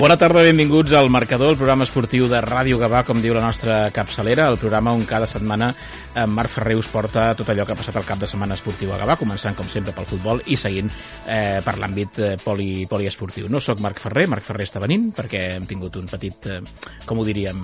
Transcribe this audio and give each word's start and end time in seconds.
Bona 0.00 0.14
tarda, 0.16 0.40
benvinguts 0.40 0.94
al 0.96 1.10
Marcador, 1.12 1.50
el 1.52 1.58
programa 1.60 1.84
esportiu 1.84 2.24
de 2.24 2.38
Ràdio 2.40 2.78
Gavà, 2.80 3.02
com 3.04 3.18
diu 3.20 3.34
la 3.36 3.42
nostra 3.44 3.90
capçalera, 3.92 4.46
el 4.48 4.56
programa 4.56 4.94
on 4.96 5.02
cada 5.04 5.26
setmana 5.28 5.74
en 5.74 6.22
eh, 6.22 6.24
Marc 6.24 6.54
Ferrer 6.54 6.78
us 6.80 6.88
porta 6.88 7.26
tot 7.36 7.50
allò 7.52 7.66
que 7.68 7.74
ha 7.74 7.76
passat 7.76 7.98
al 8.00 8.06
cap 8.08 8.22
de 8.22 8.30
setmana 8.30 8.56
esportiu 8.56 8.94
a 8.94 8.96
Gavà, 9.02 9.18
començant, 9.20 9.52
com 9.58 9.68
sempre, 9.68 9.92
pel 9.92 10.08
futbol 10.08 10.40
i 10.48 10.56
seguint 10.56 10.88
eh, 10.88 11.60
per 11.60 11.76
l'àmbit 11.76 12.16
eh, 12.16 12.30
poli, 12.40 12.86
poliesportiu. 12.88 13.50
No 13.52 13.60
sóc 13.60 13.84
Marc 13.84 14.00
Ferrer, 14.00 14.24
Marc 14.32 14.46
Ferrer 14.46 14.64
està 14.70 14.80
venint, 14.80 15.10
perquè 15.12 15.42
hem 15.58 15.68
tingut 15.68 16.00
un 16.00 16.08
petit, 16.08 16.48
eh, 16.48 16.62
com 17.04 17.20
ho 17.20 17.28
diríem, 17.28 17.60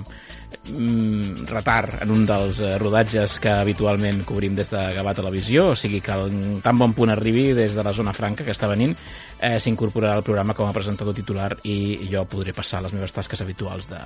mm, 0.69 1.49
retard 1.49 2.03
en 2.05 2.13
un 2.13 2.21
dels 2.29 2.61
eh, 2.61 2.75
rodatges 2.77 3.39
que 3.41 3.49
habitualment 3.49 4.21
cobrim 4.29 4.53
des 4.61 4.69
de 4.69 4.85
Gavà 4.93 5.17
Televisió, 5.17 5.71
o 5.71 5.75
sigui 5.75 6.05
que 6.05 6.13
el, 6.13 6.61
tan 6.61 6.77
bon 6.77 6.93
punt 6.93 7.17
arribi 7.17 7.49
des 7.57 7.73
de 7.73 7.81
la 7.81 7.97
zona 7.97 8.13
franca 8.13 8.45
que 8.45 8.53
està 8.53 8.69
venint, 8.69 8.93
eh, 9.39 9.57
s'incorporarà 9.59 10.17
al 10.17 10.25
programa 10.25 10.55
com 10.57 10.69
a 10.69 10.75
presentador 10.75 11.15
titular 11.15 11.53
i 11.63 12.07
jo 12.11 12.25
podré 12.29 12.53
passar 12.57 12.81
les 12.85 12.93
meves 12.93 13.13
tasques 13.13 13.41
habituals 13.41 13.89
de, 13.91 13.99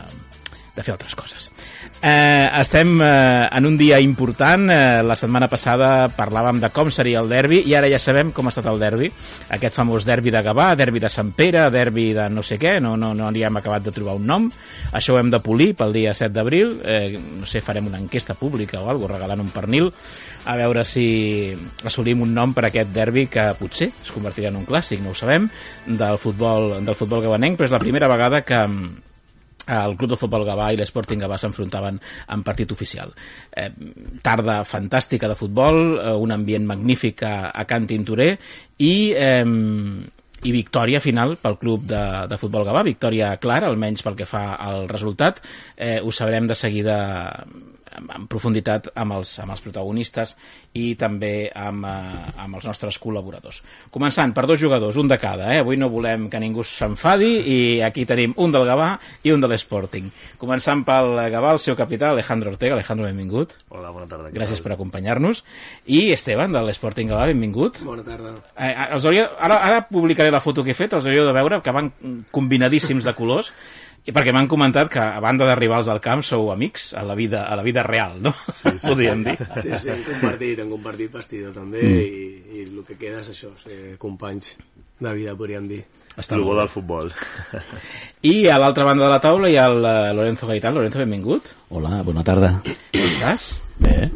de 0.76 0.84
fer 0.84 0.94
altres 0.94 1.16
coses. 1.20 1.50
Eh, 2.02 2.48
estem 2.62 2.94
eh, 3.04 3.48
en 3.52 3.66
un 3.68 3.78
dia 3.78 4.00
important. 4.00 4.70
Eh, 4.72 5.02
la 5.04 5.18
setmana 5.20 5.50
passada 5.52 6.08
parlàvem 6.16 6.62
de 6.64 6.72
com 6.72 6.92
seria 6.92 7.20
el 7.20 7.30
derbi 7.32 7.62
i 7.68 7.76
ara 7.76 7.90
ja 7.92 8.00
sabem 8.00 8.32
com 8.32 8.48
ha 8.48 8.54
estat 8.54 8.70
el 8.72 8.80
derbi. 8.80 9.12
Aquest 9.52 9.76
famós 9.80 10.08
derbi 10.08 10.32
de 10.32 10.44
Gavà, 10.46 10.72
derbi 10.80 11.04
de 11.04 11.12
Sant 11.12 11.34
Pere, 11.36 11.68
derbi 11.74 12.12
de 12.16 12.30
no 12.32 12.44
sé 12.44 12.60
què, 12.62 12.78
no, 12.84 12.96
no, 13.00 13.14
no 13.18 13.32
li 13.32 13.44
hem 13.44 13.60
acabat 13.60 13.84
de 13.88 13.96
trobar 13.96 14.16
un 14.20 14.28
nom. 14.28 14.50
Això 14.96 15.16
ho 15.16 15.20
hem 15.20 15.32
de 15.34 15.42
polir 15.44 15.74
pel 15.80 15.96
dia 15.96 16.16
7 16.16 16.32
d'abril. 16.36 16.78
Eh, 16.84 17.20
no 17.42 17.50
sé, 17.50 17.64
farem 17.64 17.92
una 17.92 18.00
enquesta 18.00 18.36
pública 18.40 18.80
o 18.82 18.90
alguna 18.90 19.18
regalant 19.18 19.44
un 19.44 19.52
pernil 19.52 19.92
a 20.46 20.56
veure 20.58 20.84
si 20.88 21.54
assolim 21.86 22.24
un 22.24 22.34
nom 22.34 22.56
per 22.56 22.66
aquest 22.68 22.90
derbi 22.94 23.28
que 23.30 23.44
potser 23.60 23.92
es 23.92 24.12
convertirà 24.14 24.50
en 24.50 24.58
un 24.62 24.66
clàssic, 24.66 25.02
no 25.04 25.12
ho 25.12 25.18
sabem, 25.22 25.48
del 25.86 26.20
futbol, 26.22 26.76
del 26.82 26.98
futbol 26.98 27.24
gabanenc, 27.24 27.60
però 27.60 27.70
és 27.70 27.78
la 27.78 27.84
primera 27.84 28.10
vegada 28.12 28.44
que 28.46 28.60
el 29.72 29.96
Club 29.98 30.12
de 30.12 30.18
Futbol 30.18 30.46
Gavà 30.48 30.72
i 30.74 30.80
l'Sporting 30.80 31.22
Gavà 31.22 31.38
s'enfrontaven 31.40 32.00
en 32.34 32.44
partit 32.44 32.72
oficial. 32.74 33.14
Eh, 33.52 33.70
tarda 34.24 34.62
fantàstica 34.68 35.30
de 35.30 35.38
futbol, 35.38 36.00
eh, 36.00 36.16
un 36.18 36.34
ambient 36.34 36.66
magnífic 36.68 37.24
a, 37.24 37.52
a 37.54 37.66
Can 37.70 37.88
Tintorer 37.88 38.34
i, 38.80 39.14
eh, 39.14 39.46
i 40.42 40.52
victòria 40.52 41.02
final 41.04 41.38
pel 41.42 41.60
club 41.62 41.86
de, 41.90 42.02
de 42.28 42.40
futbol 42.42 42.66
Gavà, 42.66 42.84
victòria 42.88 43.36
clara, 43.42 43.70
almenys 43.70 44.04
pel 44.06 44.18
que 44.18 44.30
fa 44.30 44.56
al 44.58 44.88
resultat. 44.90 45.44
Eh, 45.78 46.00
ho 46.02 46.12
sabrem 46.12 46.50
de 46.50 46.58
seguida 46.58 46.98
en 47.98 48.28
profunditat 48.32 48.90
amb 48.96 49.18
els, 49.18 49.34
amb 49.44 49.54
els 49.54 49.62
protagonistes 49.64 50.36
i 50.78 50.94
també 51.00 51.50
amb, 51.56 51.86
eh, 51.86 52.32
amb 52.44 52.58
els 52.58 52.68
nostres 52.68 52.98
col·laboradors. 53.02 53.62
Començant 53.92 54.34
per 54.36 54.46
dos 54.48 54.60
jugadors, 54.60 54.98
un 54.98 55.10
de 55.12 55.18
cada. 55.20 55.52
Eh? 55.54 55.60
Avui 55.64 55.78
no 55.78 55.90
volem 55.92 56.30
que 56.32 56.40
ningú 56.40 56.64
s'enfadi 56.64 57.32
i 57.52 57.58
aquí 57.86 58.06
tenim 58.08 58.34
un 58.38 58.54
del 58.54 58.68
Gavà 58.70 58.94
i 59.24 59.34
un 59.36 59.44
de 59.44 59.50
l'Sporting. 59.52 60.10
Començant 60.42 60.86
pel 60.88 61.14
Gavà, 61.34 61.54
el 61.58 61.60
seu 61.64 61.76
capità, 61.76 62.12
Alejandro 62.12 62.54
Ortega. 62.56 62.78
Alejandro, 62.80 63.06
benvingut. 63.10 63.58
Hola, 63.70 63.92
bona 63.92 64.08
tarda. 64.08 64.32
Gràcies 64.32 64.64
per 64.64 64.74
acompanyar-nos. 64.76 65.44
I 65.88 66.12
Esteban, 66.16 66.56
de 66.56 66.64
l'Sporting 66.64 67.12
Gavà, 67.12 67.28
benvingut. 67.34 67.84
Bona 67.88 68.06
tarda. 68.08 68.38
Eh, 68.56 68.74
els 68.92 69.06
hauria, 69.06 69.30
ara, 69.40 69.60
ara 69.68 69.86
publicaré 69.90 70.32
la 70.32 70.44
foto 70.44 70.64
que 70.64 70.72
he 70.72 70.78
fet, 70.78 70.96
els 70.96 71.08
hauríeu 71.08 71.28
de 71.28 71.36
veure, 71.36 71.62
que 71.62 71.76
van 71.76 71.92
combinadíssims 72.32 73.08
de 73.08 73.16
colors 73.18 73.52
i 74.02 74.14
perquè 74.16 74.34
m'han 74.34 74.50
comentat 74.50 74.90
que, 74.90 75.02
a 75.02 75.22
banda 75.22 75.46
d'arribar 75.46 75.78
als 75.78 75.90
del 75.92 76.02
camp, 76.02 76.24
sou 76.26 76.50
amics 76.54 76.92
a 76.98 77.04
la 77.06 77.14
vida, 77.18 77.44
a 77.46 77.56
la 77.60 77.66
vida 77.66 77.84
real, 77.86 78.18
no? 78.24 78.34
Sí, 78.50 78.74
sí, 78.80 78.88
Podríem 78.90 79.22
sí. 79.22 79.30
dir. 79.30 79.48
Sí, 79.62 79.80
sí, 79.84 79.92
hem 79.94 80.04
compartit, 80.08 80.62
hem 80.64 80.72
compartit 80.74 81.14
vestidor 81.14 81.54
també 81.54 81.84
mm. 81.86 82.02
i, 82.02 82.58
i 82.58 82.66
el 82.66 82.84
que 82.88 82.98
queda 82.98 83.22
és 83.22 83.30
això, 83.36 83.54
ser 83.62 83.98
companys 84.02 84.56
de 85.02 85.14
vida, 85.18 85.38
podríem 85.38 85.70
dir. 85.70 85.84
Està 86.20 86.36
el 86.36 86.44
bo 86.44 86.58
del 86.58 86.68
futbol. 86.68 87.14
I 88.34 88.36
a 88.52 88.58
l'altra 88.60 88.84
banda 88.90 89.06
de 89.06 89.14
la 89.14 89.22
taula 89.24 89.50
hi 89.50 89.56
ha 89.56 89.70
el 89.72 89.86
eh, 89.86 90.12
Lorenzo 90.18 90.50
Gaitán. 90.50 90.76
Lorenzo, 90.76 91.00
benvingut. 91.00 91.54
Hola, 91.70 92.02
bona 92.04 92.26
tarda. 92.28 92.58
Com 92.66 93.06
estàs? 93.06 93.48
Bé. 93.80 94.10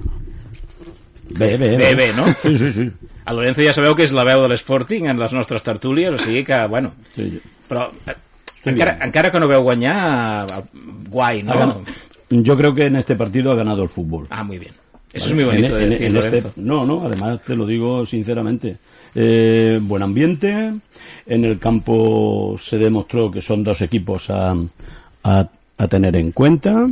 Bé, 1.29 1.55
bé. 1.61 1.71
Bé, 1.79 1.93
bé, 1.95 2.09
no? 2.17 2.27
Sí, 2.41 2.57
sí, 2.59 2.73
sí. 2.75 2.89
El 3.25 3.39
Lorenzo 3.39 3.63
ja 3.63 3.73
sabeu 3.73 3.95
que 3.97 4.05
és 4.05 4.13
la 4.13 4.25
veu 4.27 4.43
de 4.43 4.51
l'Sporting 4.51 5.07
en 5.09 5.21
les 5.21 5.33
nostres 5.33 5.63
tertúlies, 5.65 6.13
o 6.13 6.21
sigui 6.21 6.43
que, 6.47 6.65
bueno... 6.69 6.93
sí. 7.15 7.35
Però 7.65 7.87
eh, 8.05 8.13
encara, 8.65 8.97
encara 9.01 9.31
que 9.31 9.39
no 9.39 9.47
veu 9.47 9.61
guanyar, 9.61 10.47
eh, 10.49 11.43
¿no? 11.43 11.53
Ganado, 11.53 11.81
yo 12.29 12.57
creo 12.57 12.73
que 12.73 12.85
en 12.87 12.95
este 12.97 13.15
partido 13.15 13.51
ha 13.51 13.55
ganado 13.55 13.83
el 13.83 13.89
fútbol. 13.89 14.27
Ah, 14.29 14.43
muy 14.43 14.57
bien. 14.57 14.73
Eso 15.13 15.29
es 15.29 15.35
muy 15.35 15.43
bonito 15.45 15.77
en, 15.77 15.83
de 15.83 15.89
decir, 15.89 16.07
en 16.07 16.13
Lorenzo. 16.13 16.47
este, 16.49 16.61
No, 16.61 16.85
no, 16.85 17.05
además 17.05 17.39
te 17.45 17.55
lo 17.55 17.65
digo 17.65 18.05
sinceramente. 18.05 18.77
Eh, 19.13 19.79
buen 19.81 20.03
ambiente, 20.03 20.73
en 21.25 21.45
el 21.45 21.57
campo 21.57 22.57
se 22.59 22.77
demostró 22.77 23.31
que 23.31 23.41
son 23.41 23.63
dos 23.63 23.81
equipos 23.81 24.29
a, 24.29 24.53
a, 25.23 25.49
a 25.77 25.87
tener 25.87 26.17
en 26.17 26.31
cuenta. 26.33 26.89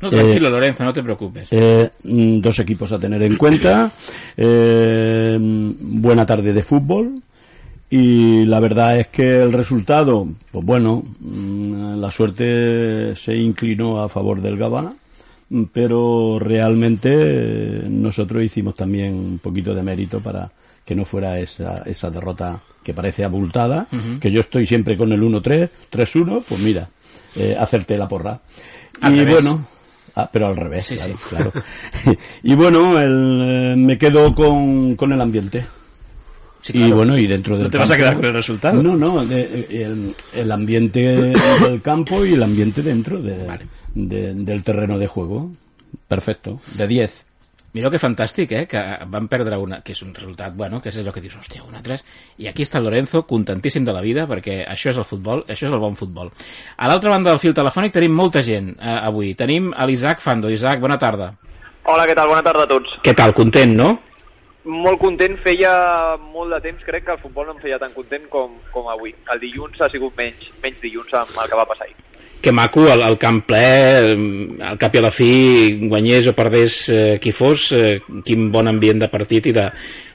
No, 0.00 0.10
tranquilo, 0.10 0.50
Lorenzo, 0.50 0.84
no 0.84 0.92
te 0.92 1.02
preocupes. 1.02 1.48
Eh, 1.50 1.90
mm, 2.04 2.40
dos 2.40 2.58
equipos 2.58 2.92
a 2.92 2.98
tener 2.98 3.22
en 3.22 3.36
cuenta. 3.36 3.90
Eh, 4.36 5.38
buena 5.40 6.24
tarde 6.26 6.52
de 6.52 6.62
fútbol. 6.62 7.22
Y 7.90 8.44
la 8.46 8.60
verdad 8.60 8.98
es 8.98 9.08
que 9.08 9.42
el 9.42 9.52
resultado, 9.52 10.26
pues 10.50 10.64
bueno, 10.64 11.04
mm, 11.20 12.00
la 12.00 12.10
suerte 12.10 13.14
se 13.14 13.36
inclinó 13.36 14.02
a 14.02 14.08
favor 14.08 14.40
del 14.40 14.56
Gabá, 14.56 14.94
pero 15.72 16.38
realmente 16.40 17.10
eh, 17.12 17.82
nosotros 17.88 18.42
hicimos 18.42 18.74
también 18.74 19.14
un 19.14 19.38
poquito 19.38 19.74
de 19.74 19.82
mérito 19.82 20.20
para 20.20 20.50
que 20.84 20.94
no 20.94 21.04
fuera 21.04 21.38
esa, 21.38 21.82
esa 21.86 22.10
derrota 22.10 22.60
que 22.82 22.92
parece 22.92 23.24
abultada, 23.24 23.86
que 24.20 24.30
yo 24.30 24.40
estoy 24.40 24.66
siempre 24.66 24.96
con 24.96 25.10
el 25.12 25.22
1-3, 25.22 25.70
3-1, 25.90 26.42
pues 26.46 26.60
mira, 26.60 26.88
eh, 27.36 27.56
hacerte 27.58 27.96
la 27.96 28.08
porra. 28.08 28.38
Al 29.00 29.14
y 29.14 29.18
revés. 29.20 29.34
bueno, 29.34 29.66
ah, 30.14 30.28
pero 30.30 30.48
al 30.48 30.56
revés, 30.56 30.86
Sí, 30.86 30.96
claro, 30.96 31.14
sí. 31.14 31.28
claro. 31.30 31.52
y 32.42 32.54
bueno, 32.54 33.00
el, 33.00 33.40
eh, 33.42 33.74
me 33.76 33.96
quedo 33.96 34.34
con, 34.34 34.96
con 34.96 35.12
el 35.12 35.20
ambiente. 35.20 35.64
Sí, 36.64 36.72
Y 36.74 36.78
claro. 36.80 36.96
bueno, 36.96 37.18
y 37.18 37.26
dentro 37.26 37.56
del 37.56 37.64
¿No 37.64 37.70
te 37.70 37.76
vas 37.76 37.90
a 37.90 37.94
campo- 37.94 38.00
quedar 38.00 38.16
con 38.16 38.24
el 38.24 38.32
resultado? 38.32 38.82
No, 38.82 38.96
no, 38.96 39.22
de- 39.26 39.66
el, 39.82 40.14
el 40.32 40.50
ambiente 40.50 41.00
del 41.60 41.82
campo 41.82 42.24
y 42.24 42.32
el 42.32 42.42
ambiente 42.42 42.80
dentro 42.82 43.20
de- 43.20 43.44
Vale. 43.44 43.66
de- 43.94 44.32
del 44.32 44.64
terreno 44.64 44.98
de 44.98 45.06
juego. 45.06 45.50
Perfecto, 46.08 46.58
de 46.76 46.86
10. 46.88 47.26
Mireu 47.74 47.90
que 47.90 47.98
fantàstic, 47.98 48.52
eh? 48.54 48.66
Que 48.70 48.80
van 49.10 49.26
perdre 49.28 49.56
una... 49.58 49.80
Que 49.82 49.92
és 49.92 50.00
un 50.06 50.12
resultat, 50.14 50.54
bueno, 50.54 50.78
que 50.80 50.88
és 50.92 50.96
allò 51.00 51.10
que 51.12 51.20
dius, 51.20 51.34
hòstia, 51.36 51.64
una 51.66 51.82
3... 51.82 52.04
I 52.38 52.46
aquí 52.46 52.62
està 52.62 52.78
Lorenzo, 52.80 53.24
contentíssim 53.26 53.84
de 53.84 53.92
la 53.92 54.00
vida, 54.00 54.24
perquè 54.30 54.60
això 54.64 54.92
és 54.92 54.96
el 55.02 55.04
futbol, 55.04 55.42
això 55.48 55.66
és 55.66 55.72
el 55.74 55.80
bon 55.82 55.96
futbol. 55.98 56.30
A 56.78 56.86
l'altra 56.88 57.10
banda 57.10 57.28
del 57.34 57.40
fil 57.42 57.52
telefònic 57.52 57.92
tenim 57.92 58.14
molta 58.14 58.40
gent 58.46 58.76
eh, 58.78 58.94
avui. 59.02 59.34
Tenim 59.34 59.72
a 59.76 59.84
l'Isaac 59.90 60.22
Fando. 60.22 60.48
Isaac, 60.54 60.78
bona 60.80 60.96
tarda. 61.02 61.32
Hola, 61.84 62.06
què 62.06 62.14
tal? 62.14 62.28
Bona 62.30 62.42
tarda 62.46 62.62
a 62.64 62.70
tots. 62.70 62.94
Què 63.02 63.12
tal? 63.12 63.34
Content, 63.34 63.74
no? 63.76 63.90
Molt 64.64 64.96
content, 64.96 65.34
feia 65.44 65.70
molt 66.32 66.54
de 66.54 66.60
temps, 66.64 66.84
crec 66.86 67.04
que 67.04 67.12
el 67.12 67.20
futbol 67.20 67.50
no 67.50 67.52
em 67.52 67.60
feia 67.60 67.76
tan 67.80 67.92
content 67.92 68.24
com, 68.32 68.54
com 68.72 68.88
avui. 68.88 69.12
El 69.32 69.42
dilluns 69.42 69.80
ha 69.84 69.90
sigut 69.92 70.16
menys, 70.16 70.48
menys 70.62 70.80
dilluns 70.80 71.12
amb 71.20 71.36
el 71.42 71.50
que 71.50 71.58
va 71.60 71.66
passar 71.68 71.84
ahir. 71.84 71.96
Que 72.44 72.52
maco, 72.52 72.82
el, 72.88 73.00
el 73.04 73.18
camp 73.20 73.42
ple, 73.48 73.60
eh, 73.60 74.16
al 74.68 74.80
cap 74.80 74.96
i 74.96 75.00
a 75.00 75.04
la 75.04 75.12
fi, 75.12 75.28
guanyés 75.88 76.28
o 76.28 76.34
perdés 76.36 76.78
eh, 76.92 77.16
qui 77.20 77.32
fos, 77.32 77.70
eh, 77.76 77.98
quin 78.24 78.50
bon 78.52 78.68
ambient 78.68 79.04
de 79.04 79.08
partit 79.12 79.48
i 79.48 79.54
de, 79.56 79.68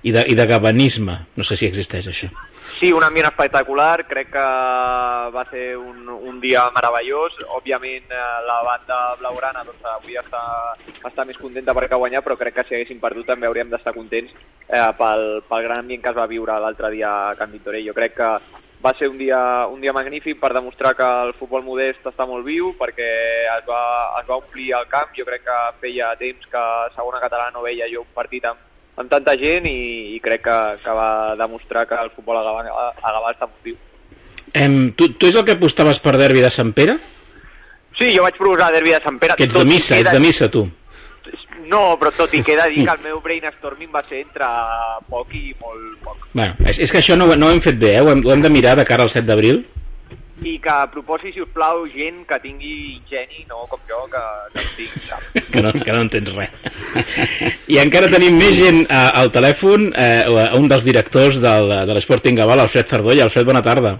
i 0.05 0.13
de, 0.13 0.25
i 0.33 0.37
de 0.37 0.45
gabanisme. 0.49 1.17
No 1.37 1.45
sé 1.45 1.57
si 1.57 1.69
existeix 1.69 2.09
això. 2.09 2.29
Sí, 2.77 2.91
un 2.93 3.03
ambient 3.03 3.27
espectacular, 3.27 4.05
crec 4.07 4.29
que 4.31 4.43
va 5.33 5.43
ser 5.49 5.75
un, 5.77 6.07
un 6.09 6.39
dia 6.39 6.61
meravellós. 6.75 7.35
Òbviament, 7.57 8.05
eh, 8.11 8.27
la 8.45 8.61
banda 8.63 8.99
blaugrana 9.19 9.65
doncs, 9.67 9.83
avui 9.97 10.15
està, 10.19 10.41
està 11.09 11.25
més 11.27 11.39
contenta 11.41 11.75
perquè 11.75 11.97
ha 11.97 12.01
guanyat, 12.03 12.23
però 12.23 12.37
crec 12.39 12.59
que 12.59 12.67
si 12.67 12.77
haguéssim 12.77 13.01
perdut 13.01 13.27
també 13.27 13.49
hauríem 13.49 13.71
d'estar 13.73 13.95
contents 13.97 14.31
eh, 14.31 14.87
pel, 15.01 15.27
pel 15.49 15.65
gran 15.65 15.83
ambient 15.83 16.05
que 16.05 16.13
es 16.13 16.19
va 16.21 16.29
viure 16.31 16.55
l'altre 16.61 16.93
dia 16.95 17.11
a 17.29 17.35
Can 17.39 17.51
Tintoré. 17.55 17.83
Jo 17.87 17.97
crec 17.97 18.15
que 18.21 18.31
va 18.83 18.93
ser 18.95 19.09
un 19.11 19.17
dia, 19.17 19.41
un 19.67 19.81
dia 19.81 19.91
magnífic 19.91 20.39
per 20.39 20.53
demostrar 20.55 20.95
que 20.95 21.07
el 21.25 21.33
futbol 21.35 21.65
modest 21.65 22.05
està 22.07 22.27
molt 22.29 22.45
viu, 22.47 22.71
perquè 22.79 23.09
es 23.57 23.67
va, 23.67 23.83
es 24.21 24.27
va 24.29 24.39
omplir 24.39 24.71
el 24.77 24.87
camp. 24.87 25.11
Jo 25.17 25.27
crec 25.27 25.43
que 25.43 25.59
feia 25.81 26.13
temps 26.21 26.47
que 26.47 26.65
segona 26.95 27.19
catalana 27.19 27.57
no 27.57 27.65
veia 27.65 27.89
jo 27.91 28.05
un 28.05 28.13
partit 28.15 28.47
amb, 28.47 28.61
amb 28.99 29.09
tanta 29.11 29.35
gent 29.39 29.65
i, 29.69 29.77
i 30.15 30.19
crec 30.23 30.41
que, 30.43 30.57
que 30.83 30.95
va 30.95 31.35
demostrar 31.39 31.85
que 31.87 31.95
el 31.95 32.11
futbol 32.15 32.37
a 32.39 32.43
Gavà, 32.43 32.65
a 32.99 33.13
Gavà 33.15 33.31
està 33.35 33.47
molt 33.47 33.63
viu. 33.63 33.77
Em, 34.53 34.91
tu, 34.97 35.11
tu 35.15 35.29
és 35.29 35.37
el 35.39 35.45
que 35.47 35.55
apostaves 35.55 36.01
per 36.03 36.17
derbi 36.19 36.41
de 36.43 36.49
Sant 36.51 36.73
Pere? 36.75 36.97
Sí, 37.99 38.11
jo 38.15 38.23
vaig 38.25 38.35
proposar 38.39 38.71
derbi 38.73 38.91
de 38.95 39.01
Sant 39.03 39.19
Pere. 39.21 39.35
Que 39.39 39.47
ets 39.47 39.55
de 39.55 39.65
missa, 39.67 39.95
era- 39.97 40.09
ets 40.11 40.17
de 40.19 40.23
missa, 40.25 40.49
tu. 40.51 40.65
No, 41.69 41.93
però 42.01 42.09
tot 42.17 42.31
i 42.33 42.39
que 42.41 42.55
he 42.55 42.57
de 42.57 42.69
dir 42.73 42.85
que 42.87 42.93
el 42.95 43.03
meu 43.07 43.19
brainstorming 43.21 43.91
va 43.93 44.01
ser 44.09 44.23
entre 44.23 44.47
poc 45.09 45.35
i 45.37 45.51
molt 45.61 45.99
poc. 46.03 46.23
Bueno, 46.33 46.55
és, 46.65 46.79
és 46.81 46.91
que 46.91 46.97
això 47.03 47.15
no, 47.19 47.27
no 47.37 47.49
ho 47.49 47.53
hem 47.53 47.61
fet 47.61 47.77
bé, 47.77 47.91
eh? 47.99 48.01
ho, 48.01 48.09
hem, 48.09 48.23
ho 48.25 48.31
hem 48.33 48.41
de 48.41 48.49
mirar 48.49 48.73
de 48.79 48.87
cara 48.89 49.05
al 49.05 49.11
7 49.13 49.27
d'abril. 49.27 49.61
I 50.39 50.55
que 50.63 50.75
proposi, 50.93 51.33
si 51.35 51.41
us 51.43 51.49
plau, 51.51 51.81
gent 51.91 52.21
que 52.29 52.37
tingui 52.39 53.01
geni, 53.09 53.43
no 53.49 53.65
com 53.67 53.81
jo, 53.89 53.99
que, 54.11 54.21
que 54.53 54.63
no 54.63 54.71
tinc 54.77 54.95
cap. 55.09 55.25
que 55.51 55.63
no, 55.65 55.73
que 55.73 55.91
no 55.95 56.01
entens 56.05 56.31
res. 56.37 57.53
I 57.67 57.81
encara 57.83 58.11
tenim 58.13 58.39
més 58.39 58.55
gent 58.55 58.81
eh, 58.85 59.03
al 59.19 59.33
telèfon, 59.35 59.89
eh, 59.99 60.23
un 60.55 60.71
dels 60.71 60.87
directors 60.87 61.41
del, 61.43 61.73
de 61.89 61.97
l'Sporting 61.97 62.39
Gavà, 62.39 62.55
l'Alfred 62.55 62.87
Sardolla. 62.87 63.27
Alfred, 63.27 63.47
bona 63.51 63.63
tarda. 63.65 63.97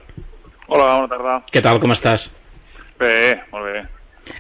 Hola, 0.70 0.92
bona 1.02 1.10
tarda. 1.12 1.40
Què 1.52 1.64
tal, 1.66 1.82
com 1.84 1.92
estàs? 1.96 2.30
Bé, 3.00 3.16
molt 3.52 3.68
bé. 3.68 3.84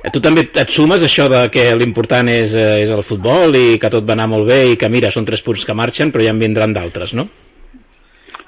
Eh, 0.03 0.11
Tu 0.13 0.21
també 0.23 0.45
et 0.47 0.71
sumes 0.71 1.01
a 1.01 1.07
això 1.09 1.27
de 1.31 1.43
que 1.51 1.67
l'important 1.75 2.29
és, 2.31 2.53
eh, 2.53 2.83
és 2.85 2.91
el 2.95 3.03
futbol 3.03 3.55
i 3.57 3.77
que 3.81 3.91
tot 3.91 4.07
va 4.07 4.15
anar 4.15 4.29
molt 4.31 4.47
bé 4.47 4.61
i 4.71 4.79
que 4.79 4.89
mira, 4.89 5.11
són 5.11 5.27
tres 5.27 5.43
punts 5.43 5.65
que 5.65 5.75
marxen 5.75 6.13
però 6.13 6.23
ja 6.23 6.35
en 6.35 6.39
vindran 6.39 6.73
d'altres, 6.75 7.15
no? 7.17 7.27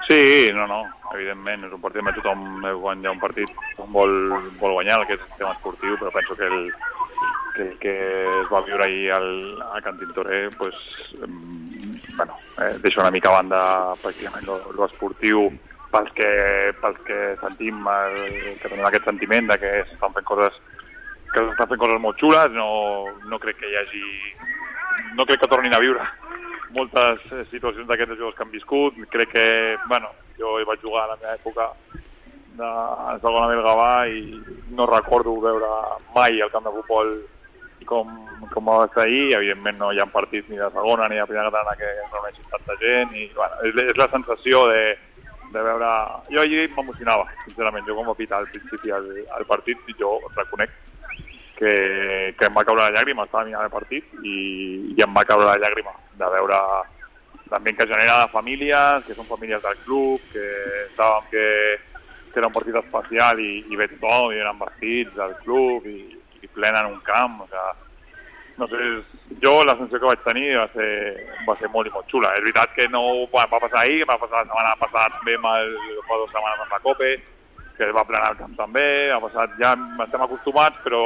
Sí, 0.08 0.50
no, 0.54 0.66
no, 0.66 0.82
evidentment, 1.14 1.64
és 1.66 1.72
un 1.74 1.80
partit 1.82 2.02
on 2.02 2.14
tothom 2.16 2.42
quan 2.82 3.02
hi 3.02 3.06
ha 3.08 3.14
un 3.14 3.20
partit 3.22 3.48
vol, 3.94 4.12
vol 4.60 4.76
guanyar 4.78 5.00
el 5.00 5.06
que 5.06 5.16
és 5.16 5.20
el 5.22 5.28
sistema 5.28 5.52
esportiu, 5.56 5.96
però 6.00 6.12
penso 6.14 6.36
que 6.36 6.46
el 6.48 6.72
que, 7.56 7.62
el 7.68 7.78
que 7.82 7.94
es 8.42 8.48
va 8.52 8.62
viure 8.66 8.84
ahir 8.86 9.12
al, 9.12 9.28
a 9.76 9.80
Can 9.84 9.98
Tintoré, 9.98 10.50
pues, 10.56 10.74
bueno, 12.16 12.38
eh, 12.62 12.78
deixa 12.80 13.02
una 13.02 13.10
mica 13.10 13.30
a 13.30 13.36
banda 13.42 13.60
pràcticament 14.02 14.46
lo- 14.48 14.72
lo 14.72 14.86
esportiu 14.86 15.50
pels 15.92 16.12
que, 16.16 16.28
pels 16.80 16.98
que 17.04 17.18
sentim, 17.42 17.84
el, 17.88 18.56
que 18.62 18.68
tenim 18.68 18.86
aquest 18.88 19.04
sentiment 19.10 19.50
de 19.52 19.58
que 19.60 19.72
s'estan 19.90 20.14
fent 20.16 20.24
coses 20.24 20.56
que 21.32 21.40
s'estan 21.44 21.68
fent 21.68 21.80
coses 21.80 22.00
molt 22.00 22.18
xules, 22.20 22.50
no, 22.56 22.68
no 23.28 23.38
crec 23.40 23.60
que 23.60 23.68
hi 23.70 23.76
hagi... 23.80 24.06
no 25.16 25.24
crec 25.28 25.40
que 25.40 25.48
tornin 25.48 25.74
a 25.74 25.80
viure 25.80 26.04
moltes 26.74 27.20
eh, 27.32 27.44
situacions 27.50 27.88
d'aquestes 27.88 28.18
jugadors 28.18 28.36
que 28.36 28.44
han 28.46 28.54
viscut. 28.54 28.98
Crec 29.12 29.32
que, 29.34 29.46
bueno, 29.88 30.10
jo 30.38 30.58
hi 30.58 30.66
vaig 30.68 30.80
jugar 30.82 31.04
a 31.06 31.12
la 31.12 31.18
meva 31.20 31.36
època 31.36 31.68
de 32.52 32.70
segona 33.22 33.48
del 33.48 33.62
Gavà 33.64 33.92
i 34.12 34.22
no 34.76 34.88
recordo 34.88 35.38
veure 35.40 35.70
mai 36.14 36.40
el 36.40 36.50
camp 36.52 36.66
de 36.66 36.74
futbol 36.74 37.14
com, 37.88 38.10
com 38.52 38.68
va 38.68 38.88
ser 38.94 39.06
ahir. 39.06 39.24
Evidentment 39.38 39.80
no 39.80 39.92
hi 39.92 40.02
ha 40.02 40.08
partits 40.12 40.50
ni 40.50 40.60
de 40.60 40.68
segona 40.74 41.08
ni 41.08 41.20
de 41.20 41.26
primera 41.30 41.50
catalana 41.50 41.78
que 41.80 41.88
es 41.88 42.12
reuneixin 42.12 42.52
tanta 42.52 42.78
gent 42.82 43.16
i, 43.16 43.28
bueno, 43.36 43.60
és, 43.68 43.82
és 43.88 43.98
la 44.00 44.10
sensació 44.12 44.66
de, 44.72 44.84
de 45.52 45.66
veure... 45.68 45.90
Jo 46.32 46.44
ahir 46.44 46.68
m'emocionava, 46.76 47.28
sincerament. 47.46 47.86
Jo 47.88 47.98
com 47.98 48.12
a 48.12 48.18
pitar 48.18 48.42
al 48.42 48.50
principi 48.52 48.92
al, 48.92 49.08
al 49.36 49.48
partit, 49.48 49.92
jo 49.98 50.18
reconec 50.36 50.72
que, 51.58 51.72
que 52.38 52.48
em 52.48 52.56
va 52.56 52.64
caure 52.64 52.82
la 52.82 52.94
llàgrima, 52.94 53.26
estava 53.26 53.44
mirant 53.48 53.66
el 53.66 53.74
partit 53.74 54.08
i, 54.22 54.36
i 54.96 55.04
em 55.04 55.14
va 55.14 55.26
caure 55.28 55.48
la 55.48 55.58
llàgrima 55.60 55.94
de 56.18 56.32
veure 56.36 56.58
l'ambient 57.52 57.78
que 57.78 57.88
genera 57.90 58.22
de 58.22 58.32
famílies, 58.32 59.06
que 59.06 59.16
són 59.16 59.28
famílies 59.28 59.62
del 59.62 59.78
club, 59.84 60.24
que 60.32 60.46
sabem 60.96 61.28
que, 61.30 61.46
que 62.32 62.40
era 62.40 62.48
un 62.48 62.56
partit 62.56 62.78
especial 62.80 63.40
i, 63.44 63.52
i 63.68 63.78
ve 63.78 63.90
tothom, 63.92 64.32
i 64.32 64.40
eren 64.40 64.60
vestits 64.60 65.16
del 65.18 65.34
club 65.44 65.88
i, 65.90 65.98
i 66.40 66.52
plena 66.56 66.80
en 66.84 66.94
un 66.94 67.02
camp, 67.06 67.42
o 67.44 67.48
sigui, 67.50 67.90
no 68.58 68.68
sé, 68.68 68.78
jo 69.42 69.52
la 69.64 69.74
sensació 69.78 69.98
que 69.98 70.10
vaig 70.10 70.24
tenir 70.26 70.50
va 70.54 70.66
ser, 70.74 70.88
va 71.46 71.54
ser 71.58 71.70
molt 71.72 71.88
i 71.88 71.92
molt 71.92 72.08
xula. 72.12 72.32
És 72.36 72.44
veritat 72.44 72.74
que 72.76 72.88
no 72.92 73.02
va, 73.32 73.46
va 73.50 73.60
passar 73.64 73.80
ahir, 73.82 74.04
va 74.08 74.18
passar 74.20 74.42
la 74.42 74.48
setmana 74.48 74.74
passada 74.80 75.16
també 75.16 75.36
amb 75.38 75.48
el, 75.52 75.72
fa 76.08 76.18
dues 76.20 76.34
setmanes 76.34 76.64
amb 76.64 76.74
la 76.76 76.82
Cope, 76.84 77.12
que 77.78 77.88
va 77.96 78.04
plenar 78.06 78.32
el 78.32 78.40
camp 78.42 78.56
també, 78.58 78.86
ha 79.10 79.20
passat, 79.24 79.56
ja 79.60 79.72
estem 80.04 80.24
acostumats, 80.26 80.78
però 80.84 81.02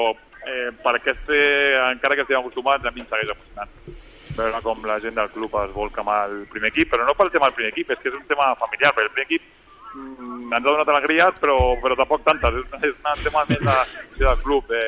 eh, 0.46 0.70
per 0.82 0.94
aquest, 0.96 1.28
eh, 1.30 1.74
encara 1.90 2.14
que 2.14 2.22
estem 2.26 2.38
acostumats, 2.38 2.86
a 2.86 2.92
mi 2.94 3.02
em 3.02 3.08
segueix 3.10 3.32
emocionant. 3.34 3.74
Veure 4.36 4.62
com 4.62 4.86
la 4.86 4.98
gent 5.00 5.16
del 5.16 5.30
club 5.34 5.54
es 5.62 5.74
volca 5.74 6.02
amb 6.02 6.12
el 6.14 6.38
primer 6.52 6.70
equip, 6.72 6.90
però 6.92 7.06
no 7.06 7.16
pel 7.18 7.32
tema 7.34 7.48
del 7.48 7.58
primer 7.58 7.72
equip, 7.72 7.90
és 7.90 8.02
que 8.02 8.10
és 8.12 8.18
un 8.18 8.26
tema 8.30 8.54
familiar, 8.62 8.92
perquè 8.94 9.08
el 9.08 9.14
primer 9.16 9.26
equip 9.26 9.44
mm, 9.94 10.52
ens 10.52 10.62
ha 10.62 10.64
donat 10.70 10.94
alegries, 10.94 11.42
però, 11.42 11.58
però 11.82 11.98
tampoc 11.98 12.24
tantes, 12.24 12.62
és, 12.62 12.88
és 12.90 12.96
un 12.96 13.22
tema 13.24 13.44
més 13.50 13.62
de, 13.68 13.76
del 14.22 14.42
club, 14.44 14.66
de, 14.70 14.82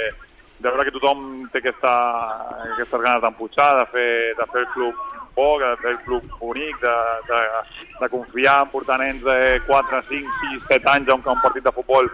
de 0.59 0.69
veure 0.69 0.87
que 0.87 0.97
tothom 0.99 1.25
té 1.53 1.63
aquesta, 1.63 1.95
aquestes 2.75 3.07
ganes 3.07 3.25
d'empujar, 3.25 3.71
de 3.81 3.87
fer, 3.95 4.11
de 4.39 4.51
fer 4.53 4.67
el 4.67 4.73
club 4.77 5.07
fer 5.83 5.91
el 5.91 5.99
club 6.05 6.25
bonic, 6.41 6.81
de, 6.81 6.97
de, 7.29 7.41
de 8.01 8.09
confiar 8.09 8.63
en 8.63 8.71
portar 8.71 8.99
nens 8.99 9.23
de 9.23 9.61
4, 9.67 10.03
5, 10.09 10.33
6, 10.41 10.63
7 10.69 10.91
anys 10.91 11.09
a 11.09 11.15
un, 11.15 11.23
a 11.25 11.33
un 11.33 11.41
partit 11.41 11.65
de 11.65 11.73
futbol 11.73 12.09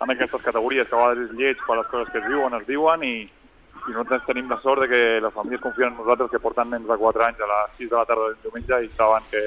en 0.00 0.10
aquestes 0.10 0.42
categories, 0.42 0.88
que 0.88 0.96
a 0.96 0.98
vegades 0.98 1.28
és 1.28 1.36
lleig 1.36 1.58
per 1.66 1.76
les 1.76 1.90
coses 1.90 2.12
que 2.12 2.18
es 2.18 2.26
diuen, 2.26 2.54
es 2.56 2.66
diuen, 2.66 3.04
i, 3.04 3.16
i 3.26 3.90
nosaltres 3.92 4.24
tenim 4.26 4.48
la 4.48 4.60
sort 4.62 4.80
de 4.84 4.88
que 4.88 5.02
les 5.20 5.34
famílies 5.34 5.60
confien 5.60 5.92
en 5.92 5.98
nosaltres 6.00 6.30
que 6.30 6.40
porten 6.40 6.70
nens 6.72 6.88
de 6.88 6.96
4 7.02 7.26
anys 7.26 7.42
a 7.44 7.50
les 7.50 7.76
6 7.82 7.90
de 7.90 7.96
la 7.98 8.06
tarda 8.08 8.30
del 8.30 8.40
diumenge 8.44 8.80
i 8.86 8.90
saben 8.96 9.28
que, 9.30 9.42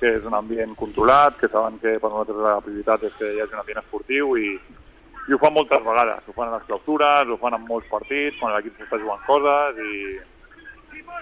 que 0.00 0.12
és 0.18 0.26
un 0.26 0.34
ambient 0.34 0.74
controlat, 0.78 1.38
que 1.38 1.50
saben 1.52 1.78
que 1.78 1.98
per 2.02 2.10
nosaltres 2.10 2.42
la 2.42 2.58
prioritat 2.64 3.06
és 3.06 3.14
que 3.20 3.32
hi 3.34 3.40
hagi 3.42 3.54
un 3.54 3.62
ambient 3.62 3.82
esportiu 3.84 4.34
i, 4.38 4.50
i 5.28 5.36
ho 5.36 5.38
fan 5.38 5.54
moltes 5.54 5.84
vegades, 5.84 6.26
ho 6.26 6.34
fan 6.34 6.50
a 6.50 6.58
les 6.58 6.66
clausures, 6.66 7.30
ho 7.30 7.38
fan 7.38 7.54
en 7.54 7.66
molts 7.70 7.86
partits, 7.90 8.38
quan 8.40 8.54
l'equip 8.54 8.78
s'està 8.78 8.98
jugant 8.98 9.22
coses 9.28 9.78
i, 9.84 9.94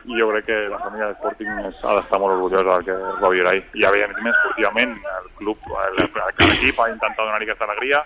i 0.06 0.18
jo 0.20 0.28
crec 0.30 0.44
que 0.46 0.58
la 0.70 0.78
família 0.78 1.08
de 1.10 1.16
Sporting 1.18 1.62
és, 1.66 1.78
ha 1.82 1.94
d'estar 1.98 2.20
molt 2.22 2.36
orgullosa 2.36 2.66
del 2.68 2.84
que 2.86 2.94
es 2.94 3.22
va 3.22 3.30
viure 3.32 3.50
ahir. 3.50 3.64
I 3.74 3.86
evidentment, 3.88 4.34
esportivament, 4.34 4.92
el 5.16 5.30
club, 5.40 5.70
l'equip 5.98 6.78
ha 6.80 6.90
intentat 6.92 7.24
donar-li 7.24 7.48
aquesta 7.48 7.66
alegria, 7.66 8.02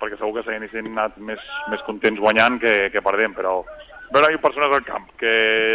perquè 0.00 0.18
segur 0.18 0.34
que 0.36 0.44
s'haguessin 0.44 0.90
anat 0.92 1.16
més, 1.30 1.40
més 1.72 1.84
contents 1.86 2.20
guanyant 2.20 2.58
que, 2.60 2.74
que 2.92 3.04
perdent, 3.04 3.36
però 3.36 3.60
veure 4.12 4.28
ahir 4.28 4.42
persones 4.42 4.74
al 4.74 4.84
camp 4.84 5.06
que 5.20 5.32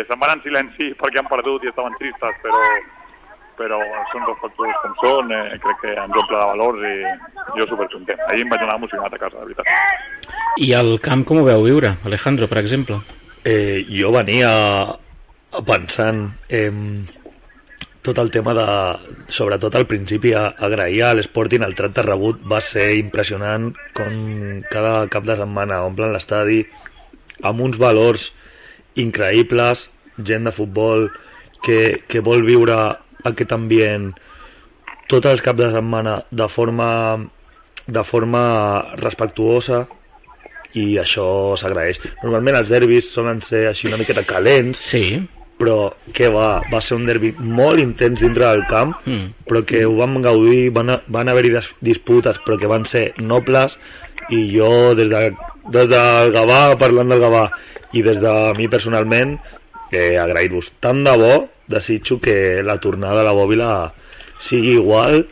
se'n 0.09 0.21
van 0.21 0.35
en 0.35 0.43
silenci 0.43 0.91
perquè 1.01 1.21
han 1.21 1.31
perdut 1.31 1.65
i 1.65 1.71
estaven 1.71 1.97
tristes, 2.01 2.41
però, 2.43 2.61
però 3.57 3.79
són 4.11 4.27
respectuosos 4.29 4.81
com 4.83 4.97
són, 5.01 5.33
eh, 5.33 5.57
crec 5.63 5.81
que 5.81 5.95
ens 5.95 6.19
omple 6.21 6.37
de 6.37 6.49
valors 6.51 6.85
i 6.91 6.95
jo 7.57 7.69
supercontent. 7.71 8.21
Ahir 8.29 8.45
em 8.45 8.53
vaig 8.53 8.67
anar 8.67 8.77
emocionat 8.81 9.17
a 9.17 9.21
casa, 9.21 9.39
de 9.39 9.49
veritat. 9.49 10.29
I 10.61 10.69
el 10.77 10.99
camp 11.03 11.25
com 11.27 11.41
ho 11.41 11.47
veu 11.47 11.65
viure, 11.65 11.95
Alejandro, 12.05 12.47
per 12.51 12.61
exemple? 12.61 13.01
Eh, 13.45 13.85
jo 13.93 14.09
venia 14.13 14.51
pensant 15.63 16.25
eh, 16.49 16.71
tot 18.05 18.19
el 18.21 18.29
tema 18.31 18.53
de, 18.53 18.65
sobretot 19.33 19.75
al 19.75 19.87
principi, 19.89 20.33
a, 20.37 20.47
agrair 20.67 21.01
a 21.07 21.13
l'Sporting 21.17 21.63
el 21.65 21.75
tracte 21.77 22.03
rebut 22.05 22.43
va 22.51 22.61
ser 22.61 22.91
impressionant 22.99 23.71
com 23.97 24.61
cada 24.69 25.07
cap 25.11 25.25
de 25.25 25.37
setmana 25.39 25.81
omplen 25.87 26.13
l'estadi 26.13 26.61
amb 27.41 27.63
uns 27.65 27.79
valors 27.81 28.29
increïbles, 29.01 29.89
gent 30.23 30.45
de 30.47 30.53
futbol 30.55 31.09
que, 31.65 32.05
que 32.07 32.21
vol 32.23 32.45
viure 32.45 32.77
aquest 33.25 33.55
ambient 33.55 34.11
tots 35.09 35.31
els 35.31 35.41
caps 35.41 35.63
de 35.63 35.71
setmana 35.73 36.19
de 36.31 36.47
forma 36.49 36.89
de 37.85 38.01
forma 38.05 38.41
respectuosa 38.97 39.83
i 40.75 40.97
això 40.99 41.55
s'agraeix. 41.57 41.99
Normalment 42.23 42.57
els 42.59 42.71
derbis 42.71 43.11
solen 43.13 43.41
ser 43.45 43.67
així 43.69 43.87
una 43.89 43.99
miqueta 44.01 44.25
calents, 44.27 44.81
Sí. 44.81 45.05
Però 45.59 45.93
què 46.13 46.27
va, 46.33 46.61
va 46.71 46.81
ser 46.83 46.97
un 46.97 47.05
derbi 47.07 47.31
molt 47.39 47.79
intens 47.79 48.19
dintre 48.19 48.45
del 48.49 48.65
camp, 48.67 48.95
Mm. 49.05 49.29
però 49.47 49.63
que 49.65 49.85
ho 49.85 49.95
vam 49.95 50.21
gaudir, 50.21 50.69
van, 50.75 51.01
van 51.07 51.29
haver-hi 51.29 51.49
dis- 51.53 51.71
disputes, 51.81 52.39
però 52.45 52.57
que 52.59 52.67
van 52.67 52.85
ser 52.85 53.13
nobles, 53.17 53.79
i 54.29 54.49
jo 54.57 54.95
des, 54.95 55.07
de, 55.09 55.31
des 55.71 55.87
del 55.89 56.31
Gavà, 56.33 56.75
parlant 56.77 57.07
del 57.09 57.21
Gavà, 57.21 57.49
i 57.93 58.01
des 58.01 58.19
de 58.19 58.33
mi 58.57 58.67
personalment, 58.67 59.37
eh, 59.91 60.17
agrair-vos. 60.17 60.71
Tant 60.81 61.03
de 61.05 61.15
bo, 61.17 61.47
desitjo 61.67 62.19
que 62.19 62.61
la 62.63 62.79
tornada 62.79 63.21
a 63.21 63.23
la 63.23 63.31
bòbila 63.33 63.93
sigui 64.39 64.73
igual 64.75 65.27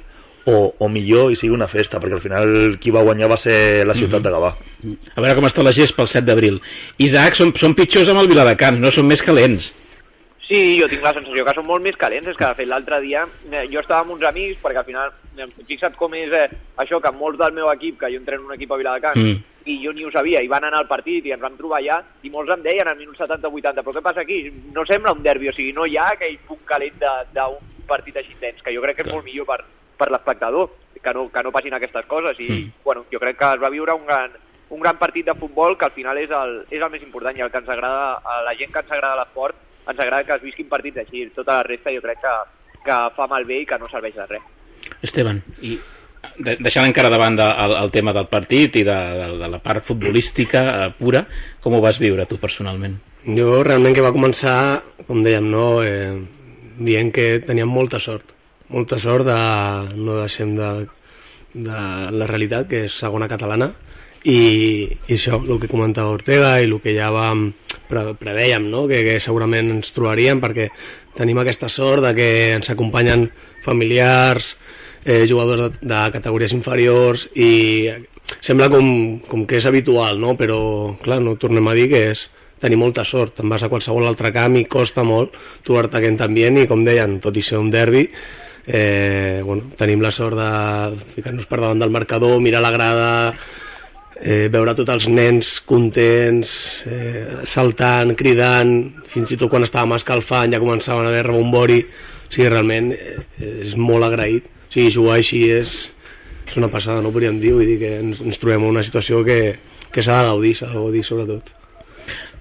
o, 0.46 0.74
o 0.78 0.88
millor 0.90 1.32
i 1.32 1.36
sigui 1.36 1.54
una 1.54 1.68
festa, 1.68 2.00
perquè 2.00 2.14
al 2.18 2.22
final 2.24 2.78
qui 2.80 2.92
va 2.92 3.04
guanyar 3.04 3.30
va 3.32 3.38
ser 3.38 3.86
la 3.88 3.94
ciutat 3.96 4.24
de 4.24 4.32
Gavà. 4.32 4.54
A 5.16 5.22
veure 5.22 5.36
com 5.36 5.46
està 5.48 5.64
la 5.64 5.72
gest 5.76 5.96
pel 5.96 6.08
7 6.08 6.26
d'abril. 6.28 6.62
Isaac, 6.98 7.36
són, 7.36 7.54
són 7.56 7.76
pitjors 7.76 8.10
amb 8.12 8.20
el 8.24 8.28
Viladecans, 8.32 8.80
no 8.80 8.92
són 8.92 9.08
més 9.08 9.22
calents. 9.24 9.74
Sí, 10.54 10.78
jo 10.78 10.86
tinc 10.86 11.02
la 11.02 11.16
sensació 11.16 11.42
que 11.48 11.54
són 11.58 11.66
molt 11.66 11.82
més 11.82 11.96
calents, 11.98 12.28
és 12.30 12.38
que 12.38 12.46
de 12.46 12.58
fet 12.60 12.68
l'altre 12.70 13.00
dia 13.02 13.24
eh, 13.50 13.64
jo 13.72 13.80
estava 13.82 14.04
amb 14.04 14.12
uns 14.14 14.26
amics, 14.30 14.60
perquè 14.62 14.78
al 14.84 14.86
final, 14.86 15.10
eh, 15.34 15.48
fixa't 15.66 15.96
com 15.98 16.14
és 16.14 16.30
eh, 16.38 16.44
això, 16.84 17.00
que 17.02 17.10
molts 17.18 17.40
del 17.40 17.56
meu 17.58 17.72
equip, 17.72 17.98
que 18.04 18.12
jo 18.14 18.20
entreno 18.22 18.44
en 18.44 18.52
un 18.52 18.54
equip 18.60 18.72
a 18.72 18.78
Viladecans, 18.78 19.18
Mm. 19.24 19.42
i 19.66 19.80
jo 19.82 19.94
ni 19.96 20.04
ho 20.06 20.12
sabia, 20.12 20.44
i 20.44 20.48
van 20.52 20.66
anar 20.68 20.82
al 20.84 20.88
partit 20.88 21.26
i 21.26 21.32
ens 21.32 21.42
vam 21.42 21.56
trobar 21.58 21.80
allà, 21.80 21.98
i 22.22 22.30
molts 22.30 22.52
em 22.54 22.62
deien 22.62 22.88
al 22.88 22.98
minut 23.00 23.18
70-80, 23.18 23.82
però 23.82 23.94
què 23.96 24.02
passa 24.04 24.22
aquí? 24.22 24.52
No 24.76 24.86
sembla 24.86 25.14
un 25.16 25.24
derbi, 25.24 25.50
o 25.50 25.54
sigui, 25.54 25.72
no 25.74 25.86
hi 25.88 25.98
ha 25.98 26.10
aquell 26.14 26.38
punt 26.46 26.62
calent 26.70 27.00
d'un 27.34 27.58
partit 27.88 28.18
així 28.18 28.36
tens, 28.40 28.62
que 28.62 28.76
jo 28.76 28.82
crec 28.84 28.98
que 28.98 29.08
és 29.08 29.12
molt 29.14 29.26
millor 29.26 29.48
per, 29.48 29.62
per 29.98 30.12
l'espectador, 30.12 30.70
que 31.02 31.14
no, 31.14 31.30
que 31.32 31.44
no 31.44 31.52
passin 31.52 31.74
aquestes 31.74 32.06
coses, 32.06 32.38
i 32.40 32.50
Mm. 32.52 32.72
bueno, 32.84 33.06
jo 33.12 33.20
crec 33.20 33.40
que 33.40 33.54
es 33.56 33.62
va 33.64 33.70
viure 33.70 33.94
un 33.96 34.06
gran, 34.06 34.32
un 34.70 34.80
gran 34.82 34.98
partit 35.00 35.26
de 35.26 35.34
futbol 35.34 35.78
que 35.78 35.86
al 35.86 35.92
final 35.98 36.18
és 36.18 36.30
el, 36.30 36.66
és 36.70 36.82
el 36.82 36.92
més 36.92 37.02
important 37.02 37.36
i 37.38 37.42
el 37.42 37.50
que 37.50 37.58
ens 37.58 37.70
agrada, 37.70 38.20
a 38.24 38.42
la 38.44 38.54
gent 38.56 38.72
que 38.72 38.80
ens 38.80 38.92
agrada 38.92 39.24
l'esport 39.24 39.56
ens 39.88 40.00
agrada 40.00 40.24
que 40.28 40.38
es 40.38 40.46
visquin 40.50 40.70
partits 40.72 41.04
així 41.04 41.26
tota 41.36 41.60
la 41.60 41.68
resta 41.68 41.94
jo 41.96 42.04
crec 42.04 42.22
que, 42.24 42.36
que 42.86 43.00
fa 43.18 43.28
malbé 43.32 43.62
i 43.62 43.68
que 43.70 43.80
no 43.80 43.92
serveix 43.92 44.16
de 44.20 44.30
res 44.32 45.02
Esteban, 45.04 45.42
i 45.62 45.78
de, 46.38 46.56
deixant 46.60 46.88
encara 46.88 47.12
de 47.14 47.20
banda 47.20 47.50
el, 47.66 47.76
el 47.84 47.92
tema 47.92 48.14
del 48.16 48.28
partit 48.32 48.78
i 48.80 48.84
de, 48.88 49.00
de, 49.20 49.28
de 49.42 49.50
la 49.52 49.60
part 49.64 49.86
futbolística 49.86 50.64
eh, 50.72 50.90
pura, 50.98 51.26
com 51.62 51.76
ho 51.76 51.82
vas 51.84 52.00
viure 52.02 52.26
tu 52.30 52.40
personalment? 52.42 52.98
Jo 53.24 53.62
realment 53.64 53.96
que 53.96 54.04
va 54.04 54.14
començar, 54.16 54.56
com 55.08 55.22
dèiem, 55.24 55.48
no, 55.52 55.68
eh, 55.84 56.16
dient 56.80 57.12
que 57.16 57.28
teníem 57.46 57.70
molta 57.70 58.02
sort. 58.04 58.34
Molta 58.74 58.98
sort 59.00 59.28
de, 59.28 59.40
no 60.00 60.20
deixem 60.22 60.56
de, 60.58 60.72
de 61.54 61.82
la 62.18 62.28
realitat, 62.30 62.68
que 62.72 62.86
és 62.88 63.00
segona 63.04 63.30
catalana, 63.32 63.72
i, 64.24 64.40
i 65.08 65.16
això, 65.16 65.40
el 65.42 65.60
que 65.60 65.70
comentava 65.72 66.14
Ortega 66.16 66.56
i 66.62 66.68
el 66.68 66.78
que 66.84 66.96
ja 66.96 67.10
vam 67.14 67.50
pre 67.90 68.14
preveiem, 68.20 68.70
no? 68.72 68.86
que, 68.88 69.02
que 69.06 69.20
segurament 69.24 69.72
ens 69.78 69.92
trobaríem 69.96 70.42
perquè 70.44 70.70
tenim 71.18 71.42
aquesta 71.42 71.70
sort 71.70 72.06
de 72.08 72.14
que 72.18 72.30
ens 72.56 72.72
acompanyen 72.72 73.28
familiars, 73.64 74.56
eh, 75.04 75.26
jugadors 75.30 75.76
de, 75.76 75.90
de 75.92 76.04
categories 76.16 76.56
inferiors 76.56 77.28
i 77.36 77.92
sembla 78.40 78.70
com, 78.72 79.20
com 79.28 79.44
que 79.46 79.60
és 79.60 79.68
habitual, 79.68 80.20
no? 80.20 80.38
però 80.40 80.60
clar, 81.04 81.20
no 81.22 81.36
tornem 81.40 81.68
a 81.68 81.76
dir 81.78 81.90
que 81.92 82.06
és 82.14 82.30
tenir 82.64 82.80
molta 82.80 83.04
sort, 83.04 83.36
te'n 83.36 83.52
vas 83.52 83.66
a 83.66 83.70
qualsevol 83.70 84.08
altre 84.08 84.32
camp 84.32 84.56
i 84.56 84.64
costa 84.72 85.04
molt 85.04 85.36
trobar-te 85.68 86.00
aquest 86.00 86.24
ambient 86.24 86.62
i 86.62 86.70
com 86.70 86.86
deien, 86.88 87.20
tot 87.20 87.36
i 87.36 87.44
ser 87.44 87.60
un 87.60 87.68
derbi 87.74 88.06
eh, 88.66 89.42
bueno, 89.44 89.74
tenim 89.78 90.02
la 90.02 90.14
sort 90.16 90.40
de 90.40 91.04
ficar-nos 91.18 91.50
per 91.50 91.60
davant 91.60 91.84
del 91.84 91.92
marcador, 91.92 92.40
mirar 92.40 92.64
la 92.64 92.72
grada 92.72 93.12
eh, 94.24 94.48
veure 94.52 94.74
tots 94.78 94.94
els 94.94 95.08
nens 95.12 95.50
contents, 95.68 96.52
eh, 96.88 97.44
saltant, 97.50 98.16
cridant, 98.20 98.74
fins 99.12 99.34
i 99.34 99.38
tot 99.40 99.52
quan 99.52 99.68
estàvem 99.68 99.98
escalfant 99.98 100.56
ja 100.56 100.62
començaven 100.64 101.06
a 101.06 101.12
haver 101.12 101.26
rebombori, 101.28 101.82
o 101.84 102.32
sigui, 102.32 102.48
realment 102.48 102.94
eh, 102.96 103.18
és 103.68 103.76
molt 103.76 104.08
agraït. 104.08 104.48
Sí, 104.74 104.88
jugar 104.90 105.20
així 105.20 105.44
és, 105.54 105.84
és 106.48 106.56
una 106.58 106.72
passada, 106.72 107.04
no 107.04 107.12
podríem 107.14 107.42
dir, 107.42 107.54
vull 107.54 107.68
dir 107.68 107.78
que 107.82 107.98
ens, 108.00 108.24
ens 108.24 108.40
trobem 108.42 108.64
en 108.64 108.78
una 108.78 108.86
situació 108.86 109.22
que, 109.28 109.42
que 109.92 110.06
s'ha 110.06 110.24
de 110.24 110.32
gaudir, 110.32 110.56
s'ha 110.58 110.72
de 110.72 110.80
gaudir 110.80 111.04
sobretot. 111.06 111.52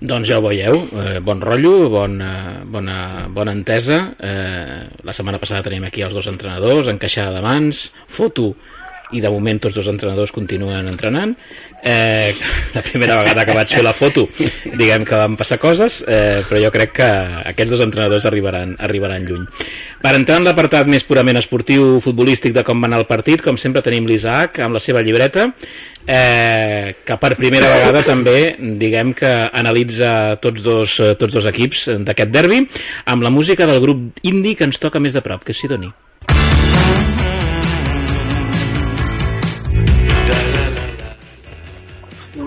Doncs 0.03 0.27
ja 0.27 0.41
ho 0.41 0.43
veieu, 0.43 0.81
eh, 0.99 1.19
bon 1.23 1.43
rotllo, 1.43 1.89
bona, 1.91 2.63
bona, 2.67 3.29
bona 3.31 3.53
entesa. 3.55 4.01
Eh, 4.19 4.79
la 5.07 5.15
setmana 5.15 5.39
passada 5.39 5.63
tenim 5.69 5.85
aquí 5.87 6.03
els 6.03 6.15
dos 6.15 6.27
entrenadors, 6.27 6.89
encaixada 6.91 7.37
de 7.37 7.43
mans, 7.45 7.85
foto 8.11 8.49
i 9.13 9.21
de 9.21 9.31
moment 9.33 9.61
tots 9.63 9.77
dos 9.79 9.89
entrenadors 9.93 10.33
continuen 10.35 10.89
entrenant 10.91 11.35
eh, 11.83 12.35
la 12.75 12.83
primera 12.83 13.19
vegada 13.21 13.47
que 13.47 13.57
vaig 13.57 13.75
fer 13.77 13.85
la 13.85 13.95
foto 13.97 14.27
diguem 14.65 15.07
que 15.09 15.19
van 15.19 15.37
passar 15.41 15.61
coses 15.63 16.01
eh, 16.07 16.43
però 16.49 16.63
jo 16.67 16.73
crec 16.75 16.97
que 17.01 17.09
aquests 17.53 17.75
dos 17.77 17.85
entrenadors 17.85 18.27
arribaran, 18.29 18.77
arribaran 18.79 19.27
lluny 19.29 19.47
per 20.03 20.15
entrar 20.19 20.41
en 20.41 20.49
l'apartat 20.49 20.91
més 20.91 21.07
purament 21.07 21.41
esportiu 21.41 22.01
futbolístic 22.05 22.57
de 22.57 22.67
com 22.67 22.83
va 22.83 22.91
anar 22.91 23.03
el 23.03 23.09
partit 23.11 23.45
com 23.45 23.61
sempre 23.61 23.85
tenim 23.85 24.09
l'Isaac 24.09 24.63
amb 24.65 24.79
la 24.79 24.83
seva 24.83 25.03
llibreta 25.05 25.51
eh, 26.07 26.95
que 27.05 27.19
per 27.19 27.35
primera 27.39 27.71
vegada 27.73 28.05
també 28.07 28.55
diguem 28.59 29.13
que 29.19 29.33
analitza 29.53 30.39
tots 30.43 30.63
dos, 30.65 30.97
tots 31.19 31.35
dos 31.35 31.51
equips 31.51 31.89
d'aquest 32.07 32.33
derbi 32.35 32.63
amb 33.07 33.23
la 33.23 33.31
música 33.31 33.67
del 33.67 33.83
grup 33.85 34.23
indi 34.23 34.57
que 34.57 34.67
ens 34.69 34.83
toca 34.83 35.01
més 35.03 35.15
de 35.15 35.23
prop, 35.25 35.45
que 35.45 35.55
és 35.55 35.63
Sidoni. 35.63 35.93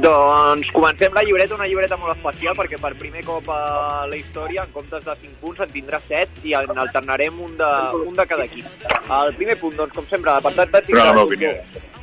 Doncs 0.05 0.69
comencem 0.69 1.13
la 1.17 1.23
llibreta, 1.25 1.55
una 1.55 1.65
llibreta 1.65 1.97
molt 1.97 2.13
especial 2.13 2.53
perquè 2.53 2.77
per 2.77 2.91
primer 2.99 3.23
cop 3.25 3.47
a 3.49 4.05
la 4.05 4.17
història, 4.19 4.61
en 4.67 4.73
comptes 4.75 5.01
de 5.01 5.15
5 5.21 5.39
punts, 5.41 5.61
en 5.65 5.71
tindrà 5.73 5.97
7 6.05 6.43
i 6.45 6.53
en 6.59 6.81
alternarem 6.83 7.39
un 7.41 7.55
de, 7.57 7.69
un 8.05 8.13
de 8.13 8.25
cada 8.29 8.45
equip. 8.45 8.67
El 9.17 9.33
primer 9.39 9.55
punt, 9.57 9.73
doncs, 9.79 9.95
com 9.95 10.05
sempre, 10.11 10.35
l'apartat 10.35 10.69
tàctic 10.75 10.99
de, 11.41 11.55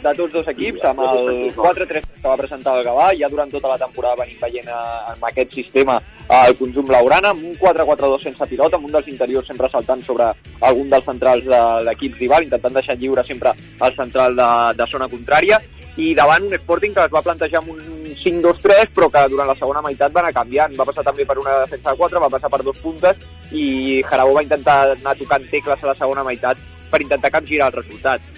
de 0.02 0.14
tots 0.18 0.34
dos 0.34 0.50
equips, 0.50 0.82
amb 0.90 1.04
el 1.06 1.52
4-3 1.54 2.08
que 2.08 2.26
va 2.26 2.34
presentar 2.40 2.74
el 2.80 2.88
Gavà, 2.88 3.12
ja 3.20 3.30
durant 3.30 3.54
tota 3.54 3.70
la 3.70 3.78
temporada 3.84 4.24
venim 4.24 4.40
veient 4.40 4.66
eh, 4.66 4.80
amb 5.12 5.28
aquest 5.30 5.54
sistema 5.60 6.00
el 6.40 6.56
conjunt 6.58 6.88
blaugrana, 6.88 7.30
amb 7.36 7.46
un 7.52 7.54
4-4-2 7.60 8.26
sense 8.26 8.48
pilota, 8.50 8.80
amb 8.80 8.88
un 8.88 8.96
dels 8.96 9.12
interiors 9.14 9.46
sempre 9.46 9.70
saltant 9.70 10.02
sobre 10.08 10.32
algun 10.58 10.90
dels 10.90 11.06
centrals 11.06 11.46
de 11.46 11.62
l'equip 11.86 12.18
rival, 12.18 12.48
intentant 12.48 12.80
deixar 12.80 12.98
lliure 12.98 13.22
sempre 13.30 13.54
el 13.54 13.96
central 14.00 14.34
de, 14.38 14.50
de 14.80 14.90
zona 14.90 15.10
contrària, 15.12 15.62
i 16.00 16.14
davant 16.16 16.46
un 16.48 16.54
Sporting 16.56 16.94
que 16.96 17.04
es 17.04 17.12
va 17.12 17.24
plantejar 17.24 17.60
amb 17.60 17.74
un 17.74 17.80
5-2-3 18.22 18.94
però 18.96 19.10
que 19.12 19.24
durant 19.32 19.50
la 19.50 19.58
segona 19.58 19.82
meitat 19.84 20.14
va 20.14 20.22
anar 20.22 20.34
canviant 20.36 20.76
va 20.78 20.86
passar 20.88 21.04
també 21.04 21.26
per 21.28 21.38
una 21.38 21.58
defensa 21.64 21.90
de 21.90 22.00
4 22.00 22.22
va 22.24 22.30
passar 22.32 22.50
per 22.52 22.62
dos 22.64 22.78
puntes 22.84 23.26
i 23.52 24.00
Jarabó 24.08 24.38
va 24.38 24.46
intentar 24.46 24.78
anar 24.94 25.16
tocant 25.18 25.44
tecles 25.50 25.84
a 25.84 25.92
la 25.92 25.98
segona 25.98 26.24
meitat 26.24 26.62
per 26.92 27.02
intentar 27.04 27.32
capgirar 27.34 27.68
el 27.68 27.82
resultat 27.82 28.32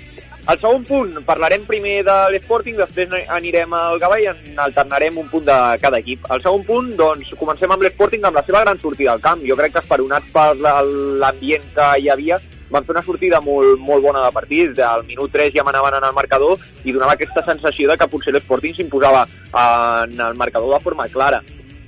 el 0.45 0.59
segon 0.61 0.83
punt, 0.85 1.13
parlarem 1.25 1.63
primer 1.65 2.03
de 2.05 2.15
l'Sporting, 2.35 2.75
després 2.77 3.15
anirem 3.33 3.73
al 3.73 3.97
Gavà 4.03 4.19
i 4.21 4.27
en 4.29 4.59
alternarem 4.61 5.17
un 5.23 5.31
punt 5.33 5.47
de 5.47 5.57
cada 5.81 6.03
equip. 6.03 6.27
El 6.35 6.43
segon 6.45 6.67
punt, 6.69 6.91
doncs, 6.99 7.31
comencem 7.41 7.73
amb 7.73 7.87
l'Sporting 7.87 8.27
amb 8.29 8.37
la 8.37 8.43
seva 8.45 8.61
gran 8.61 8.81
sortida 8.83 9.15
al 9.15 9.23
camp. 9.25 9.41
Jo 9.49 9.57
crec 9.57 9.73
que 9.73 9.81
esperonats 9.81 10.29
per 10.35 10.51
l'ambient 10.61 11.65
que 11.79 11.87
hi 11.97 12.11
havia, 12.13 12.37
van 12.75 12.87
fer 12.87 12.95
una 12.97 13.05
sortida 13.07 13.41
molt, 13.41 13.79
molt 13.79 14.03
bona 14.03 14.25
de 14.27 14.33
partit, 14.35 14.79
al 14.83 15.05
minut 15.07 15.33
3 15.33 15.55
ja 15.55 15.65
manaven 15.67 15.99
en 16.01 16.09
el 16.09 16.17
marcador 16.17 16.59
i 16.83 16.95
donava 16.95 17.15
aquesta 17.15 17.45
sensació 17.47 17.91
de 17.91 17.99
que 18.01 18.11
potser 18.11 18.35
l'Sporting 18.35 18.75
s'imposava 18.75 19.27
en 19.53 20.19
el 20.27 20.35
marcador 20.41 20.75
de 20.75 20.83
forma 20.83 21.09
clara. 21.13 21.41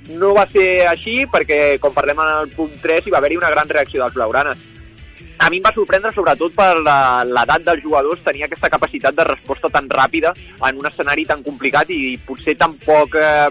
No 0.07 0.31
va 0.37 0.45
ser 0.53 0.87
així 0.87 1.25
perquè, 1.27 1.75
com 1.83 1.95
parlem 1.95 2.23
en 2.23 2.33
el 2.37 2.51
punt 2.55 2.79
3, 2.83 3.05
hi 3.05 3.13
va 3.13 3.19
haver-hi 3.19 3.39
una 3.41 3.51
gran 3.51 3.67
reacció 3.67 4.03
dels 4.03 4.15
blaugranes 4.15 4.63
a 5.37 5.49
mi 5.49 5.57
em 5.59 5.63
va 5.63 5.71
sorprendre 5.75 6.11
sobretot 6.15 6.53
per 6.57 6.79
l'edat 6.81 7.65
dels 7.65 7.83
jugadors 7.83 8.23
tenir 8.25 8.45
aquesta 8.47 8.69
capacitat 8.73 9.15
de 9.15 9.25
resposta 9.27 9.69
tan 9.73 9.89
ràpida 9.89 10.33
en 10.69 10.79
un 10.81 10.87
escenari 10.89 11.27
tan 11.29 11.43
complicat 11.45 11.91
i 11.93 12.17
potser 12.25 12.57
tan 12.57 12.73
poc 12.83 13.15
eh, 13.21 13.49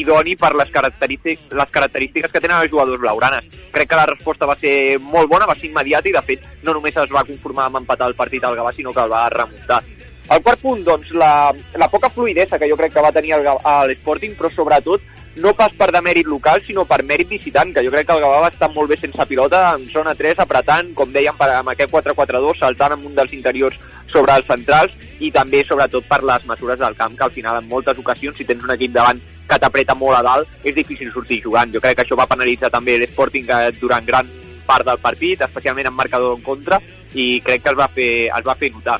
idoni 0.00 0.34
per 0.36 0.54
les 0.58 0.72
característiques, 0.74 1.52
les 1.54 1.70
característiques 1.74 2.32
que 2.32 2.42
tenen 2.42 2.58
els 2.58 2.72
jugadors 2.72 3.00
blaugranes. 3.00 3.46
Crec 3.72 3.90
que 3.90 4.00
la 4.00 4.08
resposta 4.10 4.48
va 4.50 4.58
ser 4.58 4.98
molt 4.98 5.30
bona, 5.30 5.46
va 5.46 5.56
ser 5.58 5.70
immediata 5.70 6.10
i 6.10 6.16
de 6.16 6.24
fet 6.26 6.48
no 6.66 6.74
només 6.74 6.98
es 6.98 7.14
va 7.14 7.26
conformar 7.28 7.68
amb 7.68 7.84
empatar 7.84 8.10
el 8.10 8.18
partit 8.18 8.44
al 8.44 8.58
Gavà, 8.58 8.74
sinó 8.74 8.92
que 8.92 9.06
el 9.06 9.14
va 9.14 9.28
remuntar. 9.30 9.82
El 10.28 10.42
quart 10.44 10.60
punt, 10.60 10.82
doncs, 10.84 11.14
la, 11.16 11.54
la 11.80 11.88
poca 11.88 12.10
fluidesa 12.12 12.58
que 12.58 12.68
jo 12.68 12.76
crec 12.76 12.92
que 12.92 13.04
va 13.04 13.14
tenir 13.14 13.38
l'Sporting, 13.38 14.34
però 14.36 14.50
sobretot 14.52 15.00
no 15.38 15.54
pas 15.54 15.72
per 15.78 15.88
demèrit 15.94 16.26
local, 16.26 16.60
sinó 16.66 16.84
per 16.88 17.00
mèrit 17.06 17.30
visitant, 17.30 17.70
que 17.74 17.84
jo 17.86 17.92
crec 17.94 18.08
que 18.08 18.16
el 18.16 18.22
Gavà 18.24 18.42
va 18.44 18.50
estar 18.52 18.68
molt 18.74 18.90
bé 18.90 18.98
sense 19.00 19.26
pilota, 19.30 19.62
en 19.76 19.86
zona 19.92 20.14
3, 20.18 20.42
apretant, 20.44 20.92
com 20.98 21.12
dèiem, 21.14 21.36
per, 21.38 21.50
amb 21.56 21.72
aquest 21.72 21.92
4-4-2, 21.94 22.60
saltant 22.60 22.96
amb 22.96 23.06
un 23.08 23.14
dels 23.16 23.34
interiors 23.36 23.78
sobre 24.12 24.36
els 24.38 24.48
centrals 24.48 24.94
i 25.20 25.30
també, 25.34 25.64
sobretot, 25.66 26.06
per 26.08 26.20
les 26.26 26.46
mesures 26.50 26.78
del 26.78 26.96
camp, 26.98 27.16
que 27.16 27.26
al 27.26 27.34
final, 27.34 27.60
en 27.60 27.68
moltes 27.70 27.98
ocasions, 27.98 28.36
si 28.38 28.46
tens 28.48 28.64
un 28.64 28.74
equip 28.74 28.94
davant 28.94 29.20
que 29.48 29.58
t'apreta 29.58 29.96
molt 29.96 30.18
a 30.18 30.24
dalt, 30.26 30.58
és 30.62 30.74
difícil 30.76 31.12
sortir 31.12 31.40
jugant. 31.44 31.72
Jo 31.72 31.82
crec 31.84 31.98
que 31.98 32.06
això 32.06 32.18
va 32.18 32.28
penalitzar 32.28 32.70
també 32.74 32.98
l'Sporting 33.00 33.48
eh, 33.48 33.70
durant 33.80 34.04
gran 34.06 34.28
part 34.68 34.84
del 34.84 35.00
partit, 35.00 35.42
especialment 35.46 35.88
en 35.88 35.96
marcador 35.96 36.36
en 36.36 36.44
contra, 36.44 36.80
i 37.14 37.38
crec 37.44 37.64
que 37.64 37.72
es 37.72 37.78
va 37.78 37.88
fer, 37.94 38.10
es 38.28 38.44
va 38.44 38.58
fer 38.60 38.72
notar. 38.74 38.98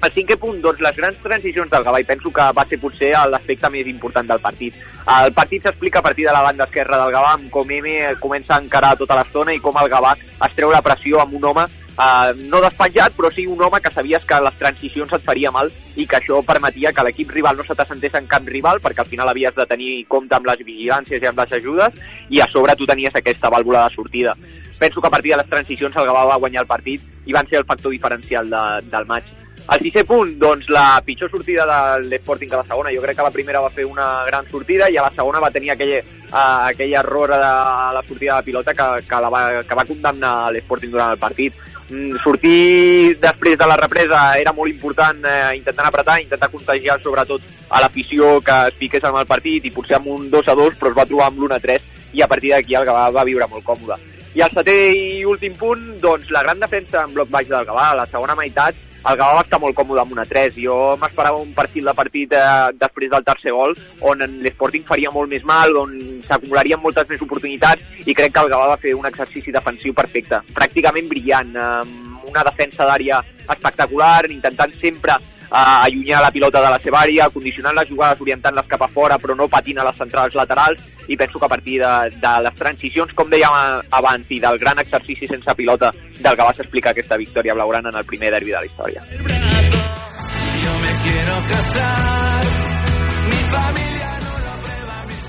El 0.00 0.12
cinquè 0.14 0.38
punt, 0.40 0.62
doncs 0.64 0.80
les 0.80 0.96
grans 0.96 1.18
transicions 1.20 1.68
del 1.68 1.82
Gavà, 1.84 1.98
i 2.00 2.06
penso 2.08 2.30
que 2.32 2.44
va 2.56 2.62
ser 2.68 2.78
potser 2.80 3.10
l'aspecte 3.28 3.68
més 3.68 3.88
important 3.90 4.30
del 4.30 4.40
partit. 4.40 4.78
El 5.04 5.34
partit 5.36 5.66
s'explica 5.66 6.00
a 6.00 6.06
partir 6.06 6.24
de 6.24 6.32
la 6.32 6.40
banda 6.46 6.64
esquerra 6.64 7.02
del 7.02 7.12
Gavà, 7.12 7.34
amb 7.36 7.50
com 7.52 7.68
M 7.76 7.92
comença 8.22 8.54
a 8.56 8.62
encarar 8.64 8.94
tota 8.96 9.18
l'estona 9.18 9.52
i 9.52 9.60
com 9.60 9.76
el 9.76 9.90
Gavà 9.92 10.14
es 10.16 10.56
treu 10.56 10.72
la 10.72 10.80
pressió 10.80 11.20
amb 11.20 11.36
un 11.36 11.44
home 11.50 11.66
eh, 12.00 12.32
no 12.48 12.62
despenjat, 12.64 13.12
però 13.16 13.28
sí 13.34 13.44
un 13.46 13.60
home 13.60 13.80
que 13.84 13.92
sabies 13.92 14.24
que 14.24 14.38
les 14.46 14.56
transicions 14.62 15.12
et 15.12 15.26
faria 15.26 15.52
mal 15.52 15.68
i 15.96 16.06
que 16.08 16.16
això 16.16 16.40
permetia 16.48 16.94
que 16.96 17.04
l'equip 17.04 17.34
rival 17.36 17.60
no 17.60 17.66
se 17.66 17.76
t'assentés 17.76 18.16
en 18.16 18.30
camp 18.30 18.48
rival, 18.48 18.80
perquè 18.80 19.04
al 19.04 19.10
final 19.10 19.28
havies 19.28 19.54
de 19.56 19.66
tenir 19.68 19.90
compte 20.08 20.36
amb 20.36 20.48
les 20.48 20.64
vigilàncies 20.64 21.20
i 21.20 21.28
amb 21.28 21.44
les 21.44 21.52
ajudes, 21.60 22.00
i 22.30 22.40
a 22.40 22.48
sobre 22.48 22.76
tu 22.76 22.88
tenies 22.88 23.20
aquesta 23.20 23.52
vàlvula 23.52 23.84
de 23.84 23.94
sortida. 23.94 24.36
Penso 24.80 25.02
que 25.02 25.08
a 25.08 25.12
partir 25.12 25.34
de 25.34 25.42
les 25.42 25.52
transicions 25.52 25.96
el 25.96 26.08
Gavà 26.08 26.24
va 26.32 26.40
guanyar 26.40 26.64
el 26.64 26.72
partit 26.72 27.04
i 27.26 27.36
van 27.36 27.52
ser 27.52 27.60
el 27.60 27.68
factor 27.68 27.92
diferencial 27.92 28.48
de, 28.48 28.64
del 28.88 29.06
maig 29.12 29.28
el 29.70 29.82
sisè 29.84 30.02
punt, 30.08 30.32
doncs 30.40 30.68
la 30.72 31.00
pitjor 31.06 31.30
sortida 31.30 31.66
de 31.68 32.08
l'Sporting 32.08 32.52
a 32.52 32.62
la 32.62 32.68
segona. 32.68 32.92
Jo 32.94 33.02
crec 33.04 33.18
que 33.18 33.26
la 33.26 33.34
primera 33.34 33.60
va 33.62 33.70
fer 33.74 33.84
una 33.86 34.24
gran 34.26 34.48
sortida 34.50 34.88
i 34.90 34.96
a 34.96 35.04
la 35.06 35.12
segona 35.14 35.42
va 35.42 35.52
tenir 35.54 35.70
aquell, 35.74 35.98
uh, 36.30 36.70
aquell 36.70 36.94
error 36.98 37.30
de 37.30 37.38
la 37.38 38.02
sortida 38.08 38.38
de 38.38 38.48
pilota 38.48 38.74
que, 38.74 38.88
que, 39.06 39.20
la 39.22 39.30
va, 39.30 39.42
que 39.62 39.78
va 39.78 39.86
condemnar 39.86 40.34
l'Sporting 40.50 40.90
durant 40.90 41.14
el 41.14 41.22
partit. 41.22 41.54
Mm, 41.90 42.18
sortir 42.22 43.16
després 43.18 43.56
de 43.58 43.66
la 43.66 43.76
represa 43.78 44.18
era 44.38 44.52
molt 44.54 44.70
important, 44.70 45.24
eh, 45.26 45.56
intentant 45.58 45.88
apretar, 45.88 46.20
intentar 46.22 46.50
contagiar 46.50 47.00
sobretot 47.02 47.42
a 47.68 47.80
l'afició 47.82 48.36
que 48.46 48.58
es 48.68 48.76
piqués 48.78 49.06
amb 49.08 49.18
el 49.18 49.26
partit 49.26 49.64
i 49.66 49.72
potser 49.74 49.96
amb 49.98 50.06
un 50.06 50.28
2 50.30 50.50
a 50.50 50.54
2, 50.54 50.78
però 50.78 50.92
es 50.92 50.98
va 50.98 51.06
trobar 51.10 51.26
amb 51.30 51.40
l'1 51.40 51.56
a 51.56 51.58
3 51.58 51.88
i 52.14 52.22
a 52.22 52.28
partir 52.30 52.52
d'aquí 52.54 52.78
el 52.78 52.86
Gavà 52.86 53.08
va 53.10 53.26
viure 53.26 53.48
molt 53.50 53.66
còmode. 53.66 53.98
I 54.38 54.44
el 54.46 54.54
setè 54.54 54.76
i 54.94 55.24
últim 55.26 55.56
punt, 55.58 55.82
doncs 55.98 56.30
la 56.30 56.44
gran 56.46 56.62
defensa 56.62 57.02
en 57.02 57.14
bloc 57.14 57.30
baix 57.30 57.48
del 57.50 57.66
Gavà, 57.66 57.90
a 57.90 57.98
la 57.98 58.06
segona 58.06 58.38
meitat, 58.38 58.78
el 59.00 59.16
Gavà 59.16 59.38
va 59.38 59.44
estar 59.46 59.60
molt 59.62 59.76
còmode 59.76 60.02
amb 60.02 60.12
una 60.12 60.26
3. 60.28 60.58
Jo 60.60 60.76
m'esperava 61.00 61.40
un 61.40 61.54
partit 61.56 61.86
de 61.86 61.94
partit 61.96 62.34
eh, 62.36 62.44
després 62.80 63.10
del 63.12 63.24
tercer 63.24 63.54
gol 63.56 63.72
on 64.04 64.24
l'Sporting 64.44 64.84
faria 64.88 65.12
molt 65.14 65.30
més 65.32 65.44
mal, 65.48 65.72
on 65.80 65.96
s'acumularien 66.28 66.82
moltes 66.82 67.08
més 67.08 67.24
oportunitats 67.24 68.04
i 68.04 68.14
crec 68.14 68.34
que 68.34 68.44
el 68.44 68.52
Gavà 68.52 68.68
va 68.74 68.80
fer 68.82 68.94
un 68.98 69.08
exercici 69.08 69.54
defensiu 69.54 69.96
perfecte, 69.96 70.42
pràcticament 70.56 71.08
brillant, 71.08 71.56
amb 71.56 72.28
una 72.28 72.44
defensa 72.46 72.86
d'àrea 72.86 73.22
espectacular, 73.48 74.28
intentant 74.30 74.76
sempre 74.82 75.16
eh, 75.50 75.86
allunyar 75.86 76.22
la 76.22 76.30
pilota 76.30 76.62
de 76.62 76.70
la 76.70 76.78
seva 76.82 77.02
àrea, 77.02 77.28
condicionant 77.34 77.76
les 77.76 77.88
jugades, 77.88 78.20
orientant-les 78.20 78.68
cap 78.70 78.82
a 78.82 78.88
fora, 78.94 79.18
però 79.18 79.34
no 79.36 79.48
patint 79.50 79.78
a 79.78 79.86
les 79.88 79.98
centrals 79.98 80.34
laterals, 80.38 80.80
i 81.08 81.16
penso 81.16 81.38
que 81.38 81.46
a 81.46 81.52
partir 81.52 81.78
de, 81.82 81.92
de 82.22 82.34
les 82.46 82.58
transicions, 82.58 83.12
com 83.18 83.30
dèiem 83.30 83.84
abans, 83.90 84.30
i 84.30 84.40
del 84.40 84.58
gran 84.62 84.78
exercici 84.78 85.28
sense 85.30 85.54
pilota 85.58 85.92
del 86.20 86.36
que 86.36 86.46
va 86.46 86.54
explicar 86.56 86.94
aquesta 86.94 87.18
victòria 87.18 87.54
blaugrana 87.58 87.90
en 87.90 88.00
el 88.02 88.06
primer 88.06 88.30
derbi 88.30 88.54
de 88.54 88.60
la 88.60 88.66
història. 88.66 89.02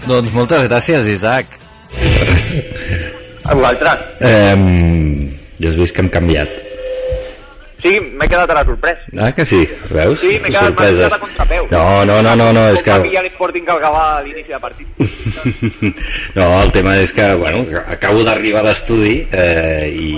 Doncs 0.07 0.33
moltes 0.33 0.65
gràcies, 0.65 1.07
Isaac. 1.07 1.57
A 3.43 3.55
vosaltres. 3.55 4.03
Eh, 4.19 4.55
ja 5.61 5.69
has 5.69 5.77
vist 5.77 5.95
que 5.95 6.03
hem 6.03 6.09
canviat. 6.13 6.70
Sí, 7.81 7.95
m'he 7.99 8.27
quedat 8.29 8.51
a 8.53 8.57
la 8.59 8.63
sorprès. 8.65 8.99
Ah, 9.17 9.31
que 9.33 9.45
sí? 9.45 9.61
Veus? 9.89 10.19
Sí, 10.21 10.35
m'he 10.39 10.51
quedat, 10.53 10.75
quedat 10.77 11.15
a 11.15 11.19
contrapeu. 11.21 11.67
No, 11.71 12.05
no, 12.05 12.21
no, 12.21 12.35
no, 12.37 12.51
no 12.53 12.65
és 12.75 12.83
que... 12.85 12.93
Com 12.93 13.07
va 13.09 13.23
l'Sporting 13.25 13.65
que 13.65 13.73
acaba 13.73 14.03
a 14.17 14.21
l'inici 14.25 14.53
de 14.53 14.59
partit. 14.61 14.87
no, 16.37 16.47
el 16.61 16.71
tema 16.75 16.97
és 17.01 17.13
que, 17.17 17.31
bueno, 17.41 17.65
acabo 17.89 18.25
d'arribar 18.27 18.61
a 18.61 18.69
l'estudi 18.69 19.15
eh, 19.31 19.89
i, 19.89 20.11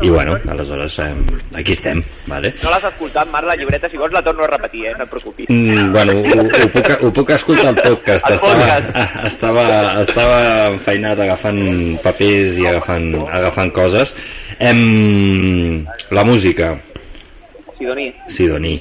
i 0.00 0.10
bueno, 0.10 0.38
aleshores 0.48 0.98
eh, 0.98 1.14
aquí 1.54 1.72
estem, 1.72 2.02
vale? 2.26 2.54
No 2.62 2.70
l'has 2.70 2.84
escoltat, 2.84 3.28
Marc, 3.30 3.46
la 3.46 3.56
llibreta, 3.56 3.90
si 3.90 3.96
vols 4.00 4.12
la 4.12 4.22
torno 4.22 4.44
a 4.44 4.50
repetir, 4.50 4.86
eh? 4.86 4.94
no 4.98 5.04
et 5.04 5.10
preocupis. 5.10 5.50
Mm, 5.50 5.92
bueno, 5.92 6.12
ho, 6.18 6.44
ho, 6.46 6.68
puc, 6.74 6.92
ho 7.00 7.12
puc 7.12 7.34
escoltar 7.36 7.68
al 7.72 7.80
podcast. 7.80 8.28
El 8.28 8.38
estava, 8.38 8.54
podcast. 8.54 9.02
estava, 9.32 9.66
estava 10.02 10.38
enfeinat 10.72 11.20
agafant 11.26 11.60
papers 12.04 12.58
i 12.58 12.70
agafant, 12.70 13.12
agafant 13.28 13.74
coses. 13.76 14.16
Em, 14.58 15.84
la 16.10 16.24
música, 16.24 16.74
Sidoní. 17.82 18.12
Sidoní, 18.30 18.76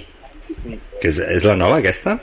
que 1.01 1.09
és, 1.09 1.17
és 1.37 1.45
la 1.47 1.55
nova 1.57 1.79
aquesta? 1.81 2.19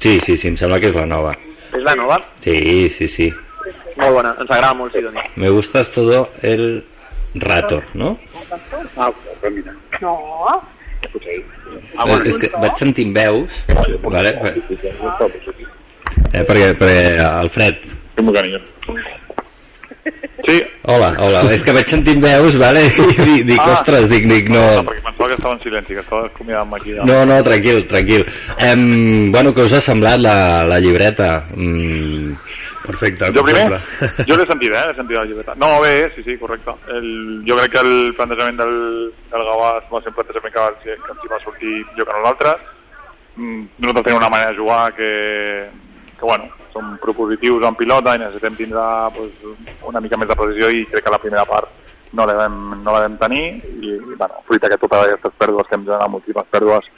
Sí, 0.00 0.18
sí, 0.24 0.36
sí, 0.38 0.48
em 0.48 0.56
sembla 0.56 0.78
que 0.80 0.88
és 0.88 0.96
la 0.96 1.04
nova. 1.04 1.34
És 1.76 1.82
la 1.84 1.92
nova? 1.98 2.16
Sí, 2.40 2.56
sí, 2.96 3.08
sí. 3.08 3.28
Molt 4.00 4.14
bona, 4.16 4.34
ens 4.40 4.50
agrada 4.50 4.74
molt 4.74 4.94
Sidoní. 4.94 5.20
Me 5.36 5.50
gustas 5.50 5.90
todo 5.90 6.30
el 6.42 6.84
rato, 7.34 7.82
no? 7.94 8.18
Ah, 8.96 9.10
mira. 9.50 9.74
No. 10.00 10.16
Ah, 11.96 12.04
bueno. 12.06 12.24
És 12.24 12.38
que 12.38 12.50
vaig 12.60 12.76
sentint 12.80 13.14
veus, 13.16 13.62
vale? 14.02 14.34
Eh, 16.32 16.42
perquè, 16.44 16.74
perquè 16.78 17.18
Alfred, 17.28 17.76
Sí. 20.46 20.56
Hola, 20.88 21.10
hola. 21.20 21.42
És 21.52 21.62
que 21.62 21.72
vaig 21.76 21.86
sentint 21.90 22.22
veus, 22.24 22.56
vale? 22.58 22.86
I 22.88 23.14
dic, 23.18 23.42
dic 23.52 23.60
Ah. 23.60 23.74
ostres, 23.76 24.08
dic, 24.10 24.24
dic, 24.26 24.48
no... 24.50 24.62
No, 24.80 24.84
perquè 24.88 25.02
pensava 25.04 25.28
que 25.28 25.34
estava 25.36 25.54
en 25.54 25.60
silenci, 25.62 25.94
que 25.94 26.00
estava 26.00 26.26
acomiadant 26.26 26.74
aquí. 26.78 26.94
No, 27.06 27.18
no, 27.28 27.36
tranquil, 27.44 27.82
tranquil. 27.90 28.24
Em, 28.58 29.30
bueno, 29.34 29.52
què 29.54 29.66
us 29.68 29.74
ha 29.76 29.82
semblat 29.84 30.18
la, 30.24 30.64
la 30.66 30.80
llibreta? 30.80 31.44
Mm, 31.54 32.32
perfecte. 32.86 33.30
Jo 33.36 33.42
primer? 33.44 33.62
sempre. 33.68 34.24
Jo 34.28 34.36
l'he 34.38 34.46
sentit, 34.48 34.72
eh? 34.72 34.84
L'he 34.88 34.94
sentit 34.98 35.16
la 35.18 35.24
llibreta. 35.24 35.54
No, 35.56 35.80
bé, 35.80 35.94
sí, 36.16 36.22
sí, 36.26 36.36
correcte. 36.38 36.74
El, 36.96 37.08
jo 37.48 37.56
crec 37.58 37.72
que 37.74 37.82
el 37.86 38.14
plantejament 38.16 38.58
del, 38.60 38.74
del 39.32 39.46
Gavàs 39.50 39.88
va 39.92 40.00
ser 40.02 40.12
un 40.12 40.18
plantejament 40.20 40.54
que, 40.54 40.60
va- 40.60 40.78
que 40.84 40.96
ens 40.96 41.24
hi 41.24 41.32
va 41.32 41.40
sortir 41.44 41.74
millor 41.90 42.06
que 42.10 42.18
nosaltres. 42.18 42.56
Mm, 43.36 43.62
Nosaltres 43.78 44.04
tenim 44.06 44.18
una 44.22 44.30
manera 44.32 44.50
de 44.50 44.58
jugar 44.58 44.94
que, 44.94 45.10
que 46.18 46.24
bueno, 46.26 46.48
som 46.72 46.96
propositius 47.02 47.64
en 47.66 47.74
pilota 47.78 48.14
i 48.14 48.18
necessitem 48.22 48.56
tindre 48.58 48.82
pues, 49.14 49.30
una 49.86 50.00
mica 50.00 50.16
més 50.18 50.28
de 50.28 50.36
precisió 50.38 50.68
i 50.70 50.84
crec 50.90 51.04
que 51.06 51.10
la 51.14 51.18
primera 51.22 51.44
part 51.48 51.68
no 52.12 52.26
la 52.26 52.34
vam, 52.34 52.82
no 52.82 52.90
la 52.92 53.04
vam 53.06 53.16
tenir 53.18 53.44
i, 53.86 53.94
bueno, 54.18 54.42
fruit 54.46 54.62
que 54.66 54.78
totes 54.82 55.04
aquestes 55.06 55.32
pèrdues 55.38 55.68
que 55.68 55.76
hem 55.78 55.84
generat, 55.86 56.10
moltíssimes 56.10 56.48
pèrdues, 56.50 56.88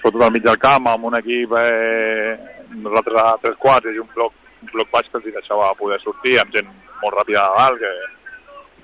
sobretot 0.00 0.22
al 0.24 0.32
mig 0.32 0.42
del 0.44 0.58
camp, 0.60 0.88
amb 0.88 1.04
un 1.04 1.16
equip, 1.20 1.52
eh, 1.60 2.32
nosaltres 2.80 3.20
a 3.22 3.34
tres 3.42 3.56
quarts 3.60 3.92
i 3.92 4.00
un 4.00 4.08
bloc, 4.16 4.32
bloc 4.72 4.90
baix 4.92 5.08
que 5.10 5.20
els 5.20 5.30
deixava 5.34 5.72
poder 5.78 6.00
sortir 6.02 6.38
amb 6.40 6.52
gent 6.54 6.68
molt 7.02 7.16
ràpida 7.18 7.44
a 7.44 7.54
dalt, 7.58 7.80
que, 7.80 7.92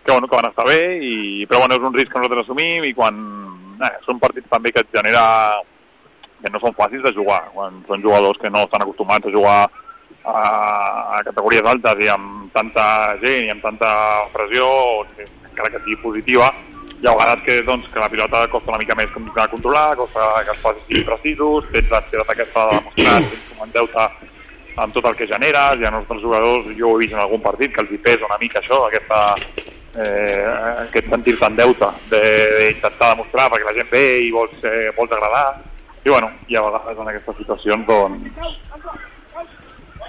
que, 0.05 0.13
bueno, 0.13 0.29
que 0.29 0.37
van 0.37 0.51
estar 0.51 0.67
bé, 0.69 0.81
i, 1.01 1.13
però 1.49 1.63
bueno, 1.63 1.77
és 1.79 1.89
un 1.89 1.97
risc 1.97 2.13
que 2.13 2.21
nosaltres 2.21 2.45
assumim 2.45 2.87
i 2.89 2.95
quan 2.97 3.21
eh, 3.81 3.93
són 4.07 4.21
partits 4.23 4.51
també 4.51 4.73
que 4.73 4.85
et 4.85 4.97
genera 4.97 5.25
que 6.41 6.51
no 6.53 6.61
són 6.61 6.77
fàcils 6.77 7.05
de 7.05 7.15
jugar, 7.17 7.43
quan 7.55 7.83
són 7.89 8.03
jugadors 8.03 8.41
que 8.41 8.51
no 8.51 8.65
estan 8.65 8.85
acostumats 8.85 9.29
a 9.29 9.35
jugar 9.35 9.61
a, 10.25 10.41
a 11.19 11.23
categories 11.27 11.69
altes 11.69 12.05
i 12.05 12.11
amb 12.13 12.51
tanta 12.57 12.87
gent 13.23 13.47
i 13.47 13.53
amb 13.53 13.65
tanta 13.65 13.91
pressió, 14.33 14.69
encara 15.21 15.73
que 15.75 15.83
sigui 15.85 16.01
positiva, 16.03 16.49
hi 17.01 17.09
ha 17.09 17.15
vegades 17.17 17.45
que, 17.47 17.61
doncs, 17.65 17.87
que 17.93 18.01
la 18.03 18.11
pilota 18.13 18.43
costa 18.53 18.73
una 18.75 18.81
mica 18.83 18.97
més 18.99 19.13
de 19.15 19.47
controlar, 19.53 19.97
costa 19.97 20.27
que 20.45 20.53
els 20.55 20.65
passos 20.65 20.85
siguin 20.89 21.07
precisos, 21.09 21.71
tens 21.73 21.95
l'ansietat 21.95 22.35
aquesta 22.35 22.67
de 22.69 22.77
demostrar 22.77 23.17
tens 23.31 23.49
com 23.49 23.65
en 23.65 23.73
deute 23.77 24.09
amb 24.77 24.95
tot 24.95 25.07
el 25.11 25.17
que 25.19 25.29
generes, 25.31 25.81
i 25.81 25.87
a 25.87 25.93
nostres 25.95 26.23
jugadors, 26.23 26.71
jo 26.79 26.93
ho 26.93 26.97
he 26.97 27.05
vist 27.05 27.17
en 27.17 27.23
algun 27.25 27.43
partit, 27.43 27.73
que 27.75 27.85
els 27.85 27.93
hi 27.93 28.01
pesa 28.05 28.29
una 28.29 28.39
mica 28.41 28.61
això, 28.61 28.83
aquesta, 28.87 29.21
eh, 29.97 30.47
aquest 30.87 31.11
sentir-se 31.11 31.47
en 31.47 31.57
deute, 31.59 31.91
d'intentar 32.13 33.15
demostrar 33.15 33.51
perquè 33.51 33.67
la 33.67 33.77
gent 33.79 33.93
ve 33.93 34.07
i 34.27 34.31
vols, 34.35 34.57
eh, 34.65 34.91
vols 34.97 35.13
agradar, 35.17 35.47
i 36.05 36.09
bueno, 36.09 36.31
i 36.49 36.57
a 36.57 36.63
vegades 36.65 36.99
en 36.99 37.09
aquestes 37.09 37.37
situacions 37.43 37.87
doncs, 37.87 38.45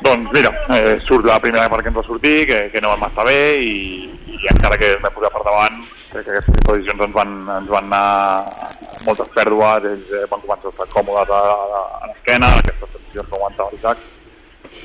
doncs 0.02 0.30
mira, 0.34 0.52
eh, 0.78 1.00
surt 1.06 1.26
la 1.26 1.40
primera 1.40 1.70
part 1.70 1.84
que 1.84 1.92
ens 1.92 1.98
va 1.98 2.06
sortir, 2.08 2.46
que, 2.48 2.62
que 2.72 2.82
no 2.82 2.94
vam 2.94 3.10
estar 3.10 3.26
bé 3.28 3.42
i, 3.60 3.74
i 4.34 4.48
encara 4.54 4.80
que 4.80 4.94
m'he 5.02 5.12
posat 5.18 5.36
per 5.36 5.44
davant, 5.46 5.84
crec 6.12 6.26
que 6.26 6.38
aquestes 6.38 6.64
posicions 6.70 7.06
ens 7.08 7.14
van, 7.18 7.36
ens 7.58 7.70
van 7.70 7.92
anar 7.92 8.08
moltes 9.06 9.30
pèrdues, 9.36 9.86
ells 9.92 10.16
eh, 10.16 10.26
van 10.32 10.42
començar 10.48 10.72
a 10.72 10.74
estar 10.74 10.90
còmodes 10.96 11.36
a, 11.36 11.44
a, 11.52 11.84
a 12.02 12.10
l'esquena, 12.10 12.56
aquestes 12.62 12.96
posicions 12.96 13.30
que 13.30 13.40
aguantava 13.40 13.76
l'Isaac, 13.76 14.10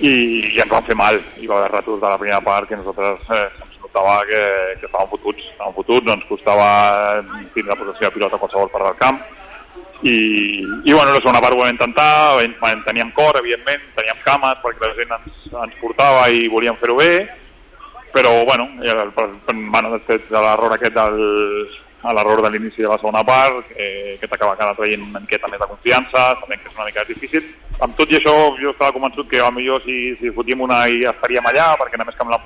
i, 0.01 0.13
i 0.53 0.61
ens 0.61 0.73
van 0.73 0.85
fer 0.85 0.97
mal. 0.99 1.19
Hi 1.41 1.49
va 1.49 1.61
haver 1.61 1.73
ratos 1.73 2.01
de 2.01 2.09
la 2.09 2.19
primera 2.21 2.43
part 2.45 2.69
que 2.69 2.79
nosaltres 2.79 3.31
eh, 3.33 3.47
ens 3.65 3.81
notava 3.83 4.19
que, 4.29 4.43
que 4.81 4.89
estàvem 4.91 5.11
fotuts, 5.15 5.49
estàvem 5.55 5.79
fotuts, 5.79 6.13
ens 6.15 6.29
costava 6.29 6.69
tindre 7.55 7.73
la 7.73 7.81
possessió 7.81 8.09
de 8.09 8.15
pilota 8.19 8.37
a 8.37 8.43
qualsevol 8.43 8.73
part 8.75 8.91
del 8.91 9.01
camp, 9.01 9.23
i, 10.03 10.17
i 10.85 10.93
bueno, 10.93 11.15
la 11.15 11.23
segona 11.23 11.41
part 11.41 11.57
ho 11.57 11.63
vam 11.63 11.73
intentar, 11.73 12.11
en 12.45 12.85
teníem 12.85 13.11
cor, 13.17 13.39
evidentment, 13.41 13.89
teníem 13.97 14.21
cames 14.27 14.61
perquè 14.63 14.85
la 14.85 14.99
gent 14.99 15.17
ens, 15.17 15.43
ens 15.65 15.81
portava 15.81 16.29
i 16.29 16.45
volíem 16.53 16.77
fer-ho 16.83 16.99
bé, 17.01 17.11
però 18.13 18.33
bueno, 18.49 18.69
i 18.85 18.93
el, 18.93 19.01
el, 19.09 19.33
bueno 19.73 19.97
després 19.97 20.29
de 20.29 20.41
l'error 20.41 20.77
aquest 20.77 20.95
del, 20.97 21.19
a 22.07 22.15
l'error 22.15 22.43
de 22.45 22.51
l'inici 22.55 22.85
de 22.85 22.91
la 22.91 22.99
segona 23.01 23.23
part, 23.27 23.65
que, 23.69 24.17
que 24.21 24.29
t'acaba 24.31 24.57
cada 24.59 24.77
traient 24.79 25.03
una 25.03 25.23
miqueta 25.23 25.51
més 25.51 25.61
de 25.63 25.71
confiança, 25.71 26.27
també 26.43 26.59
que 26.61 26.71
és 26.71 26.77
una 26.77 26.87
mica 26.89 27.07
difícil. 27.09 27.49
Amb 27.83 27.97
tot 27.99 28.13
i 28.13 28.21
això, 28.21 28.35
jo 28.61 28.73
estava 28.73 28.95
convençut 28.95 29.29
que 29.31 29.43
millor 29.57 29.83
si, 29.85 30.15
si 30.21 30.33
fotíem 30.37 30.63
una 30.69 30.85
i 30.89 31.03
estaríem 31.11 31.51
allà, 31.51 31.73
perquè 31.81 31.99
només 31.99 32.17
que 32.17 32.25
amb 32.27 32.37
la 32.37 32.41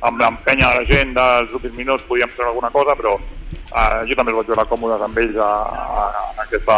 amb 0.00 0.20
l'empenya 0.20 0.68
de 0.70 0.78
la 0.78 0.86
gent 0.86 1.14
dels 1.14 1.54
últims 1.58 1.74
minuts 1.74 2.04
podíem 2.06 2.30
fer 2.36 2.46
alguna 2.46 2.70
cosa, 2.70 2.94
però 2.94 3.16
eh, 3.18 4.00
jo 4.06 4.14
també 4.18 4.30
els 4.30 4.38
vaig 4.40 4.52
veure 4.52 4.66
còmodes 4.70 5.02
amb 5.02 5.18
ells 5.18 5.40
a, 5.42 5.48
a, 5.48 6.04
a, 6.04 6.26
aquesta, 6.44 6.76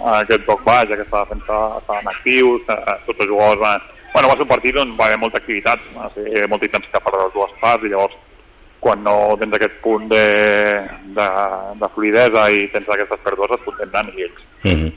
a 0.00 0.14
aquest 0.22 0.46
bloc 0.46 0.64
baix, 0.64 0.88
aquesta 0.88 1.24
defensa, 1.26 1.58
estaven 1.82 2.08
actius, 2.14 2.64
eh, 2.72 2.96
tots 3.06 3.20
els 3.20 3.32
jugadors 3.32 3.60
van... 3.64 3.84
Bueno, 4.14 4.30
va 4.30 4.38
ser 4.38 4.46
un 4.46 4.54
partit 4.54 4.78
on 4.80 4.96
va 4.96 5.10
haver 5.10 5.20
molta 5.20 5.36
activitat, 5.42 5.84
va 5.92 6.08
ser 6.14 6.48
molta 6.48 6.66
intensitat 6.70 7.04
per 7.04 7.12
les 7.18 7.34
dues 7.34 7.52
parts 7.60 7.84
i 7.84 7.92
llavors 7.92 8.16
quan 8.80 9.02
no 9.04 9.36
tens 9.40 9.54
aquest 9.54 9.80
punt 9.82 10.08
de, 10.10 10.26
de, 11.16 11.28
de 11.80 11.88
fluidesa 11.94 12.48
i 12.54 12.68
tens 12.72 12.88
aquestes 12.88 13.24
pèrdues 13.24 13.56
et 13.56 13.66
contenten 13.66 14.12
i 14.16 14.28
ells 14.28 14.44
Mm 14.64 14.74
-hmm. 14.74 14.92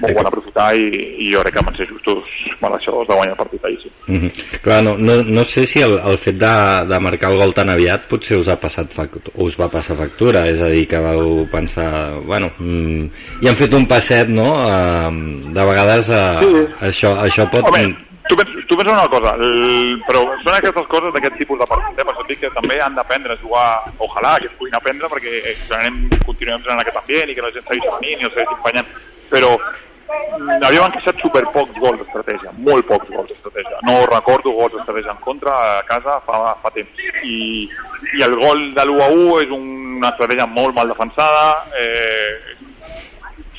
molt 0.00 0.14
bon 0.14 0.26
aprofitar 0.26 0.74
i, 0.74 0.86
i 1.18 1.32
jo 1.32 1.40
crec 1.42 1.54
que 1.54 1.64
van 1.64 1.76
ser 1.76 1.86
justos 1.88 2.24
mereixedors 2.62 3.08
de 3.08 3.14
guanyar 3.14 3.34
el 3.34 3.36
partit 3.36 3.64
ahir, 3.64 3.80
sí. 3.82 3.90
Mm 4.06 4.16
-hmm. 4.16 4.30
Clar, 4.62 4.82
no, 4.84 4.96
no, 4.96 5.22
no 5.22 5.44
sé 5.44 5.66
si 5.66 5.80
el, 5.82 6.00
el 6.10 6.18
fet 6.18 6.36
de, 6.36 6.86
de 6.88 6.98
marcar 7.00 7.30
el 7.30 7.38
gol 7.38 7.52
tan 7.54 7.68
aviat 7.68 8.08
potser 8.08 8.38
us 8.38 8.48
ha 8.48 8.56
passat 8.56 8.90
factura, 8.92 9.30
us 9.34 9.60
va 9.60 9.68
passar 9.68 9.96
factura, 9.96 10.48
és 10.48 10.60
a 10.60 10.68
dir, 10.68 10.88
que 10.88 10.98
vau 10.98 11.46
pensar, 11.50 12.20
bueno, 12.24 12.50
mm, 12.58 13.04
i 13.42 13.48
han 13.48 13.56
fet 13.56 13.74
un 13.74 13.86
passet, 13.86 14.28
no? 14.28 14.48
Uh, 14.52 15.52
de 15.52 15.64
vegades 15.64 16.08
uh, 16.08 16.40
Sí. 16.40 16.66
això, 16.80 17.10
això 17.20 17.50
pot... 17.50 17.64
Home, 17.68 17.94
tu 18.32 18.36
penses, 18.36 18.66
tu 18.66 18.76
penses 18.76 18.94
una 18.94 19.08
cosa, 19.08 19.34
el, 19.36 20.00
però 20.08 20.22
són 20.40 20.56
aquestes 20.56 20.88
coses 20.88 21.12
d'aquest 21.12 21.36
tipus 21.36 21.60
de 21.60 21.68
partit, 21.68 22.00
eh? 22.00 22.04
per 22.08 22.14
això 22.14 22.24
que 22.40 22.50
també 22.56 22.78
han 22.80 22.96
d'aprendre 22.96 23.36
a 23.36 23.40
jugar, 23.42 23.68
ojalà 24.00 24.38
que 24.40 24.48
es 24.48 24.56
puguin 24.56 24.76
aprendre, 24.78 25.10
perquè 25.12 25.32
eh, 25.42 25.54
generem, 25.68 25.98
continuem 26.24 26.62
generant 26.64 26.80
aquest 26.80 27.00
ambient 27.02 27.28
i 27.28 27.36
que 27.36 27.44
la 27.44 27.52
gent 27.52 27.66
segueixi 27.68 27.92
venint 27.98 28.22
i 28.22 28.28
el 28.28 28.32
segueixi 28.32 28.56
empenyant, 28.56 28.88
però 29.32 29.50
mm, 29.58 30.64
havíem 30.68 30.86
encaixat 30.86 31.20
super 31.20 31.42
pocs 31.52 31.76
gols 31.82 32.00
d'estratègia, 32.00 32.54
molt 32.68 32.88
pocs 32.88 33.12
gols 33.12 33.28
d'estratègia. 33.34 33.82
No 33.90 33.98
recordo 34.08 34.54
gols 34.56 34.78
d'estratègia 34.78 35.12
en 35.12 35.20
contra 35.26 35.58
a 35.66 35.82
casa 35.90 36.16
fa, 36.24 36.40
fa 36.62 36.72
temps. 36.72 37.04
I, 37.28 37.68
I 38.16 38.24
el 38.24 38.38
gol 38.40 38.70
de 38.72 38.86
l'1 38.86 39.02
a 39.04 39.10
1 39.12 39.42
és 39.42 39.52
una 39.58 40.14
estratègia 40.14 40.48
molt 40.48 40.72
mal 40.78 40.88
defensada. 40.88 41.66
Eh, 41.76 42.56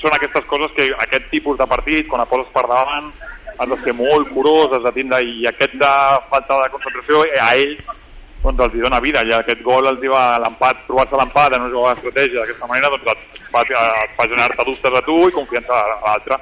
són 0.02 0.18
aquestes 0.18 0.50
coses 0.50 0.74
que 0.76 0.90
aquest 1.06 1.30
tipus 1.32 1.62
de 1.62 1.70
partit, 1.70 2.10
quan 2.10 2.26
et 2.26 2.32
poses 2.34 2.50
per 2.52 2.66
davant, 2.68 3.14
has 3.58 3.70
de 3.70 3.78
ser 3.84 3.94
molt 3.98 4.32
curós, 4.34 4.72
has 4.74 4.86
de 4.88 4.94
tindre, 4.96 5.20
i 5.24 5.46
aquesta 5.50 5.90
falta 6.32 6.62
de 6.64 6.72
concentració 6.74 7.26
eh, 7.28 7.42
a 7.42 7.52
ells 7.58 8.00
doncs 8.44 8.60
els 8.66 8.74
hi 8.76 8.82
dona 8.84 9.00
vida. 9.00 9.24
I 9.24 9.36
aquest 9.38 9.62
gol 9.64 9.88
els 9.88 10.02
hi 10.04 10.12
va 10.12 10.24
l'empat, 10.44 10.84
trobar-se 10.88 11.20
l'empat 11.20 11.56
en 11.56 11.64
una 11.64 11.72
jugada 11.72 11.96
d'estratègia 11.96 12.42
d'aquesta 12.42 12.68
manera, 12.68 12.92
doncs 12.92 13.14
et 13.14 13.46
fa, 13.54 13.64
et 13.64 14.18
fa 14.18 14.28
generar-te 14.32 14.68
dubtes 14.68 15.00
a 15.00 15.04
tu 15.08 15.20
i 15.28 15.38
confiança 15.38 15.80
a 15.80 16.02
l'altre. 16.08 16.40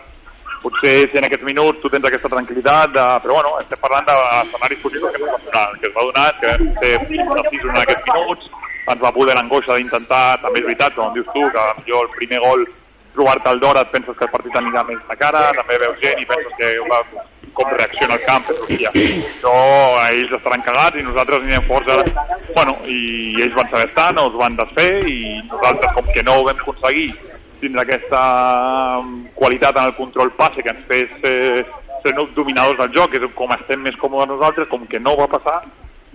Potser 0.62 0.96
si 1.10 1.18
en 1.18 1.26
aquests 1.26 1.46
minuts 1.46 1.82
tu 1.82 1.90
tens 1.90 2.06
aquesta 2.06 2.30
tranquil·litat, 2.30 2.92
de, 2.98 3.06
però 3.22 3.38
bueno, 3.38 3.54
estem 3.62 3.80
parlant 3.82 4.06
d'escenaris 4.10 4.84
possibles 4.84 5.16
que, 5.16 5.64
que 5.82 5.88
es 5.90 5.96
va 5.96 6.06
donar 6.10 6.28
que 6.42 6.52
ser 6.82 6.92
precisos 7.06 7.72
en 7.72 7.80
aquests 7.82 8.12
minuts, 8.12 8.52
ens 8.92 9.02
va 9.02 9.14
poder 9.16 9.38
l'angoixa 9.38 9.78
d'intentar, 9.78 10.38
també 10.44 10.62
és 10.62 10.68
veritat, 10.68 10.94
com 10.98 11.16
dius 11.18 11.34
tu, 11.34 11.48
que 11.56 11.66
jo 11.90 12.04
el 12.06 12.14
primer 12.18 12.42
gol 12.46 12.66
trobar-te 13.16 13.50
al 13.50 13.60
d'hora 13.60 13.84
et 13.86 13.92
penses 13.94 14.18
que 14.18 14.26
el 14.28 14.34
partit 14.34 14.58
anirà 14.60 14.84
més 14.88 15.02
de 15.10 15.18
cara, 15.20 15.44
també 15.58 15.80
veus 15.84 16.00
gent 16.04 16.22
i 16.22 16.28
penses 16.30 16.54
que 16.60 16.72
va, 16.92 17.02
com 17.58 17.74
reacciona 17.76 18.16
el 18.18 18.24
camp, 18.28 18.46
però 18.48 18.64
hòstia, 18.64 18.94
això 18.94 19.56
ells 20.06 20.38
estaran 20.38 20.64
cagats 20.68 21.00
i 21.00 21.06
nosaltres 21.08 21.44
anirem 21.44 21.68
forts 21.68 21.92
ara. 21.92 22.26
Bueno, 22.56 22.78
i 22.88 23.02
ells 23.44 23.58
van 23.58 23.70
saber 23.74 23.90
estar, 23.90 24.08
no 24.16 24.30
els 24.30 24.40
van 24.40 24.58
desfer 24.60 24.90
i 25.10 25.20
nosaltres 25.50 25.94
com 25.98 26.10
que 26.16 26.26
no 26.28 26.40
ho 26.40 26.48
vam 26.48 26.64
aconseguir 26.64 27.12
tindre 27.62 27.84
aquesta 27.84 28.22
qualitat 29.38 29.78
en 29.78 29.92
el 29.92 29.96
control 30.00 30.32
passe 30.40 30.64
que 30.66 30.74
ens 30.74 30.88
fes 30.90 31.30
eh, 31.30 31.62
ser 32.02 32.16
dominadors 32.36 32.80
del 32.80 32.96
joc, 32.98 33.14
és 33.16 33.28
com 33.38 33.54
estem 33.54 33.84
més 33.86 33.98
còmodes 34.02 34.34
nosaltres, 34.34 34.70
com 34.72 34.88
que 34.90 35.00
no 35.00 35.14
va 35.20 35.30
passar, 35.30 35.60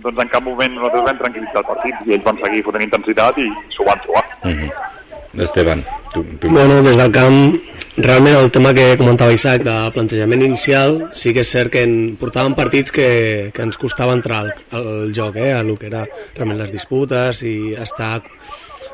doncs 0.03 0.21
en 0.23 0.31
cap 0.33 0.43
moment 0.43 0.75
nosaltres 0.75 1.05
vam 1.07 1.21
tranquil·litzar 1.23 1.63
el 1.63 1.69
partit 1.71 2.03
i 2.05 2.17
ells 2.17 2.25
van 2.27 2.41
seguir 2.43 2.63
fotent 2.65 2.85
intensitat 2.85 3.39
i 3.41 3.47
s'ho 3.75 3.87
van 3.87 4.03
trobar. 4.03 4.25
Mm 4.43 4.57
-hmm. 4.57 4.71
Esteban, 5.43 5.85
tu, 6.13 6.23
tu... 6.41 6.49
Bueno, 6.49 6.81
des 6.83 6.97
del 6.97 7.11
camp, 7.11 7.57
realment 7.97 8.37
el 8.39 8.49
tema 8.51 8.73
que 8.73 8.95
comentava 8.97 9.35
Isaac 9.35 9.63
de 9.65 9.75
plantejament 9.93 10.43
inicial, 10.45 10.97
sí 11.13 11.33
que 11.35 11.43
és 11.45 11.51
cert 11.53 11.73
que 11.73 11.83
en, 11.85 11.93
portàvem 12.19 12.55
partits 12.57 12.93
que, 12.93 13.09
que 13.53 13.65
ens 13.65 13.77
costava 13.77 14.15
entrar 14.17 14.43
al, 14.43 14.51
al 14.79 15.13
joc, 15.15 15.37
eh, 15.37 15.53
a 15.53 15.61
el 15.61 15.73
que 15.77 15.89
era 15.91 16.05
realment 16.35 16.61
les 16.63 16.73
disputes 16.73 17.43
i 17.45 17.75
estar, 17.77 18.23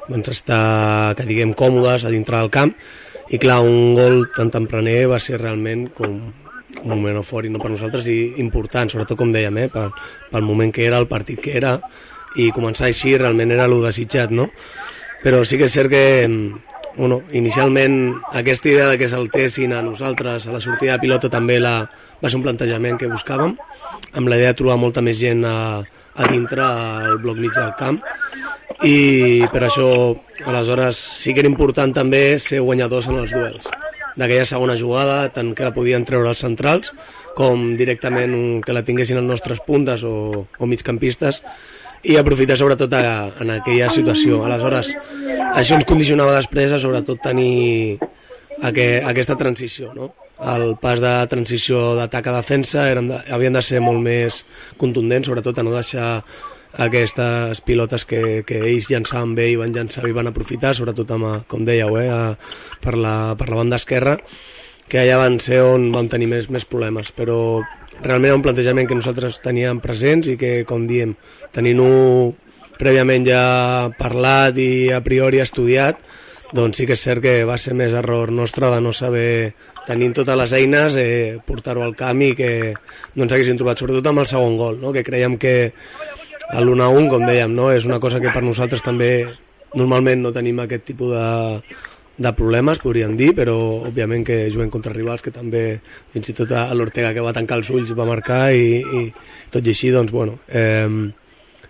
doncs 0.09 0.33
estar 0.35 1.15
que 1.17 1.27
diguem, 1.29 1.55
còmodes 1.55 2.03
a 2.03 2.13
dintre 2.13 2.39
del 2.39 2.51
camp, 2.53 2.75
i 3.31 3.39
clar, 3.39 3.61
un 3.63 3.95
gol 3.95 4.25
tan 4.35 4.51
tempraner 4.51 5.05
va 5.11 5.19
ser 5.23 5.39
realment 5.41 5.87
com, 5.95 6.17
un 6.83 6.89
moment 6.89 7.19
eufòric 7.21 7.53
no 7.53 7.61
per 7.61 7.71
nosaltres 7.71 8.07
i 8.11 8.17
important, 8.43 8.89
sobretot 8.91 9.19
com 9.19 9.31
dèiem, 9.33 9.63
eh, 9.63 9.69
pel, 9.71 9.93
pel 10.31 10.47
moment 10.47 10.73
que 10.73 10.87
era, 10.87 10.99
el 10.99 11.07
partit 11.07 11.39
que 11.43 11.55
era, 11.57 11.77
i 12.35 12.49
començar 12.51 12.89
així 12.89 13.15
realment 13.17 13.53
era 13.53 13.69
el 13.69 13.77
desitjat, 13.83 14.33
no? 14.33 14.49
Però 15.23 15.43
sí 15.47 15.57
que 15.57 15.69
és 15.69 15.73
cert 15.73 15.91
que 15.91 16.03
bueno, 16.95 17.21
inicialment 17.31 18.19
aquesta 18.31 18.69
idea 18.69 18.87
de 18.91 18.97
que 18.99 19.09
saltessin 19.09 19.73
a 19.73 19.81
nosaltres 19.81 20.45
a 20.47 20.53
la 20.53 20.61
sortida 20.61 20.97
de 20.97 21.03
pilota 21.03 21.31
també 21.31 21.59
la, 21.59 21.87
va 22.21 22.29
ser 22.29 22.37
un 22.37 22.45
plantejament 22.45 22.99
que 22.99 23.09
buscàvem 23.11 23.55
amb 24.13 24.29
la 24.29 24.37
idea 24.37 24.53
de 24.53 24.59
trobar 24.59 24.77
molta 24.81 25.01
més 25.01 25.17
gent 25.17 25.43
a, 25.47 25.81
a 25.81 26.29
dintre 26.29 26.61
al 26.63 27.17
bloc 27.23 27.39
mig 27.41 27.53
del 27.55 27.73
camp. 27.79 28.01
I 28.85 29.45
per 29.53 29.63
això 29.67 29.87
aleshores 30.45 30.99
sí 31.21 31.33
que 31.33 31.43
era 31.43 31.49
important 31.49 31.93
també 31.95 32.39
ser 32.39 32.61
guanyadors 32.61 33.09
en 33.09 33.19
els 33.23 33.33
duels 33.33 33.69
d'aquella 34.13 34.45
segona 34.45 34.77
jugada 34.77 35.29
tant 35.33 35.53
que 35.57 35.65
la 35.65 35.73
podien 35.73 36.05
treure 36.05 36.29
els 36.29 36.41
centrals 36.43 36.91
com 37.37 37.71
directament 37.77 38.61
que 38.61 38.75
la 38.75 38.83
tinguessin 38.85 39.17
els 39.17 39.29
nostres 39.29 39.61
puntes 39.65 40.03
o, 40.05 40.45
o 40.45 40.69
migcampistes 40.69 41.41
i 42.03 42.17
aprofitar 42.19 42.57
sobretot 42.59 42.93
a, 42.97 43.03
en 43.41 43.53
aquella 43.55 43.89
situació. 43.93 44.43
Aleshores, 44.43 44.91
això 45.53 45.77
ens 45.79 45.87
condicionava 45.87 46.35
després 46.35 46.73
a 46.73 46.81
sobretot 46.83 47.21
tenir 47.23 47.99
aqu 48.63 48.87
aquesta 49.09 49.37
transició, 49.39 49.93
no? 49.95 50.13
El 50.43 50.73
pas 50.81 50.99
de 50.99 51.11
transició 51.31 51.93
d'atac 51.95 52.27
a 52.27 52.39
defensa 52.39 52.87
eren 52.91 53.07
de, 53.11 53.19
havien 53.31 53.55
de 53.55 53.61
ser 53.63 53.79
molt 53.83 54.01
més 54.03 54.41
contundents, 54.81 55.29
sobretot 55.29 55.59
a 55.59 55.63
no 55.63 55.75
deixar 55.75 56.09
aquestes 56.83 57.61
pilotes 57.61 58.03
que, 58.09 58.41
que 58.47 58.57
ells 58.65 58.89
llançaven 58.89 59.35
bé 59.37 59.51
i 59.51 59.59
van 59.59 59.75
llançar 59.75 60.07
i 60.09 60.15
van 60.15 60.27
aprofitar, 60.31 60.73
sobretot 60.75 61.11
amb, 61.13 61.45
com 61.47 61.63
dèieu, 61.67 61.99
eh, 62.01 62.09
a, 62.09 62.33
per, 62.81 62.97
la, 62.97 63.15
per 63.39 63.51
la 63.51 63.61
banda 63.61 63.79
esquerra, 63.79 64.17
que 64.89 65.03
allà 65.03 65.19
van 65.21 65.37
ser 65.39 65.61
on 65.63 65.91
vam 65.93 66.09
tenir 66.09 66.27
més, 66.33 66.49
més 66.49 66.65
problemes, 66.65 67.13
però 67.15 67.37
realment 68.01 68.31
era 68.31 68.39
un 68.39 68.45
plantejament 68.45 68.89
que 68.89 68.97
nosaltres 68.97 69.39
teníem 69.43 69.79
presents 69.83 70.27
i 70.33 70.37
que, 70.39 70.53
com 70.67 70.87
diem, 70.89 71.13
tenint-ho 71.53 72.33
prèviament 72.79 73.27
ja 73.27 73.43
parlat 73.97 74.57
i 74.59 74.91
a 74.93 74.99
priori 75.05 75.39
estudiat, 75.43 75.99
doncs 76.53 76.77
sí 76.77 76.87
que 76.89 76.97
és 76.97 77.03
cert 77.05 77.23
que 77.23 77.43
va 77.49 77.57
ser 77.61 77.73
més 77.77 77.93
error 77.93 78.31
nostre 78.31 78.69
de 78.73 78.81
no 78.81 78.93
saber, 78.93 79.53
tenint 79.87 80.13
totes 80.15 80.37
les 80.39 80.55
eines, 80.59 80.97
eh, 80.99 81.37
portar-ho 81.45 81.83
al 81.83 81.95
camp 81.95 82.21
i 82.21 82.33
que 82.37 82.49
no 83.15 83.25
ens 83.25 83.33
haguessin 83.33 83.57
trobat, 83.59 83.79
sobretot 83.79 84.09
amb 84.09 84.23
el 84.23 84.29
segon 84.29 84.57
gol, 84.57 84.77
no? 84.81 84.93
que 84.93 85.03
creiem 85.03 85.37
que 85.41 85.55
l'1-1, 86.53 87.09
com 87.09 87.25
dèiem, 87.25 87.55
no? 87.55 87.71
és 87.73 87.87
una 87.89 87.99
cosa 88.03 88.21
que 88.21 88.31
per 88.33 88.43
nosaltres 88.45 88.83
també 88.85 89.25
normalment 89.73 90.21
no 90.21 90.33
tenim 90.35 90.61
aquest 90.61 90.85
tipus 90.91 91.15
de, 91.15 91.63
de 92.17 92.33
problemes, 92.37 92.81
podríem 92.83 93.17
dir, 93.17 93.31
però 93.35 93.55
òbviament 93.89 94.25
que 94.27 94.45
juguem 94.53 94.69
contra 94.73 94.93
rivals 94.93 95.25
que 95.25 95.33
també, 95.33 95.79
fins 96.13 96.29
i 96.29 96.37
tot 96.37 96.53
l'Ortega 96.77 97.13
que 97.15 97.25
va 97.25 97.33
tancar 97.33 97.57
els 97.61 97.73
ulls 97.73 97.95
va 97.97 98.07
marcar 98.07 98.45
i, 98.53 98.77
i 98.79 99.03
tot 99.53 99.65
i 99.65 99.73
així, 99.73 99.89
doncs, 99.95 100.13
bueno, 100.13 100.37
eh, 100.47 101.09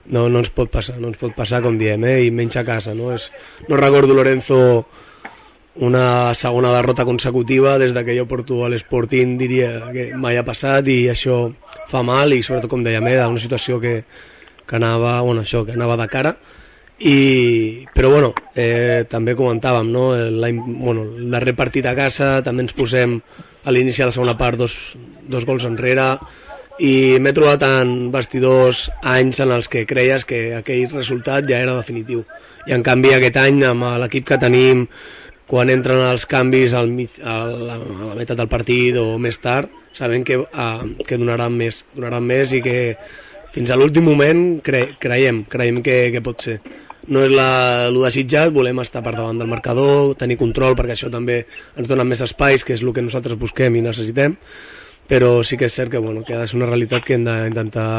no, 0.06 0.28
no 0.30 0.42
ens 0.44 0.52
pot 0.54 0.72
passar, 0.72 0.98
no 1.00 1.12
ens 1.12 1.20
pot 1.22 1.36
passar, 1.36 1.62
com 1.64 1.78
diem, 1.80 2.04
eh, 2.10 2.20
i 2.28 2.32
menys 2.32 2.58
a 2.60 2.66
casa, 2.68 2.96
no? 2.98 3.14
És, 3.16 3.30
no 3.70 3.80
recordo, 3.80 4.16
Lorenzo, 4.18 4.60
una 5.76 6.36
segona 6.36 6.72
derrota 6.74 7.06
consecutiva 7.06 7.80
des 7.80 7.94
de 7.94 8.04
que 8.06 8.18
jo 8.18 8.28
porto 8.30 8.62
a 8.66 8.70
l'Sporting 8.70 9.38
diria 9.40 9.90
que 9.94 10.12
mai 10.14 10.38
ha 10.38 10.46
passat 10.46 10.88
i 10.88 11.08
això 11.10 11.48
fa 11.90 12.04
mal 12.06 12.34
i 12.34 12.44
sobretot 12.46 12.70
com 12.70 12.84
dèiem 12.86 13.08
eh, 13.10 13.18
una 13.26 13.42
situació 13.42 13.80
que, 13.82 14.04
que 14.68 14.76
anava 14.78 15.20
bueno, 15.22 15.42
això, 15.42 15.64
que 15.66 15.74
anava 15.74 15.98
de 15.98 16.08
cara 16.12 16.36
i, 17.00 17.88
però 17.94 18.12
bueno, 18.14 18.34
eh, 18.56 19.04
també 19.10 19.34
comentàvem, 19.36 19.90
no? 19.92 20.14
el, 20.16 20.38
bueno, 20.62 21.08
el 21.18 21.32
darrer 21.34 21.56
partit 21.58 21.90
a 21.90 21.96
casa 21.98 22.38
també 22.46 22.68
ens 22.68 22.78
posem 22.78 23.18
a 23.64 23.74
l'inici 23.74 24.04
de 24.04 24.12
la 24.12 24.14
segona 24.14 24.38
part 24.38 24.62
dos, 24.62 24.76
dos 25.26 25.46
gols 25.50 25.66
enrere 25.66 26.06
i 26.80 27.20
m'he 27.22 27.34
trobat 27.36 27.66
en 27.68 28.12
vestidors 28.14 28.88
anys 29.02 29.42
en 29.44 29.52
els 29.54 29.70
que 29.70 29.86
creies 29.86 30.26
que 30.26 30.56
aquell 30.58 30.88
resultat 30.94 31.46
ja 31.50 31.60
era 31.62 31.76
definitiu. 31.78 32.24
I 32.68 32.74
en 32.74 32.84
canvi 32.86 33.14
aquest 33.14 33.38
any 33.38 33.62
amb 33.68 33.86
l'equip 34.02 34.26
que 34.32 34.40
tenim 34.42 34.88
quan 35.50 35.70
entren 35.70 36.00
els 36.08 36.26
canvis 36.26 36.74
al 36.74 36.90
mig, 36.90 37.20
a, 37.22 37.44
la, 37.46 37.76
a 37.78 38.10
la 38.10 38.16
meitat 38.18 38.40
del 38.40 38.50
partit 38.50 38.98
o 38.98 39.20
més 39.22 39.38
tard 39.44 39.70
sabem 39.94 40.24
que, 40.26 40.40
uh, 40.40 41.06
que 41.06 41.20
donaran 41.22 41.54
més 41.54 41.84
donaran 41.94 42.26
més 42.26 42.54
i 42.58 42.62
que 42.66 42.96
fins 43.54 43.70
a 43.70 43.78
l'últim 43.78 44.08
moment 44.10 44.58
cre, 44.66 44.96
creiem, 45.00 45.44
creiem 45.50 45.84
que, 45.86 45.98
que 46.16 46.24
pot 46.26 46.42
ser. 46.42 46.58
No 47.14 47.22
és 47.22 47.34
la, 47.36 47.90
el 47.90 48.00
desitjat, 48.02 48.50
volem 48.56 48.80
estar 48.82 49.04
per 49.06 49.14
davant 49.14 49.38
del 49.38 49.52
marcador, 49.52 50.16
tenir 50.18 50.40
control 50.40 50.74
perquè 50.80 50.96
això 50.96 51.12
també 51.14 51.44
ens 51.78 51.90
dona 51.90 52.06
més 52.08 52.24
espais, 52.26 52.64
que 52.64 52.74
és 52.74 52.82
el 52.82 52.94
que 52.96 53.04
nosaltres 53.06 53.38
busquem 53.38 53.76
i 53.76 53.84
necessitem, 53.86 54.38
però 55.08 55.36
sí 55.44 55.60
que 55.60 55.68
és 55.70 55.76
cert 55.76 55.92
que, 55.92 56.02
bueno, 56.02 56.24
que 56.28 56.40
ser 56.48 56.60
una 56.60 56.70
realitat 56.70 57.04
que 57.06 57.18
hem 57.18 57.26
d'intentar 57.28 57.90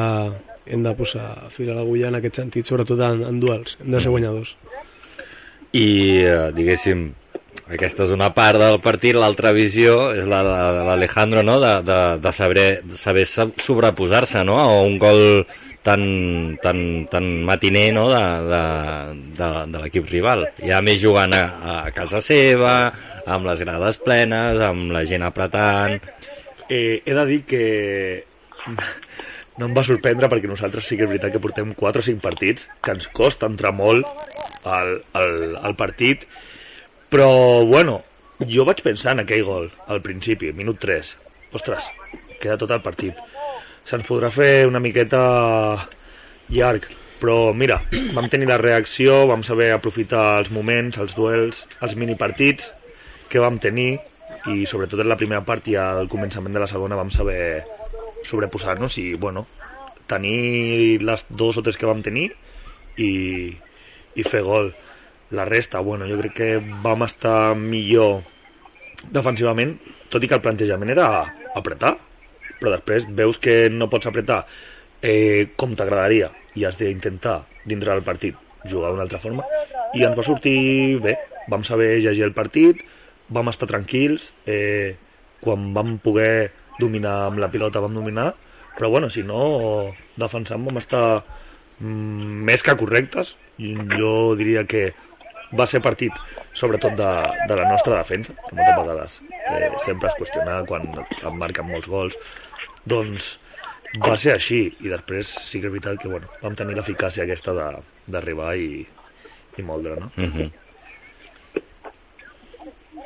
hem 0.67 0.85
de 0.85 0.95
posar 0.97 1.51
fil 1.53 1.71
a 1.71 1.77
l'agulla 1.77 2.09
en 2.09 2.21
aquest 2.21 2.41
sentit, 2.41 2.67
sobretot 2.67 3.01
en, 3.05 3.27
en 3.29 3.41
duels, 3.41 3.77
hem 3.83 3.93
de 3.93 4.01
ser 4.01 4.13
guanyadors. 4.15 4.55
I, 5.75 5.85
eh, 6.23 6.49
diguéssim, 6.57 7.09
aquesta 7.65 8.05
és 8.05 8.15
una 8.15 8.31
part 8.37 8.61
del 8.61 8.79
partit, 8.85 9.17
l'altra 9.17 9.55
visió 9.57 10.11
és 10.15 10.27
la 10.29 10.41
de 10.45 10.83
l'Alejandro, 10.89 11.45
no? 11.47 11.59
de, 11.63 11.75
de, 11.87 12.01
de, 12.25 12.33
saber, 12.33 12.69
de 12.85 12.99
saber 13.01 13.25
sobreposar-se 13.27 14.45
no? 14.45 14.59
a 14.61 14.83
un 14.83 14.99
gol 14.99 15.47
tan, 15.85 16.57
tan, 16.63 16.79
tan 17.13 17.31
matiner 17.45 17.89
no? 17.97 18.07
de, 18.13 18.23
de, 18.51 18.63
de, 19.39 19.51
de 19.73 19.83
l'equip 19.83 20.13
rival. 20.13 20.47
Ja 20.61 20.81
més 20.85 21.01
jugant 21.03 21.33
a, 21.37 21.45
a 21.73 21.91
casa 21.97 22.21
seva, 22.25 22.77
amb 23.25 23.49
les 23.49 23.65
grades 23.65 24.01
plenes, 24.05 24.63
amb 24.71 24.95
la 24.95 25.05
gent 25.09 25.27
apretant... 25.27 26.01
Eh, 26.69 27.03
he 27.05 27.15
de 27.15 27.27
dir 27.29 27.43
que 27.49 27.65
no 29.59 29.69
em 29.69 29.75
va 29.77 29.85
sorprendre 29.87 30.31
perquè 30.33 30.49
nosaltres 30.51 30.89
sí 30.89 30.97
que 30.97 31.05
és 31.07 31.11
veritat 31.11 31.35
que 31.35 31.43
portem 31.43 31.75
4 31.77 32.01
o 32.01 32.07
5 32.07 32.25
partits 32.25 32.69
que 32.83 32.95
ens 32.97 33.11
costa 33.13 33.51
entrar 33.51 33.75
molt 33.77 34.09
al, 34.65 34.97
al, 35.13 35.59
al 35.61 35.77
partit 35.77 36.25
però 37.13 37.29
bueno 37.69 38.01
jo 38.41 38.65
vaig 38.67 38.81
pensar 38.83 39.13
en 39.13 39.23
aquell 39.23 39.45
gol 39.47 39.69
al 39.87 40.01
principi, 40.03 40.51
minut 40.57 40.81
3 40.83 41.15
ostres, 41.55 41.87
queda 42.43 42.59
tot 42.59 42.75
el 42.75 42.83
partit. 42.85 43.19
Se'ns 43.89 44.07
podrà 44.09 44.31
fer 44.35 44.67
una 44.69 44.83
miqueta 44.83 45.21
llarg, 46.53 46.89
però 47.21 47.53
mira, 47.57 47.81
vam 48.17 48.29
tenir 48.33 48.49
la 48.51 48.59
reacció, 48.61 49.25
vam 49.31 49.45
saber 49.47 49.71
aprofitar 49.73 50.41
els 50.41 50.51
moments, 50.55 50.99
els 51.01 51.15
duels, 51.17 51.65
els 51.85 51.97
minipartits 52.01 52.73
que 53.31 53.43
vam 53.43 53.61
tenir 53.63 53.97
i 54.53 54.67
sobretot 54.69 55.01
en 55.01 55.09
la 55.09 55.17
primera 55.21 55.45
part 55.45 55.67
i 55.73 55.77
al 55.81 56.09
començament 56.13 56.55
de 56.55 56.63
la 56.63 56.69
segona 56.71 56.99
vam 56.99 57.11
saber 57.13 57.65
sobreposar-nos 58.29 58.99
i 59.01 59.15
bueno, 59.21 59.47
tenir 60.07 61.01
les 61.03 61.25
dos 61.29 61.59
o 61.59 61.65
tres 61.65 61.79
que 61.81 61.89
vam 61.89 62.03
tenir 62.05 62.31
i, 62.97 63.13
i 64.15 64.23
fer 64.27 64.43
gol. 64.45 64.73
La 65.35 65.47
resta, 65.49 65.81
bueno, 65.81 66.07
jo 66.07 66.19
crec 66.21 66.35
que 66.37 66.51
vam 66.85 67.03
estar 67.07 67.57
millor 67.59 68.23
defensivament, 69.11 69.79
tot 70.13 70.23
i 70.23 70.29
que 70.29 70.37
el 70.37 70.45
plantejament 70.45 70.93
era 70.93 71.09
apretar, 71.57 71.97
però 72.61 72.75
després 72.77 73.09
veus 73.17 73.41
que 73.41 73.69
no 73.73 73.89
pots 73.93 74.09
apretar 74.09 74.45
eh, 75.03 75.51
com 75.57 75.75
t'agradaria 75.77 76.31
i 76.55 76.65
has 76.65 76.79
d'intentar 76.79 77.43
dintre 77.65 77.93
del 77.93 78.05
partit 78.07 78.37
jugar 78.71 78.93
d'una 78.93 79.05
altra 79.05 79.21
forma 79.21 79.45
i 79.95 80.05
ens 80.07 80.17
va 80.17 80.25
sortir 80.27 80.99
bé, 81.05 81.17
vam 81.51 81.65
saber 81.67 81.99
llegir 82.01 82.25
el 82.27 82.35
partit 82.37 82.81
vam 83.29 83.49
estar 83.53 83.69
tranquils 83.71 84.33
eh, 84.47 84.97
quan 85.41 85.73
vam 85.77 85.99
poder 86.03 86.53
dominar 86.81 87.29
amb 87.29 87.41
la 87.41 87.51
pilota 87.53 87.83
vam 87.85 87.95
dominar 87.95 88.33
però 88.75 88.91
bueno, 88.91 89.11
si 89.11 89.23
no 89.23 89.95
defensant 90.19 90.65
vam 90.67 90.81
estar 90.81 91.23
mm, 91.79 92.45
més 92.49 92.63
que 92.63 92.77
correctes 92.77 93.37
jo 93.59 94.35
diria 94.39 94.65
que 94.67 94.93
va 95.55 95.67
ser 95.71 95.81
partit 95.83 96.13
sobretot 96.55 96.97
de, 96.99 97.13
de 97.49 97.57
la 97.61 97.69
nostra 97.71 98.01
defensa 98.01 98.35
que 98.49 98.57
moltes 98.57 98.81
vegades 98.81 99.21
eh, 99.31 99.71
sempre 99.85 100.11
es 100.11 100.19
qüestiona 100.19 100.61
quan 100.67 100.89
em 100.91 101.39
marquen 101.39 101.71
molts 101.71 101.89
gols 101.91 102.19
doncs 102.91 103.35
va 104.03 104.17
ser 104.19 104.35
així 104.35 104.61
i 104.83 104.91
després 104.91 105.31
sí 105.47 105.61
que 105.63 105.71
és 105.71 105.75
veritat 105.77 106.01
que 106.03 106.11
bueno, 106.11 106.31
vam 106.43 106.57
tenir 106.59 106.75
l'eficàcia 106.79 107.25
aquesta 107.25 107.55
d'arribar 107.55 108.57
i, 108.59 108.83
i 109.59 109.63
moldre 109.63 110.01
no? 110.01 110.11
Uh 110.19 110.31
-huh. 110.31 110.51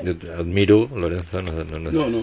Jo 0.04 0.10
et 0.10 0.30
admiro, 0.30 0.88
Lorenzo. 0.96 1.42
No, 1.42 1.52
no, 1.52 1.78
no. 1.78 1.90
No, 1.90 2.08
no. 2.08 2.22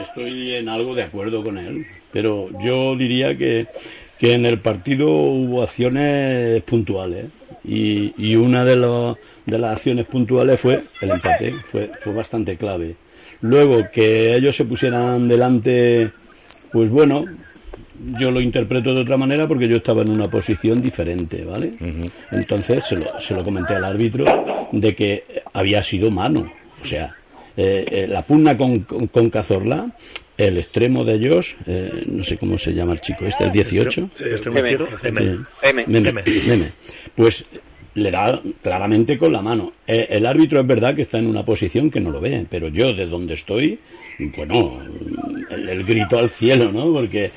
Estoy 0.00 0.54
en 0.54 0.68
algo 0.68 0.94
de 0.94 1.02
acuerdo 1.02 1.42
con 1.42 1.58
él, 1.58 1.84
pero 2.12 2.48
yo 2.60 2.96
diría 2.96 3.36
que, 3.36 3.66
que 4.18 4.32
en 4.34 4.46
el 4.46 4.58
partido 4.58 5.08
hubo 5.10 5.62
acciones 5.62 6.62
puntuales 6.64 7.26
y, 7.64 8.12
y 8.16 8.36
una 8.36 8.64
de, 8.64 8.76
los- 8.76 9.16
de 9.46 9.58
las 9.58 9.76
acciones 9.76 10.06
puntuales 10.06 10.60
fue 10.60 10.84
el 11.00 11.10
empate, 11.10 11.52
fue, 11.72 11.90
fue 12.00 12.12
bastante 12.12 12.56
clave. 12.56 12.94
Luego 13.40 13.90
que 13.92 14.34
ellos 14.34 14.56
se 14.56 14.64
pusieran 14.64 15.28
delante, 15.28 16.10
pues 16.72 16.90
bueno, 16.90 17.26
yo 18.18 18.30
lo 18.30 18.40
interpreto 18.40 18.92
de 18.94 19.02
otra 19.02 19.16
manera 19.16 19.46
porque 19.46 19.68
yo 19.68 19.76
estaba 19.76 20.02
en 20.02 20.10
una 20.10 20.28
posición 20.28 20.80
diferente, 20.80 21.44
¿vale? 21.44 21.74
Entonces 22.32 22.84
se 22.86 22.96
lo, 22.96 23.20
se 23.20 23.34
lo 23.34 23.42
comenté 23.42 23.74
al 23.74 23.84
árbitro 23.84 24.24
de 24.72 24.94
que 24.94 25.24
había 25.52 25.82
sido 25.82 26.10
mano. 26.10 26.52
O 26.82 26.86
sea, 26.86 27.14
eh, 27.56 27.84
eh, 27.90 28.06
la 28.08 28.22
pugna 28.22 28.56
con, 28.56 28.80
con, 28.80 29.06
con 29.06 29.30
Cazorla, 29.30 29.90
el 30.36 30.58
extremo 30.58 31.04
de 31.04 31.14
ellos, 31.14 31.56
eh, 31.66 32.04
no 32.06 32.24
sé 32.24 32.36
cómo 32.36 32.58
se 32.58 32.72
llama 32.72 32.92
el 32.94 33.00
chico 33.00 33.24
este, 33.24 33.44
el 33.44 33.52
18. 33.52 34.10
Sí, 34.14 34.24
extremo 34.24 34.58
izquierdo, 34.58 34.88
M. 35.02 35.20
M. 35.62 35.84
Meme, 35.86 36.08
M. 36.08 36.22
Meme. 36.46 36.72
Pues 37.14 37.44
le 37.94 38.10
da 38.10 38.40
claramente 38.62 39.18
con 39.18 39.32
la 39.32 39.42
mano. 39.42 39.72
Eh, 39.86 40.06
el 40.10 40.26
árbitro 40.26 40.60
es 40.60 40.66
verdad 40.66 40.94
que 40.94 41.02
está 41.02 41.18
en 41.18 41.26
una 41.26 41.44
posición 41.44 41.90
que 41.90 42.00
no 42.00 42.10
lo 42.10 42.20
ve, 42.20 42.46
pero 42.48 42.68
yo 42.68 42.92
de 42.92 43.06
donde 43.06 43.34
estoy, 43.34 43.78
bueno, 44.36 44.80
el, 45.50 45.84
grito 45.84 46.18
al 46.18 46.30
cielo, 46.30 46.72
¿no? 46.72 46.92
Porque, 46.92 47.30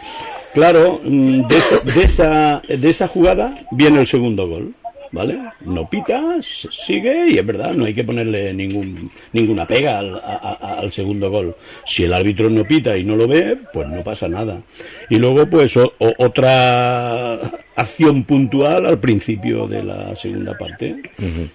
claro, 0.53 0.99
mm, 1.03 1.41
de 1.47 1.93
de 1.93 2.03
esa, 2.03 2.61
de 2.67 2.89
esa 2.89 3.07
jugada 3.07 3.65
viene 3.71 3.99
el 3.99 4.07
segundo 4.07 4.47
gol. 4.47 4.73
¿Vale? 5.11 5.37
No 5.61 5.89
pita, 5.89 6.35
s- 6.39 6.67
sigue 6.71 7.29
y 7.29 7.37
es 7.37 7.45
verdad, 7.45 7.73
no 7.73 7.85
hay 7.85 7.93
que 7.93 8.03
ponerle 8.03 8.53
ningún, 8.53 9.09
ninguna 9.31 9.65
pega 9.65 9.99
al, 9.99 10.15
a- 10.15 10.77
al 10.81 10.91
segundo 10.91 11.29
gol. 11.29 11.55
Si 11.85 12.03
el 12.03 12.13
árbitro 12.13 12.49
no 12.49 12.65
pita 12.65 12.97
y 12.97 13.03
no 13.03 13.15
lo 13.15 13.27
ve, 13.27 13.57
pues 13.73 13.87
no 13.87 14.03
pasa 14.03 14.27
nada. 14.27 14.61
Y 15.09 15.15
luego, 15.17 15.45
pues 15.49 15.77
o- 15.77 15.93
o- 15.99 16.13
otra 16.17 17.35
acción 17.75 18.23
puntual 18.23 18.85
al 18.85 18.99
principio 18.99 19.67
de 19.67 19.83
la 19.83 20.15
segunda 20.15 20.57
parte. 20.57 20.95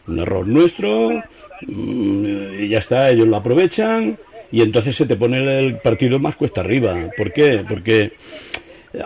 Un 0.07 0.19
error 0.19 0.47
nuestro, 0.47 1.23
mm, 1.67 2.61
y 2.65 2.69
ya 2.69 2.79
está, 2.79 3.11
ellos 3.11 3.29
lo 3.29 3.37
aprovechan 3.37 4.17
y 4.51 4.63
entonces 4.63 4.97
se 4.97 5.07
te 5.07 5.17
pone 5.17 5.59
el 5.61 5.77
partido 5.79 6.19
más 6.19 6.37
cuesta 6.37 6.61
arriba. 6.63 6.97
¿Por 7.17 7.33
qué? 7.33 7.65
Porque 7.69 8.13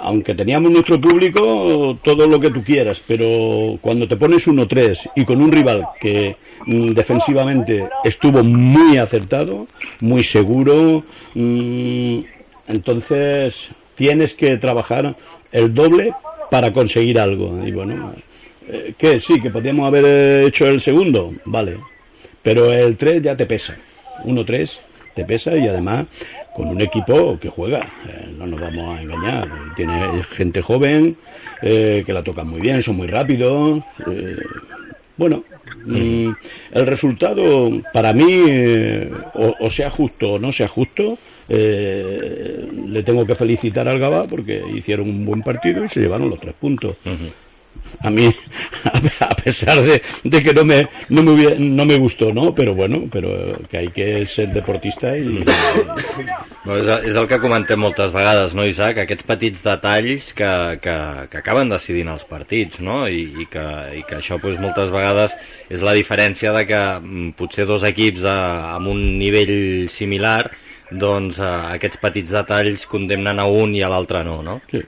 aunque 0.00 0.34
teníamos 0.34 0.70
nuestro 0.70 1.00
público, 1.00 1.98
todo 2.02 2.26
lo 2.26 2.40
que 2.40 2.50
tú 2.50 2.62
quieras, 2.62 3.02
pero 3.06 3.78
cuando 3.80 4.08
te 4.08 4.16
pones 4.16 4.46
1-3 4.46 5.10
y 5.14 5.24
con 5.24 5.40
un 5.40 5.52
rival 5.52 5.86
que 6.00 6.36
mm, 6.66 6.88
defensivamente 6.90 7.88
estuvo 8.04 8.42
muy 8.42 8.98
acertado, 8.98 9.66
muy 10.00 10.24
seguro, 10.24 11.04
mm, 11.34 12.20
entonces 12.68 13.68
tienes 13.94 14.34
que 14.34 14.56
trabajar 14.56 15.16
el 15.52 15.72
doble 15.72 16.12
para 16.50 16.72
conseguir 16.72 17.18
algo. 17.18 17.64
Y 17.64 17.70
bueno, 17.70 18.14
eh, 18.68 18.94
¿qué? 18.98 19.20
Sí, 19.20 19.40
que 19.40 19.50
podíamos 19.50 19.86
haber 19.86 20.44
hecho 20.44 20.66
el 20.66 20.80
segundo, 20.80 21.32
vale, 21.44 21.78
pero 22.42 22.72
el 22.72 22.96
3 22.96 23.22
ya 23.22 23.36
te 23.36 23.46
pesa. 23.46 23.76
1-3 24.24 24.80
te 25.16 25.24
pesa 25.24 25.56
y 25.56 25.66
además 25.66 26.06
con 26.54 26.68
un 26.68 26.80
equipo 26.80 27.38
que 27.40 27.48
juega, 27.48 27.88
eh, 28.06 28.32
no 28.38 28.46
nos 28.46 28.60
vamos 28.60 28.98
a 28.98 29.02
engañar. 29.02 29.48
Tiene 29.74 30.22
gente 30.22 30.62
joven 30.62 31.16
eh, 31.62 32.02
que 32.06 32.12
la 32.12 32.22
tocan 32.22 32.48
muy 32.48 32.60
bien, 32.60 32.82
son 32.82 32.96
muy 32.96 33.08
rápidos. 33.08 33.82
eh, 34.06 34.36
bueno, 35.16 35.44
mm, 35.86 36.30
el 36.72 36.86
resultado 36.86 37.70
para 37.94 38.12
mí, 38.12 38.42
o, 39.34 39.70
sea 39.70 39.88
justo 39.88 40.34
o 40.34 40.38
no 40.38 40.52
sea 40.52 40.68
justo, 40.68 41.18
le 41.48 43.02
tengo 43.02 43.24
que 43.24 43.34
felicitar 43.34 43.88
al 43.88 43.98
Gabá 43.98 44.24
porque 44.24 44.62
hicieron 44.74 45.08
un 45.08 45.24
buen 45.24 45.42
partido 45.42 45.84
y 45.84 45.88
se 45.88 46.00
llevaron 46.00 46.28
los 46.28 46.38
tres 46.38 46.54
puntos. 46.60 46.96
A 48.02 48.10
mí, 48.10 48.26
a 49.20 49.30
pesar 49.36 49.80
de, 49.82 50.02
de 50.24 50.42
que 50.42 50.52
no 50.52 50.64
me, 50.64 50.88
no, 51.08 51.22
me 51.22 51.32
hubiera- 51.32 51.56
no 51.58 51.84
me 51.84 51.96
gustó, 51.98 52.32
¿no? 52.32 52.54
Pero 52.54 52.74
bueno, 52.74 53.04
pero 53.10 53.58
que 53.70 53.78
hay 53.78 53.88
que 53.88 54.26
ser 54.26 54.48
deportista 54.52 55.16
y... 55.16 55.44
No, 56.66 56.74
és, 56.76 56.88
és 57.06 57.14
el 57.16 57.28
que 57.30 57.38
comentem 57.38 57.78
moltes 57.78 58.10
vegades, 58.14 58.52
no, 58.58 58.64
Isaac? 58.66 58.98
Aquests 59.04 59.26
petits 59.28 59.62
detalls 59.62 60.32
que, 60.34 60.48
que, 60.82 60.96
que 61.30 61.38
acaben 61.38 61.70
decidint 61.70 62.10
els 62.10 62.24
partits, 62.26 62.80
no? 62.82 63.04
I, 63.06 63.22
i, 63.44 63.46
que, 63.50 63.64
i 64.00 64.02
que 64.08 64.18
això 64.18 64.38
doncs, 64.42 64.58
moltes 64.62 64.90
vegades 64.90 65.36
és 65.70 65.84
la 65.86 65.94
diferència 65.94 66.52
de 66.56 66.64
que 66.66 66.80
mm, 66.98 67.30
potser 67.38 67.68
dos 67.70 67.86
equips 67.86 68.26
a, 68.26 68.36
amb 68.74 68.90
un 68.92 69.04
nivell 69.20 69.88
similar 69.94 70.40
doncs 70.90 71.38
eh, 71.42 71.46
aquests 71.78 71.98
petits 72.02 72.30
detalls 72.34 72.84
condemnen 72.90 73.40
a 73.42 73.46
un 73.50 73.72
i 73.74 73.80
a 73.82 73.88
l'altre 73.90 74.20
no, 74.26 74.40
no? 74.46 74.60
Sí. 74.70 74.82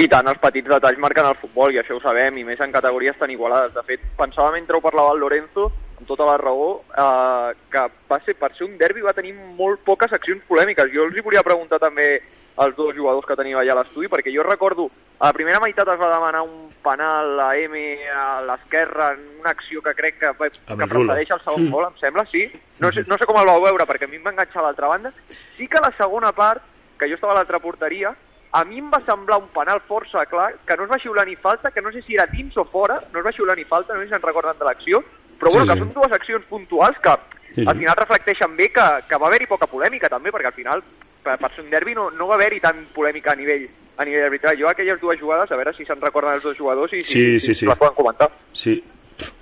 I 0.00 0.06
tant, 0.08 0.26
els 0.30 0.38
petits 0.40 0.68
detalls 0.68 0.98
marquen 0.98 1.26
el 1.28 1.34
futbol, 1.36 1.72
i 1.74 1.78
això 1.78 1.98
ho 1.98 2.00
sabem, 2.00 2.38
i 2.40 2.44
més 2.48 2.60
en 2.64 2.72
categories 2.72 3.16
tan 3.20 3.30
igualades. 3.30 3.74
De 3.74 3.82
fet, 3.84 4.00
pensava 4.16 4.52
mentre 4.54 4.76
ho 4.76 4.80
parlava 4.80 5.12
el 5.12 5.20
Lorenzo, 5.20 5.66
amb 5.98 6.06
tota 6.08 6.24
la 6.24 6.38
raó, 6.40 6.80
eh, 6.96 7.54
que 7.70 7.82
va 8.10 8.18
ser, 8.24 8.34
per 8.40 8.54
ser 8.56 8.64
un 8.70 8.78
derbi 8.80 9.04
va 9.04 9.12
tenir 9.12 9.34
molt 9.34 9.82
poques 9.84 10.12
accions 10.12 10.42
polèmiques. 10.48 10.88
Jo 10.94 11.04
els 11.04 11.16
hi 11.16 11.20
volia 11.20 11.42
preguntar 11.44 11.78
també 11.78 12.22
als 12.56 12.74
dos 12.76 12.94
jugadors 12.96 13.24
que 13.28 13.36
teniu 13.36 13.58
allà 13.60 13.72
a 13.72 13.78
l'estudi, 13.82 14.08
perquè 14.12 14.32
jo 14.34 14.42
recordo, 14.44 14.90
a 15.20 15.26
la 15.28 15.32
primera 15.36 15.60
meitat 15.60 15.88
es 15.88 16.00
va 16.00 16.10
demanar 16.14 16.42
un 16.42 16.70
penal 16.84 17.38
a 17.40 17.50
M 17.56 17.76
a 18.16 18.40
l'esquerra 18.48 19.12
en 19.14 19.22
una 19.40 19.50
acció 19.50 19.80
que 19.82 19.94
crec 19.94 20.18
que, 20.18 20.32
va- 20.40 20.48
que 20.50 20.88
precedeix 20.88 21.30
el 21.36 21.40
segon 21.44 21.70
gol, 21.70 21.86
em 21.92 21.96
sembla, 22.00 22.26
sí. 22.32 22.48
No 22.80 22.90
sé, 22.92 23.04
no 23.06 23.16
sé 23.16 23.24
com 23.28 23.38
el 23.40 23.46
vau 23.46 23.62
veure, 23.62 23.86
perquè 23.86 24.04
a 24.04 24.08
mi 24.08 24.16
em 24.16 24.24
va 24.26 24.32
enganxar 24.34 24.60
a 24.60 24.66
l'altra 24.66 24.88
banda. 24.88 25.12
Sí 25.56 25.68
que 25.68 25.80
la 25.80 25.92
segona 25.96 26.32
part, 26.32 26.62
que 26.98 27.08
jo 27.08 27.14
estava 27.14 27.32
a 27.32 27.36
l'altra 27.36 27.58
porteria, 27.60 28.14
a 28.52 28.64
mi 28.68 28.78
em 28.78 28.90
va 28.92 29.00
semblar 29.06 29.38
un 29.40 29.48
penal 29.54 29.80
força 29.88 30.26
clar, 30.28 30.50
que 30.66 30.76
no 30.76 30.84
es 30.84 30.90
va 30.90 30.98
xiular 31.00 31.24
ni 31.26 31.36
falta, 31.36 31.70
que 31.72 31.80
no 31.80 31.90
sé 31.92 32.02
si 32.02 32.14
era 32.14 32.26
dins 32.30 32.56
o 32.60 32.64
fora, 32.68 32.98
no 33.12 33.20
es 33.20 33.24
va 33.26 33.32
xiular 33.32 33.56
ni 33.56 33.64
falta, 33.64 33.94
no 33.94 34.00
sé 34.00 34.06
si 34.10 34.12
se'n 34.12 34.22
recorden 34.22 34.58
de 34.58 34.64
l'acció, 34.68 35.00
però 35.40 35.50
Sí, 35.50 35.56
bueno, 35.58 35.66
que 35.72 35.78
sí. 35.78 35.78
són 35.84 35.92
dues 35.94 36.12
accions 36.12 36.44
puntuals 36.50 36.98
que 37.02 37.14
Sí, 37.54 37.64
al 37.68 37.76
final 37.76 37.96
reflecteixen 37.96 38.54
bé 38.56 38.70
que, 38.72 38.84
que 39.08 39.16
va 39.20 39.26
haver-hi 39.28 39.46
poca 39.46 39.66
polèmica 39.68 40.08
també, 40.08 40.30
perquè 40.32 40.46
al 40.48 40.54
final 40.56 40.82
per, 41.22 41.34
per 41.38 41.50
ser 41.52 41.64
un 41.64 41.70
derbi 41.70 41.92
no, 41.94 42.06
no 42.10 42.26
va 42.30 42.36
haver-hi 42.38 42.60
tant 42.64 42.78
polèmica 42.94 43.32
a 43.32 43.36
nivell 43.36 43.66
a 43.98 44.04
nivell 44.08 44.24
arbitral. 44.24 44.56
Jo 44.58 44.68
aquelles 44.70 44.98
dues 45.02 45.20
jugades, 45.20 45.50
a 45.52 45.56
veure 45.60 45.74
si 45.76 45.84
se'n 45.84 46.00
recorden 46.00 46.32
els 46.32 46.42
dos 46.42 46.56
jugadors 46.56 46.92
i 46.96 47.02
si, 47.02 47.12
Sí, 47.12 47.26
si, 47.40 47.46
sí, 47.52 47.54
sí. 47.54 47.66
les 47.68 47.76
poden 47.76 47.94
comentar. 47.94 48.30
Sí, 48.56 48.78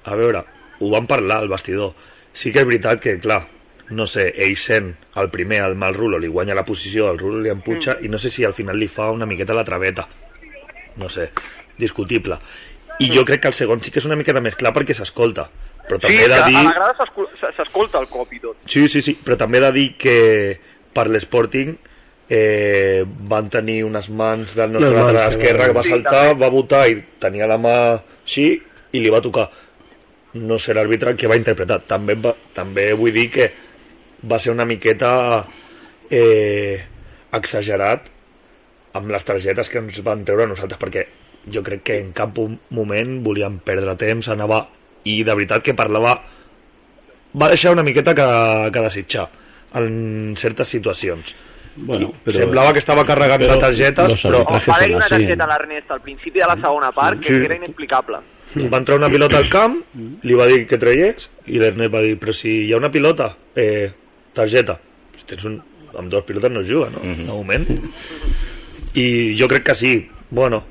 a 0.05 0.17
veure, 0.19 0.43
ho 0.81 0.91
vam 0.91 1.07
parlar 1.07 1.37
al 1.39 1.49
vestidor. 1.49 1.95
Sí 2.33 2.51
que 2.51 2.59
és 2.65 2.67
veritat 2.67 2.99
que, 3.01 3.15
clar, 3.23 3.45
no 3.91 4.07
sé, 4.07 4.29
ell 4.37 4.57
sent 4.57 4.93
el 5.17 5.31
primer, 5.31 5.63
el 5.67 5.75
mal 5.75 5.95
Rulo, 5.95 6.19
li 6.19 6.29
guanya 6.29 6.55
la 6.55 6.65
posició, 6.65 7.11
el 7.11 7.19
Rulo 7.19 7.41
li 7.43 7.51
empuja, 7.51 7.97
Mm. 8.01 8.05
i 8.05 8.09
no 8.09 8.19
sé 8.19 8.31
si 8.31 8.45
al 8.45 8.55
final 8.55 8.79
li 8.79 8.89
fa 8.89 9.11
una 9.11 9.27
miqueta 9.27 9.55
la 9.55 9.65
traveta. 9.65 10.07
No 10.97 11.09
sé, 11.09 11.31
discutible. 11.79 12.39
I 13.01 13.09
jo 13.17 13.25
crec 13.25 13.41
que 13.43 13.49
el 13.49 13.55
segon 13.55 13.81
sí 13.83 13.91
que 13.91 13.99
és 13.99 14.05
una 14.05 14.17
miqueta 14.17 14.41
més 14.41 14.55
clar 14.57 14.73
perquè 14.75 14.95
s'escolta. 14.95 15.49
Però 15.89 15.97
Mm. 15.99 16.01
Sí, 16.01 16.17
també 16.19 16.25
he 16.25 16.29
de 16.29 16.35
a 16.35 16.47
dir... 16.47 16.55
la 16.55 16.73
grada 16.73 16.95
s'escol- 16.99 17.55
s'escolta 17.57 17.99
el 17.99 18.09
cop 18.09 18.33
i 18.33 18.41
tot. 18.41 18.57
Sí, 18.67 18.89
sí, 18.89 19.01
sí, 19.03 19.19
però 19.25 19.37
també 19.37 19.59
he 19.59 19.61
de 19.63 19.73
dir 19.73 19.97
que 19.97 20.61
per 20.93 21.09
l'Sporting 21.09 21.77
eh, 22.29 23.05
van 23.07 23.49
tenir 23.51 23.83
unes 23.85 24.09
mans 24.11 24.55
del 24.55 24.71
nostre 24.73 24.91
mans, 24.93 25.07
lateral 25.13 25.31
esquerre 25.33 25.67
que 25.67 25.73
va 25.73 25.83
Sí, 25.83 25.91
saltar, 25.91 26.29
també. 26.29 26.45
va 26.45 26.51
votar 26.51 26.89
i 26.89 27.03
tenia 27.19 27.47
la 27.51 27.59
mà 27.59 27.75
així 28.25 28.63
i 28.93 29.01
li 29.01 29.11
va 29.11 29.21
tocar. 29.21 29.49
No 30.35 30.59
sé 30.59 30.75
l'àrbitre 30.75 31.17
que 31.17 31.27
va 31.27 31.37
interpretar. 31.37 31.81
També, 31.89 32.15
va, 32.15 32.37
també 32.55 32.93
vull 32.93 33.11
dir 33.13 33.31
que 33.33 33.51
va 34.25 34.39
ser 34.39 34.53
una 34.53 34.67
miqueta 34.69 35.47
eh, 36.11 36.81
exagerat 37.33 38.09
amb 38.99 39.11
les 39.15 39.25
targetes 39.25 39.71
que 39.71 39.79
ens 39.79 40.01
van 40.05 40.25
treure 40.27 40.45
a 40.45 40.51
nosaltres 40.51 40.81
perquè 40.81 41.07
jo 41.51 41.63
crec 41.65 41.85
que 41.87 41.99
en 42.01 42.11
cap 42.13 42.37
moment 42.71 43.21
volíem 43.25 43.61
perdre 43.65 43.95
temps, 43.97 44.29
anava 44.29 44.65
i 45.09 45.23
de 45.25 45.35
veritat 45.35 45.63
que 45.65 45.75
parlava 45.79 46.17
va 47.41 47.49
deixar 47.49 47.73
una 47.73 47.85
miqueta 47.87 48.15
que, 48.15 48.27
que 48.75 48.83
desitjar 48.89 49.29
en 49.79 50.35
certes 50.37 50.69
situacions. 50.69 51.35
Bueno, 51.77 52.13
pero, 52.25 52.41
Semblava 52.43 52.73
que 52.75 52.81
estava 52.83 53.05
carregant 53.07 53.39
pero 53.41 53.55
de 53.55 53.61
targetes, 53.63 54.09
los 54.11 54.25
però 54.27 54.43
Va 54.43 54.75
haver 54.75 54.97
una 54.97 55.07
targeta 55.07 55.45
a 55.47 55.51
l'Ernest 55.53 55.93
al 55.95 56.01
principi 56.03 56.41
de 56.41 56.49
la 56.51 56.57
segona 56.59 56.91
part 56.93 57.21
que, 57.21 57.29
Sí. 57.29 57.39
que 57.39 57.47
era 57.47 57.57
inexplicable. 57.57 58.19
va 58.57 58.79
entrar 58.79 58.99
una 58.99 59.09
pilota 59.09 59.39
al 59.39 59.49
camp, 59.49 59.77
li 60.23 60.35
va 60.35 60.47
dir 60.51 60.67
que 60.67 60.77
traiés, 60.77 61.31
i 61.47 61.61
l'Ernest 61.63 61.95
va 61.95 62.01
dir, 62.03 62.19
però 62.19 62.35
si 62.35 62.67
hi 62.67 62.73
ha 62.73 62.77
una 62.77 62.91
pilota, 62.91 63.37
eh, 63.55 63.93
targeta. 64.37 64.79
Si 65.19 65.27
tens 65.31 65.47
un, 65.49 65.61
amb 65.97 66.11
dues 66.13 66.27
pilotes 66.29 66.53
no 66.53 66.63
es 66.65 66.69
juga, 66.69 66.91
no? 66.91 67.03
Mhm. 67.03 67.27
De 67.27 67.33
moment. 67.33 67.67
I 68.95 69.37
jo 69.39 69.49
crec 69.49 69.65
que 69.71 69.75
sí. 69.75 69.95
Bueno, 70.31 70.65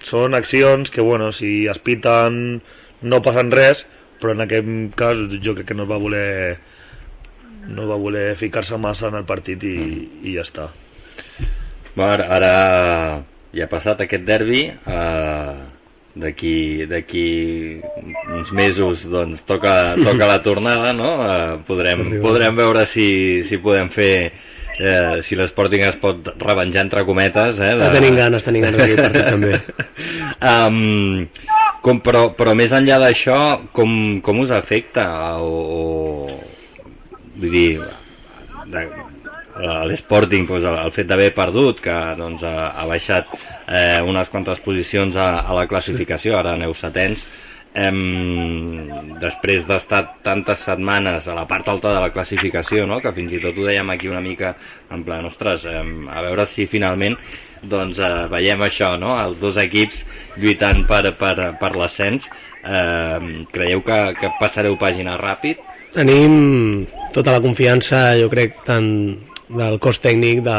són 0.00 0.34
accions 0.34 0.90
que, 0.90 1.00
bueno, 1.00 1.32
si 1.32 1.66
es 1.66 1.78
piten 1.78 2.62
no 3.02 3.22
passen 3.22 3.52
res, 3.52 3.86
però 4.20 4.32
en 4.32 4.44
aquest 4.44 4.96
cas 4.96 5.20
jo 5.42 5.54
crec 5.54 5.68
que 5.68 5.76
no 5.76 5.84
es 5.84 5.90
va 5.90 6.00
voler 6.00 6.58
no 7.66 7.86
va 7.88 7.96
voler 7.98 8.36
ficar-se 8.36 8.78
massa 8.78 9.08
en 9.08 9.16
el 9.18 9.24
partit 9.26 9.62
i, 9.66 9.76
i 10.22 10.36
ja 10.36 10.44
està. 10.46 10.68
Bueno, 11.96 12.12
ara, 12.12 12.28
ara 12.36 12.52
ja 13.56 13.66
ha 13.66 13.72
passat 13.72 14.04
aquest 14.04 14.26
derbi, 14.28 14.66
eh, 14.70 15.56
d'aquí 16.16 16.86
d'aquí 16.88 17.26
uns 18.32 18.52
mesos 18.56 19.04
doncs 19.12 19.44
toca, 19.44 19.94
toca 20.00 20.28
la 20.28 20.40
tornada, 20.42 20.92
no? 20.96 21.10
Eh, 21.20 21.56
podrem, 21.68 22.20
podrem 22.24 22.56
veure 22.56 22.86
si, 22.88 23.44
si 23.44 23.60
podem 23.60 23.90
fer 23.92 24.32
eh, 24.80 25.20
si 25.24 25.36
l'Sporting 25.36 25.84
es 25.84 25.98
pot 26.00 26.32
revenjar 26.40 26.86
entre 26.86 27.04
cometes 27.08 27.60
eh, 27.60 27.74
Ja 27.76 27.92
tenim 27.92 28.16
ganes, 28.16 28.46
tenim 28.46 28.64
ganes 28.64 28.80
d'aquest 28.80 29.04
partit, 29.04 29.28
també. 29.34 29.60
um, 30.40 31.28
com, 31.84 32.00
però, 32.04 32.30
però 32.38 32.56
més 32.56 32.72
enllà 32.76 32.98
d'això 33.04 33.40
com, 33.76 33.92
com 34.24 34.40
us 34.42 34.54
afecta 34.56 35.06
o, 35.44 35.52
o 35.52 36.40
vull 37.36 37.52
dir 37.52 37.68
de, 38.72 38.88
l'Sporting 39.56 40.46
doncs, 40.48 40.66
el 40.68 40.92
fet 40.92 41.08
d'haver 41.08 41.32
perdut 41.36 41.80
que 41.84 41.96
doncs, 42.18 42.44
ha, 42.44 42.70
ha 42.76 42.86
baixat 42.88 43.32
eh, 43.32 43.98
unes 44.04 44.28
quantes 44.32 44.60
posicions 44.64 45.16
a, 45.16 45.30
a 45.40 45.56
la 45.56 45.66
classificació 45.70 46.36
ara 46.38 46.56
aneu 46.56 46.74
setens 46.76 47.24
em, 47.76 49.18
després 49.20 49.66
d'estar 49.68 50.02
tantes 50.24 50.64
setmanes 50.64 51.28
a 51.28 51.36
la 51.36 51.44
part 51.48 51.68
alta 51.68 51.92
de 51.92 52.00
la 52.06 52.12
classificació, 52.14 52.86
no? 52.88 53.00
que 53.04 53.12
fins 53.16 53.36
i 53.36 53.40
tot 53.42 53.56
ho 53.58 53.66
dèiem 53.68 53.92
aquí 53.92 54.08
una 54.08 54.22
mica 54.24 54.54
en 54.92 55.04
plan, 55.04 55.28
ostres, 55.28 55.66
em, 55.68 56.08
a 56.08 56.24
veure 56.24 56.46
si 56.48 56.66
finalment 56.70 57.18
doncs, 57.62 58.00
eh, 58.00 58.26
veiem 58.32 58.64
això, 58.64 58.94
no? 59.00 59.14
els 59.20 59.40
dos 59.42 59.60
equips 59.60 60.04
lluitant 60.40 60.84
per, 60.88 61.04
per, 61.20 61.36
per 61.60 61.72
l'ascens 61.76 62.28
eh, 62.64 63.44
creieu 63.52 63.84
que, 63.84 64.02
que 64.20 64.34
passareu 64.40 64.78
pàgina 64.80 65.18
ràpid? 65.20 65.60
Tenim 65.96 66.84
tota 67.14 67.32
la 67.32 67.40
confiança, 67.40 68.10
jo 68.20 68.28
crec, 68.32 68.60
tant 68.66 68.88
del 69.48 69.78
cos 69.78 70.00
tècnic 70.02 70.42
de, 70.46 70.56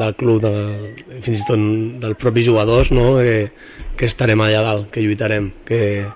del 0.00 0.14
club, 0.16 0.42
de, 0.44 1.20
fins 1.24 1.42
i 1.42 1.46
tot 1.48 1.64
dels 2.02 2.18
propis 2.20 2.46
jugadors, 2.46 2.92
no? 2.94 3.18
que, 3.20 3.50
que 3.98 4.08
estarem 4.08 4.40
allà 4.40 4.62
dalt, 4.64 4.88
que 4.94 5.04
lluitarem, 5.04 5.50
que 5.68 6.06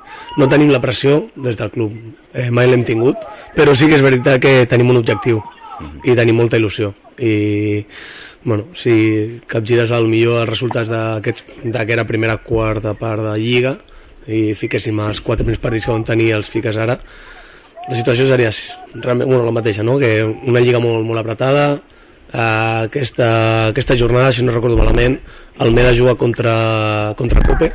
no 0.41 0.49
tenim 0.49 0.73
la 0.73 0.81
pressió 0.81 1.27
des 1.37 1.59
del 1.59 1.73
club, 1.75 1.97
eh, 2.33 2.49
mai 2.51 2.71
l'hem 2.71 2.87
tingut, 2.89 3.21
però 3.57 3.77
sí 3.77 3.91
que 3.91 3.99
és 3.99 4.05
veritat 4.05 4.41
que 4.43 4.63
tenim 4.71 4.95
un 4.95 5.03
objectiu 5.03 5.43
i 6.05 6.17
tenim 6.17 6.39
molta 6.41 6.57
il·lusió 6.57 6.95
i 7.19 7.85
bueno, 8.45 8.69
si 8.75 9.41
capgires 9.49 9.91
al 9.93 10.07
millor 10.09 10.43
els 10.43 10.51
resultats 10.51 10.89
d'aquesta 10.89 12.05
primera 12.07 12.37
quarta 12.45 12.95
part 12.95 13.25
de 13.25 13.33
Lliga 13.41 13.77
i 14.27 14.55
fiquéssim 14.55 15.01
els 15.03 15.21
quatre 15.21 15.45
primers 15.45 15.63
partits 15.63 15.87
que 15.87 15.93
vam 15.93 16.05
tenir 16.07 16.31
els 16.37 16.49
fiques 16.51 16.77
ara 16.77 16.99
la 17.87 17.97
situació 17.99 18.27
seria 18.29 18.51
realment 18.95 19.29
bueno, 19.29 19.45
la 19.47 19.55
mateixa, 19.55 19.85
no? 19.87 19.99
que 19.99 20.23
una 20.25 20.61
lliga 20.61 20.81
molt, 20.83 21.05
molt 21.07 21.23
apretada, 21.23 21.67
eh, 22.37 22.87
aquesta, 22.87 23.29
aquesta 23.73 23.97
jornada, 23.97 24.33
si 24.33 24.45
no 24.45 24.53
recordo 24.53 24.77
malament, 24.77 25.19
el 25.65 25.73
Meda 25.73 25.95
juga 25.97 26.17
contra, 26.21 27.15
contra 27.17 27.43
Cope, 27.49 27.73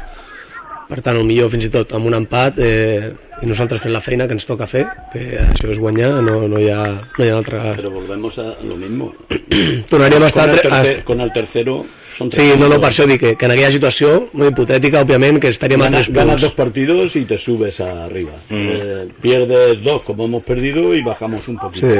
per 0.91 1.01
tant, 1.01 1.17
el 1.17 1.25
millor 1.25 1.49
fins 1.49 1.65
i 1.65 1.73
tot 1.73 1.95
amb 1.97 2.09
un 2.09 2.19
empat 2.21 2.59
eh, 2.61 3.11
i 3.41 3.47
nosaltres 3.49 3.81
fent 3.81 3.93
la 3.93 4.01
feina 4.01 4.27
que 4.27 4.35
ens 4.37 4.45
toca 4.45 4.67
fer, 4.69 4.85
que 5.13 5.39
això 5.41 5.71
és 5.73 5.79
guanyar, 5.81 6.11
no, 6.21 6.47
no, 6.47 6.59
hi, 6.61 6.69
ha, 6.69 6.83
no 7.17 7.25
hi 7.25 7.29
ha 7.29 7.35
altra... 7.37 7.73
Pero 7.75 7.89
volvemos 7.91 8.37
a 8.39 8.55
lo 8.63 8.75
mismo. 8.77 9.13
Tornaríem 9.89 10.23
a 10.23 10.27
estar... 10.27 10.49
con, 10.49 10.59
el 10.59 10.73
a- 10.73 10.83
tercer- 10.83 11.03
con 11.03 11.21
el 11.21 11.33
tercero 11.33 11.85
son 12.17 12.29
tres 12.29 12.43
Sí, 12.53 12.59
no, 12.59 12.67
no, 12.69 12.77
per 12.83 12.89
això 12.91 13.05
dic 13.07 13.21
que, 13.21 13.29
que 13.39 13.45
en 13.47 13.53
aquella 13.55 13.71
situació, 13.71 14.27
no 14.37 14.45
hipotètica, 14.45 14.99
òbviament, 15.01 15.39
que 15.41 15.47
estaríem 15.49 15.81
a 15.81 15.89
Ganas, 15.89 16.41
dos 16.41 16.51
partidos 16.53 17.15
y 17.15 17.23
te 17.25 17.37
subes 17.37 17.79
arriba. 17.79 18.33
Mm. 18.49 18.55
Eh, 18.69 19.07
pierdes 19.21 19.81
dos 19.81 20.01
como 20.03 20.25
hemos 20.25 20.43
perdido 20.43 20.93
y 20.93 21.01
bajamos 21.01 21.47
un 21.47 21.57
poquito. 21.57 21.87
Sí. 21.87 21.97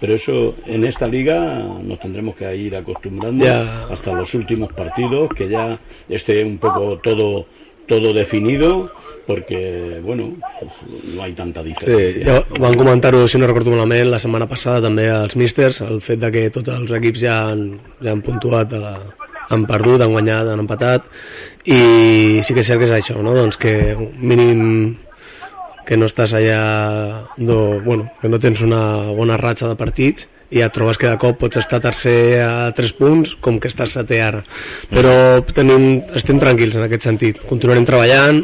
Pero 0.00 0.14
eso 0.14 0.54
en 0.66 0.84
esta 0.86 1.08
liga 1.08 1.38
nos 1.82 1.98
tendremos 1.98 2.36
que 2.36 2.54
ir 2.56 2.76
acostumbrando 2.76 3.44
Ya. 3.44 3.84
hasta 3.90 4.12
los 4.12 4.32
últimos 4.34 4.72
partidos, 4.72 5.28
que 5.36 5.48
ya 5.48 5.78
esté 6.08 6.44
un 6.44 6.58
poco 6.58 6.98
todo 7.02 7.46
todo 7.88 8.12
definido, 8.12 8.92
porque 9.28 10.00
bueno, 10.02 10.30
no 11.14 11.22
hay 11.22 11.34
tanta 11.36 11.60
Sí, 11.62 11.68
diferencia. 11.68 12.24
ja 12.24 12.58
van 12.58 12.74
comentar-ho, 12.80 13.26
si 13.28 13.36
no 13.38 13.46
recordo 13.46 13.70
malament, 13.74 14.08
la 14.08 14.18
setmana 14.18 14.48
passada 14.48 14.80
també 14.88 15.04
als 15.12 15.36
místers, 15.36 15.82
el 15.84 16.00
fet 16.00 16.22
de 16.24 16.30
que 16.32 16.46
tots 16.54 16.72
els 16.72 16.90
equips 16.96 17.20
ja 17.26 17.34
han, 17.50 17.66
ja 18.00 18.14
han 18.16 18.22
puntuat, 18.24 18.72
a, 18.72 18.94
han 19.52 19.66
perdut, 19.68 20.00
han 20.00 20.14
guanyat, 20.16 20.48
han 20.54 20.64
empatat, 20.64 21.04
i 21.68 22.40
sí 22.42 22.56
que 22.56 22.64
és 22.64 22.72
cert 22.72 22.80
que 22.80 22.88
és 22.88 22.96
això, 22.96 23.18
no? 23.20 23.36
doncs 23.36 23.60
que 23.60 23.76
un 23.94 24.08
mínim 24.32 24.64
que 25.88 25.96
no 26.00 26.08
estàs 26.08 26.32
allà, 26.36 27.28
do, 27.36 27.78
bueno, 27.84 28.08
que 28.20 28.28
no 28.32 28.40
tens 28.40 28.60
una 28.64 29.12
bona 29.16 29.36
ratxa 29.40 29.68
de 29.68 29.76
partits, 29.76 30.26
i 30.48 30.62
ja 30.62 30.70
trobes 30.72 30.96
que 30.96 31.08
de 31.12 31.18
cop 31.20 31.36
pots 31.42 31.60
estar 31.60 31.76
tercer 31.84 32.40
a 32.40 32.72
3 32.72 32.92
punts 32.96 33.34
com 33.44 33.58
que 33.60 33.68
estàs 33.68 33.92
setè 33.98 34.22
ara 34.24 34.38
però 34.88 35.42
tenim, 35.52 35.98
estem 36.16 36.38
tranquils 36.40 36.72
en 36.78 36.86
aquest 36.86 37.04
sentit 37.04 37.42
continuarem 37.44 37.84
treballant 37.84 38.38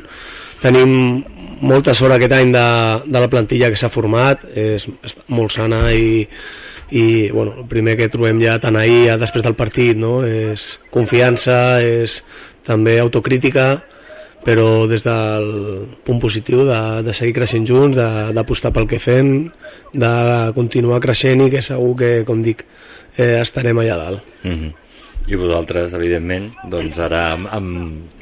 tenim 0.64 1.22
molta 1.64 1.94
sort 1.96 2.16
aquest 2.16 2.34
any 2.36 2.52
de, 2.54 2.66
de 3.06 3.20
la 3.20 3.30
plantilla 3.32 3.70
que 3.72 3.78
s'ha 3.80 3.92
format 3.92 4.44
és, 4.48 4.86
és 5.04 5.16
molt 5.28 5.52
sana 5.54 5.86
i, 5.92 6.24
i 6.90 7.04
bueno, 7.30 7.54
el 7.62 7.68
primer 7.70 7.96
que 8.00 8.10
trobem 8.12 8.40
ja 8.42 8.58
tant 8.60 8.76
ahir 8.80 9.10
ja 9.10 9.18
després 9.20 9.44
del 9.44 9.56
partit 9.58 9.98
no? 10.00 10.22
és 10.26 10.74
confiança 10.94 11.80
és 11.84 12.22
també 12.64 12.98
autocrítica 13.00 13.82
però 14.44 14.84
des 14.84 15.04
del 15.06 15.46
punt 16.04 16.20
positiu 16.20 16.66
de, 16.68 16.80
de 17.06 17.12
seguir 17.16 17.32
creixent 17.38 17.64
junts, 17.64 17.96
d'apostar 18.36 18.74
pel 18.76 18.84
que 18.90 19.00
fem, 19.00 19.30
de 19.96 20.12
continuar 20.52 21.00
creixent 21.00 21.46
i 21.46 21.50
que 21.54 21.64
segur 21.64 21.94
que, 21.96 22.10
com 22.28 22.44
dic, 22.44 22.60
eh, 23.16 23.38
estarem 23.40 23.80
allà 23.80 23.96
dalt. 23.96 24.34
Mm 24.44 24.56
-hmm. 24.58 24.83
I 25.24 25.38
vosaltres, 25.40 25.94
evidentment, 25.96 26.50
doncs 26.68 26.98
ara 27.00 27.20
amb, 27.32 27.46
amb, 27.48 27.68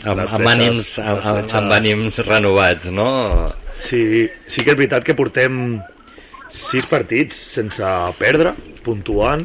amb, 0.07 0.21
amb, 0.23 0.47
ànims, 0.47 0.93
amb, 1.03 1.25
amb, 1.27 1.55
amb 1.59 1.75
ànims 1.75 2.21
renovats, 2.23 2.87
no? 2.95 3.09
Sí, 3.83 4.29
sí 4.47 4.63
que 4.63 4.71
és 4.71 4.79
veritat 4.79 5.03
que 5.03 5.17
portem 5.19 5.81
sis 6.53 6.87
partits 6.87 7.39
sense 7.57 7.89
perdre, 8.21 8.53
puntuant, 8.87 9.43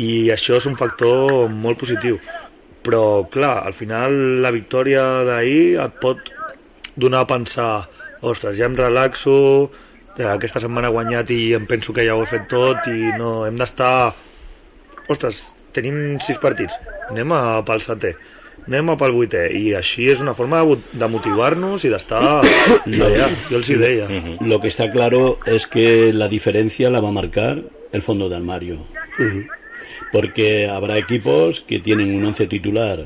i 0.00 0.30
això 0.32 0.56
és 0.56 0.68
un 0.70 0.78
factor 0.80 1.50
molt 1.52 1.80
positiu. 1.82 2.16
Però, 2.86 3.26
clar, 3.28 3.58
al 3.68 3.76
final 3.76 4.16
la 4.40 4.54
victòria 4.54 5.04
d'ahir 5.28 5.76
et 5.84 6.00
pot 6.00 6.32
donar 6.96 7.26
a 7.26 7.30
pensar 7.34 7.70
ostres, 8.24 8.56
ja 8.56 8.64
em 8.64 8.78
relaxo, 8.78 9.36
eh, 10.16 10.24
aquesta 10.24 10.64
setmana 10.64 10.88
he 10.88 10.96
guanyat 10.96 11.36
i 11.36 11.52
em 11.58 11.68
penso 11.68 11.92
que 11.92 12.06
ja 12.08 12.16
ho 12.16 12.24
he 12.24 12.32
fet 12.32 12.48
tot 12.48 12.88
i 12.88 13.12
no, 13.18 13.42
hem 13.44 13.60
d'estar... 13.60 14.14
Ostres, 15.08 15.46
tenim 15.72 16.18
sis 16.24 16.38
partits, 16.42 16.74
anem 17.10 17.32
a 17.36 17.42
pel 17.66 17.82
setè, 17.84 18.14
anem 18.66 18.92
a 18.92 18.96
pel 19.00 19.14
vuitè, 19.16 19.46
i 19.54 19.72
així 19.78 20.08
és 20.12 20.20
una 20.20 20.34
forma 20.38 20.60
de, 20.66 20.78
de 21.00 21.08
motivar-nos 21.08 21.84
i 21.84 21.92
d'estar 21.92 22.22
allà, 22.28 23.30
jo 23.48 23.60
els 23.60 23.70
hi 23.70 23.78
deia. 23.80 24.08
Lo 24.40 24.60
que 24.60 24.68
está 24.68 24.90
claro 24.92 25.38
es 25.46 25.66
que 25.66 26.12
la 26.12 26.28
diferencia 26.28 26.90
la 26.90 27.00
va 27.00 27.08
a 27.08 27.18
marcar 27.20 27.56
el 27.92 28.02
fondo 28.02 28.28
de 28.28 28.36
armario. 28.36 28.78
Porque 30.12 30.68
habrá 30.68 30.96
equipos 30.98 31.62
que 31.66 31.80
tienen 31.80 32.14
un 32.14 32.24
once 32.24 32.46
titular 32.46 33.04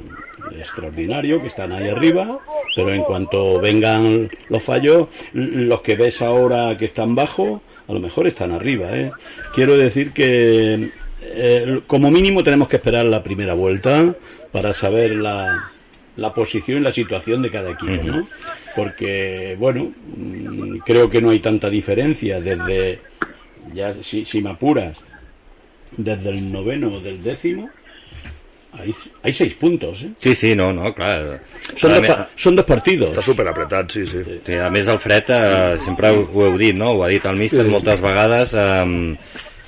extraordinario, 0.58 1.40
que 1.40 1.48
están 1.48 1.72
ahí 1.72 1.88
arriba, 1.88 2.38
pero 2.74 2.94
en 2.94 3.02
cuanto 3.02 3.60
vengan 3.60 4.30
los 4.48 4.62
fallos, 4.62 5.08
los 5.32 5.80
que 5.82 5.96
ves 5.96 6.22
ahora 6.22 6.76
que 6.76 6.86
están 6.86 7.14
bajo, 7.14 7.62
a 7.88 7.92
lo 7.92 8.00
mejor 8.00 8.26
están 8.26 8.52
arriba. 8.52 8.96
¿eh? 8.96 9.10
Quiero 9.54 9.76
decir 9.76 10.12
que 10.12 10.90
eh, 11.22 11.80
como 11.86 12.10
mínimo 12.10 12.42
tenemos 12.42 12.68
que 12.68 12.76
esperar 12.76 13.04
la 13.04 13.22
primera 13.22 13.54
vuelta 13.54 14.14
para 14.50 14.72
saber 14.72 15.12
la, 15.12 15.70
la 16.16 16.34
posición 16.34 16.78
y 16.78 16.82
la 16.82 16.92
situación 16.92 17.42
de 17.42 17.50
cada 17.50 17.70
equipo, 17.70 18.02
¿no? 18.04 18.28
Porque, 18.76 19.56
bueno, 19.58 19.92
mm, 20.16 20.78
creo 20.78 21.08
que 21.08 21.20
no 21.20 21.30
hay 21.30 21.40
tanta 21.40 21.70
diferencia 21.70 22.40
desde, 22.40 23.00
ya 23.72 23.94
si, 24.02 24.24
si 24.24 24.40
me 24.40 24.50
apuras, 24.50 24.96
desde 25.96 26.30
el 26.30 26.52
noveno 26.52 26.94
o 26.94 27.00
del 27.00 27.22
décimo, 27.22 27.70
hay, 28.72 28.94
hay 29.22 29.32
seis 29.32 29.54
puntos, 29.54 30.02
¿eh? 30.02 30.12
Sí, 30.18 30.34
sí, 30.34 30.56
no, 30.56 30.72
no, 30.72 30.94
clar. 30.94 31.42
Son 31.76 31.92
A 31.92 32.00
dos, 32.00 32.16
son 32.36 32.56
dos 32.56 32.64
partidos. 32.64 33.10
Està 33.12 33.20
superapretat, 33.20 33.92
sí, 33.92 34.06
sí. 34.08 34.22
Sí, 34.46 34.56
a 34.56 34.70
més 34.72 34.88
el 34.88 34.96
fred, 34.98 35.28
eh, 35.28 35.76
sempre 35.84 36.08
ho, 36.08 36.22
ho 36.24 36.46
heu 36.46 36.56
dit, 36.56 36.72
no? 36.76 36.94
Ho 36.96 37.02
ha 37.04 37.10
dit 37.12 37.24
el 37.28 37.36
míster 37.36 37.66
moltes 37.68 38.00
vegades, 38.00 38.54
eh, 38.56 39.18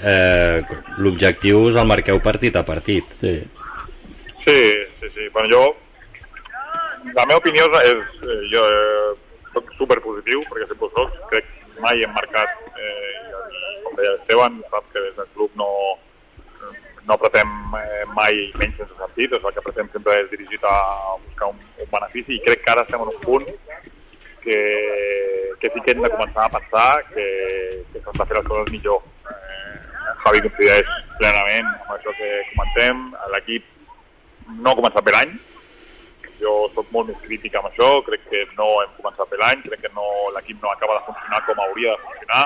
eh, 0.04 0.60
l'objectiu 0.98 1.62
us 1.68 1.76
el 1.80 1.88
marqueu 1.88 2.20
partit 2.20 2.56
a 2.56 2.64
partit. 2.66 3.16
Sí. 3.20 3.34
Sí, 4.44 4.60
sí, 5.00 5.08
sí. 5.14 5.28
Bueno, 5.32 5.48
jo, 5.50 5.64
la 7.14 7.24
meva 7.26 7.40
opinió 7.40 7.66
és, 7.80 8.00
eh, 8.22 8.40
jo 8.52 8.64
eh, 8.68 9.12
soc 9.54 9.70
superpositiu, 9.78 10.42
perquè 10.50 10.68
sempre 10.68 10.88
ho 10.88 10.92
soc, 10.98 11.20
crec 11.30 11.48
que 11.48 11.80
mai 11.84 12.02
hem 12.02 12.12
marcat, 12.12 12.50
eh, 12.76 13.14
com 13.84 13.96
deia 13.96 14.16
Esteban, 14.18 14.60
sap 14.70 14.90
que 14.92 15.00
des 15.06 15.16
del 15.16 15.30
club 15.36 15.50
no, 15.60 15.70
no 17.06 17.16
apretem 17.16 17.48
eh, 17.80 18.04
mai 18.16 18.36
menys 18.60 18.76
sense 18.80 18.96
sentit, 19.00 19.32
és 19.32 19.44
el 19.44 19.56
que 19.56 19.62
apretem 19.62 19.88
sempre 19.92 20.18
és 20.20 20.30
dirigit 20.32 20.68
a 20.68 20.76
buscar 21.24 21.50
un, 21.52 21.60
un 21.80 21.90
benefici 21.92 22.36
i 22.36 22.44
crec 22.44 22.64
que 22.64 22.72
ara 22.74 22.84
estem 22.86 23.04
en 23.04 23.12
un 23.12 23.20
punt 23.24 23.48
que, 24.44 24.60
que 25.60 25.72
sí 25.72 25.80
que 25.80 25.92
hem 25.94 26.04
de 26.04 26.12
començar 26.12 26.46
a 26.46 26.54
pensar 26.58 26.88
que, 27.12 27.26
que 27.92 28.00
s'han 28.04 28.20
de 28.20 28.28
fer 28.28 28.40
les 28.40 28.48
coses 28.48 28.72
millor. 28.72 29.02
Javi 30.24 30.40
coincideix 30.40 30.92
plenament 31.18 31.66
amb 31.68 31.90
això 31.98 32.12
que 32.16 32.28
comentem, 32.54 33.00
l'equip 33.34 33.66
no 34.62 34.70
ha 34.70 34.78
començat 34.78 35.04
bé 35.04 35.12
l'any, 35.12 35.34
jo 36.40 36.54
sóc 36.72 36.88
molt 36.96 37.10
més 37.10 37.18
crític 37.26 37.58
amb 37.60 37.68
això, 37.68 37.88
crec 38.06 38.24
que 38.30 38.40
no 38.56 38.68
hem 38.80 38.94
començat 38.96 39.28
bé 39.28 39.40
l'any, 39.42 39.60
crec 39.66 39.82
que 39.84 39.92
no, 39.92 40.06
l'equip 40.36 40.62
no 40.64 40.72
acaba 40.72 40.96
de 40.96 41.04
funcionar 41.10 41.42
com 41.44 41.60
hauria 41.66 41.92
de 41.92 42.06
funcionar, 42.06 42.42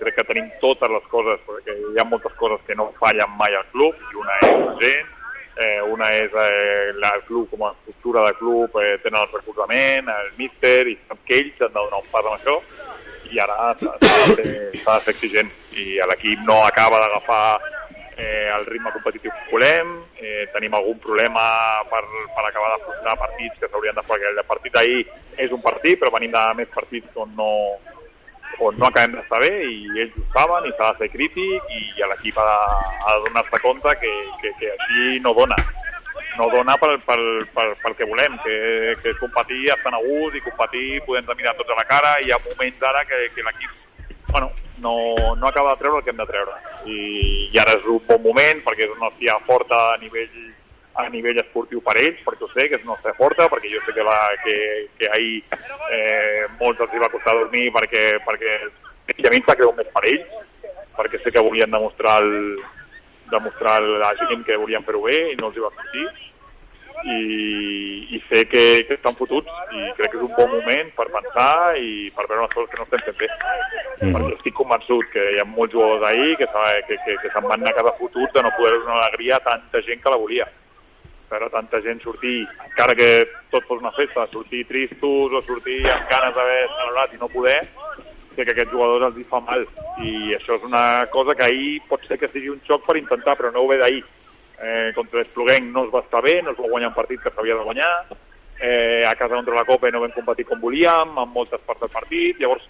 crec 0.00 0.16
que 0.16 0.26
tenim 0.30 0.48
totes 0.64 0.94
les 0.96 1.12
coses, 1.12 1.44
perquè 1.44 1.76
hi 1.76 2.00
ha 2.00 2.08
moltes 2.08 2.36
coses 2.40 2.64
que 2.66 2.78
no 2.80 2.88
fallen 3.02 3.36
mai 3.36 3.56
al 3.58 3.68
club, 3.74 4.00
i 4.00 4.20
una 4.24 4.40
és 4.40 4.56
la 4.64 4.74
gent, 4.80 5.14
eh, 5.60 5.78
una 5.92 6.10
és 6.16 6.40
eh, 6.46 6.90
la, 7.04 7.14
el 7.20 7.26
club 7.28 7.52
com 7.52 7.68
a 7.68 7.74
estructura 7.76 8.24
de 8.30 8.32
club, 8.40 8.80
eh, 8.80 8.96
tenen 9.04 9.20
el 9.20 9.32
recolzament, 9.36 10.08
el 10.16 10.32
míster, 10.40 10.78
i 10.88 10.96
sap 11.04 11.20
que 11.28 11.36
ells 11.42 11.60
han 11.60 11.76
de 11.76 11.84
donar 11.84 12.00
un 12.00 12.12
pas 12.16 12.24
amb 12.24 12.38
això, 12.40 12.56
i 13.32 13.38
ara 13.42 13.56
s'ha 13.80 13.96
de, 14.36 14.44
de 14.74 14.80
ser 14.84 15.14
exigent, 15.14 15.50
i 15.76 15.98
l'equip 16.10 16.42
no 16.48 16.60
acaba 16.66 17.00
d'agafar 17.02 17.60
eh, 18.16 18.48
el 18.56 18.66
ritme 18.66 18.92
competitiu 18.92 19.30
que 19.32 19.50
volem, 19.52 19.92
eh, 20.20 20.46
tenim 20.52 20.74
algun 20.74 20.98
problema 21.00 21.44
per, 21.90 22.02
per 22.34 22.44
acabar 22.48 22.74
d'afrontar 22.74 23.16
partits 23.22 23.60
que 23.60 23.68
s'haurien 23.70 23.96
de 23.96 24.04
fer, 24.08 24.20
el 24.32 24.42
partit 24.48 24.74
d'ahir. 24.74 25.04
És 25.40 25.52
un 25.56 25.62
partit, 25.64 25.98
però 26.00 26.12
venim 26.12 26.34
de 26.34 26.42
més 26.58 26.68
partits 26.74 27.16
on 27.16 27.32
no, 27.38 27.50
on 28.60 28.76
no 28.76 28.86
acabem 28.90 29.14
d'estar 29.16 29.40
bé 29.40 29.52
i 29.64 30.00
ells 30.02 30.16
ho 30.20 30.24
saben 30.34 30.66
i 30.68 30.72
s'ha 30.76 30.90
de 30.92 31.04
ser 31.04 31.10
crític 31.14 31.70
i 31.78 31.80
l'equip 32.10 32.36
ha, 32.38 32.44
de- 32.50 32.96
ha 33.06 33.14
de 33.16 33.22
donar-se 33.28 33.60
compte 33.64 33.94
que, 34.02 34.12
que, 34.42 34.52
que 34.60 34.72
així 34.74 35.20
no 35.24 35.32
dona 35.38 35.56
no 36.40 36.48
dona 36.48 36.76
pel, 36.80 36.96
pel, 37.04 37.26
pel, 37.52 37.74
pel 37.82 37.96
que 37.98 38.08
volem, 38.08 38.38
que, 38.44 38.56
que 39.02 39.12
és 39.12 39.20
competir 39.20 39.66
estan 39.74 39.96
a 39.96 40.00
gust 40.06 40.38
i 40.38 40.44
competir, 40.46 41.02
podem 41.04 41.28
mirar 41.36 41.52
tots 41.58 41.74
a 41.74 41.76
la 41.76 41.86
cara 41.90 42.14
i 42.20 42.30
hi 42.30 42.32
ha 42.32 42.40
moments 42.46 42.86
ara 42.88 43.04
que, 43.04 43.26
que 43.34 43.44
l'equip 43.44 43.76
bueno, 44.30 44.48
no, 44.78 44.94
no 45.36 45.48
acaba 45.48 45.74
de 45.74 45.82
treure 45.82 45.98
el 45.98 46.04
que 46.04 46.10
hem 46.14 46.20
de 46.20 46.26
treure. 46.30 46.56
I, 46.86 46.98
i 47.50 47.60
ara 47.60 47.76
és 47.76 47.86
un 47.90 48.00
bon 48.08 48.22
moment 48.24 48.64
perquè 48.64 48.86
és 48.86 48.96
una 48.96 49.10
hòstia 49.10 49.36
forta 49.48 49.82
a 49.90 50.00
nivell 50.00 50.40
a 51.00 51.06
nivell 51.08 51.38
esportiu 51.38 51.80
per 51.84 51.94
ells, 52.00 52.18
perquè 52.26 52.44
ho 52.44 52.50
sé, 52.50 52.66
que 52.68 52.76
és 52.76 52.84
una 52.84 52.96
hòstia 52.96 53.14
forta, 53.18 53.46
perquè 53.52 53.70
jo 53.72 53.80
sé 53.84 53.94
que, 53.96 54.04
la, 54.04 54.18
que, 54.44 54.56
que 54.98 55.08
ahir 55.14 55.36
eh, 55.96 56.48
molts 56.60 56.82
els 56.82 56.96
va 57.02 57.12
costar 57.12 57.36
dormir 57.38 57.68
perquè, 57.76 58.04
perquè 58.26 58.56
i 59.16 59.26
a 59.26 59.32
mi 59.32 59.40
em 59.40 59.46
sap 59.46 59.60
greu 59.60 59.72
més 59.76 59.88
per 59.94 60.02
ells, 60.10 60.34
perquè 60.96 61.20
sé 61.22 61.32
que 61.34 61.44
volien 61.44 61.70
demostrar 61.72 62.18
el, 62.24 62.58
demostrar 63.30 63.78
a 63.78 63.86
la 64.02 64.10
gent 64.26 64.44
que 64.46 64.58
volien 64.58 64.84
fer-ho 64.86 65.02
bé 65.06 65.16
i 65.30 65.38
no 65.38 65.48
els 65.48 65.56
hi 65.56 65.64
va 65.64 65.72
sortir 65.78 66.06
i, 67.04 67.18
i 68.16 68.22
sé 68.28 68.44
que, 68.50 68.64
que 68.88 68.94
estan 68.98 69.16
fotuts 69.18 69.50
i 69.72 69.86
crec 69.98 70.12
que 70.12 70.18
és 70.20 70.26
un 70.26 70.34
bon 70.36 70.50
moment 70.56 70.92
per 70.96 71.08
pensar 71.14 71.76
i 71.80 72.10
per 72.14 72.26
veure 72.26 72.46
les 72.46 72.54
coses 72.54 72.70
que 72.70 72.80
no 72.80 72.88
estem 72.88 73.06
fent 73.08 73.20
bé 73.24 73.30
Mhm. 74.00 74.14
perquè 74.16 74.32
estic 74.32 74.54
convençut 74.56 75.10
que 75.12 75.20
hi 75.34 75.38
ha 75.40 75.44
molts 75.44 75.74
jugadors 75.74 76.06
ahir 76.08 76.36
que, 76.38 76.46
que, 76.88 76.96
que, 77.04 77.16
que 77.20 77.30
se'n 77.34 77.44
van 77.44 77.60
anar 77.60 77.74
cada 77.76 77.92
fotut 77.98 78.32
de 78.32 78.42
no 78.42 78.48
poder 78.56 78.78
donar 78.78 78.96
alegria 78.96 79.36
a 79.36 79.44
tanta 79.44 79.82
gent 79.84 80.00
que 80.00 80.10
la 80.10 80.16
volia 80.16 80.46
veure 81.30 81.50
tanta 81.50 81.80
gent 81.84 82.00
sortir, 82.02 82.42
encara 82.66 82.94
que 82.98 83.10
tot 83.52 83.66
fos 83.68 83.78
una 83.78 83.92
festa, 83.94 84.26
sortir 84.32 84.64
tristos 84.66 85.32
o 85.32 85.42
sortir 85.46 85.78
amb 85.86 86.08
ganes 86.10 86.34
d'haver 86.34 86.64
celebrat 86.74 87.14
i 87.14 87.20
no 87.20 87.28
poder, 87.30 87.60
sé 88.34 88.44
que 88.44 88.50
aquests 88.50 88.72
jugadors 88.72 89.06
els 89.10 89.20
hi 89.20 89.26
fa 89.30 89.40
mal. 89.46 89.62
I 90.02 90.34
això 90.34 90.56
és 90.58 90.64
una 90.66 91.06
cosa 91.12 91.36
que 91.38 91.46
ahir 91.46 91.76
pot 91.88 92.02
ser 92.08 92.18
que 92.18 92.30
sigui 92.32 92.50
un 92.50 92.60
xoc 92.66 92.82
per 92.86 92.96
intentar, 92.98 93.36
però 93.38 93.52
no 93.52 93.62
ho 93.62 93.68
ve 93.70 93.78
d'ahir. 93.78 94.02
Eh, 94.60 94.90
contra 94.94 95.22
l'Espluguenc 95.22 95.70
no 95.72 95.86
es 95.86 95.94
va 95.94 96.02
estar 96.04 96.20
bé, 96.20 96.42
no 96.42 96.52
es 96.52 96.58
va 96.58 96.68
guanyar 96.68 96.90
un 96.90 96.96
partit 96.98 97.22
que 97.22 97.32
s'havia 97.32 97.56
de 97.56 97.64
guanyar, 97.64 97.92
eh, 98.60 99.02
a 99.08 99.14
casa 99.14 99.34
contra 99.34 99.54
la 99.54 99.64
Copa 99.64 99.88
no 99.90 100.02
vam 100.02 100.12
competir 100.12 100.44
com 100.44 100.60
volíem, 100.60 101.16
en 101.16 101.32
moltes 101.32 101.62
parts 101.64 101.80
del 101.80 101.92
partit, 101.94 102.36
llavors 102.40 102.66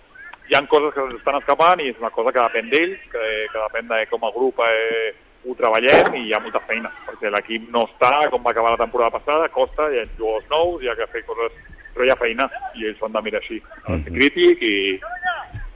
hi 0.50 0.54
han 0.54 0.66
coses 0.70 0.94
que 0.94 1.02
ens 1.02 1.16
estan 1.18 1.40
escapant 1.40 1.82
i 1.82 1.90
és 1.90 1.98
una 1.98 2.12
cosa 2.14 2.32
que 2.34 2.42
depèn 2.42 2.70
d'ells, 2.70 3.02
que, 3.10 3.26
que 3.50 3.58
depèn 3.58 3.90
de 3.90 3.98
com 4.10 4.24
a 4.26 4.30
grup 4.34 4.62
eh, 4.66 5.10
ho 5.46 5.54
treballem 5.58 6.16
i 6.18 6.24
hi 6.28 6.32
ha 6.34 6.40
molta 6.42 6.62
feina, 6.68 6.90
perquè 7.06 7.30
l'equip 7.32 7.68
no 7.74 7.84
està 7.88 8.12
com 8.30 8.42
va 8.46 8.54
acabar 8.54 8.74
la 8.74 8.82
temporada 8.82 9.14
passada, 9.18 9.50
costa, 9.54 9.88
hi 9.90 9.98
ha 10.00 10.08
jugadors 10.18 10.50
nous, 10.54 10.82
hi 10.82 10.90
ha 10.90 10.96
que 10.98 11.08
fer 11.14 11.24
coses, 11.28 11.56
però 11.94 12.06
hi 12.06 12.12
ha 12.12 12.18
feina 12.20 12.46
i 12.76 12.86
ells 12.90 12.98
s'han 13.02 13.14
de 13.16 13.24
mirar 13.26 13.42
així, 13.42 13.58
ha 13.84 13.96
de 13.96 14.02
ser 14.04 14.14
crític 14.18 14.62
i 14.62 14.76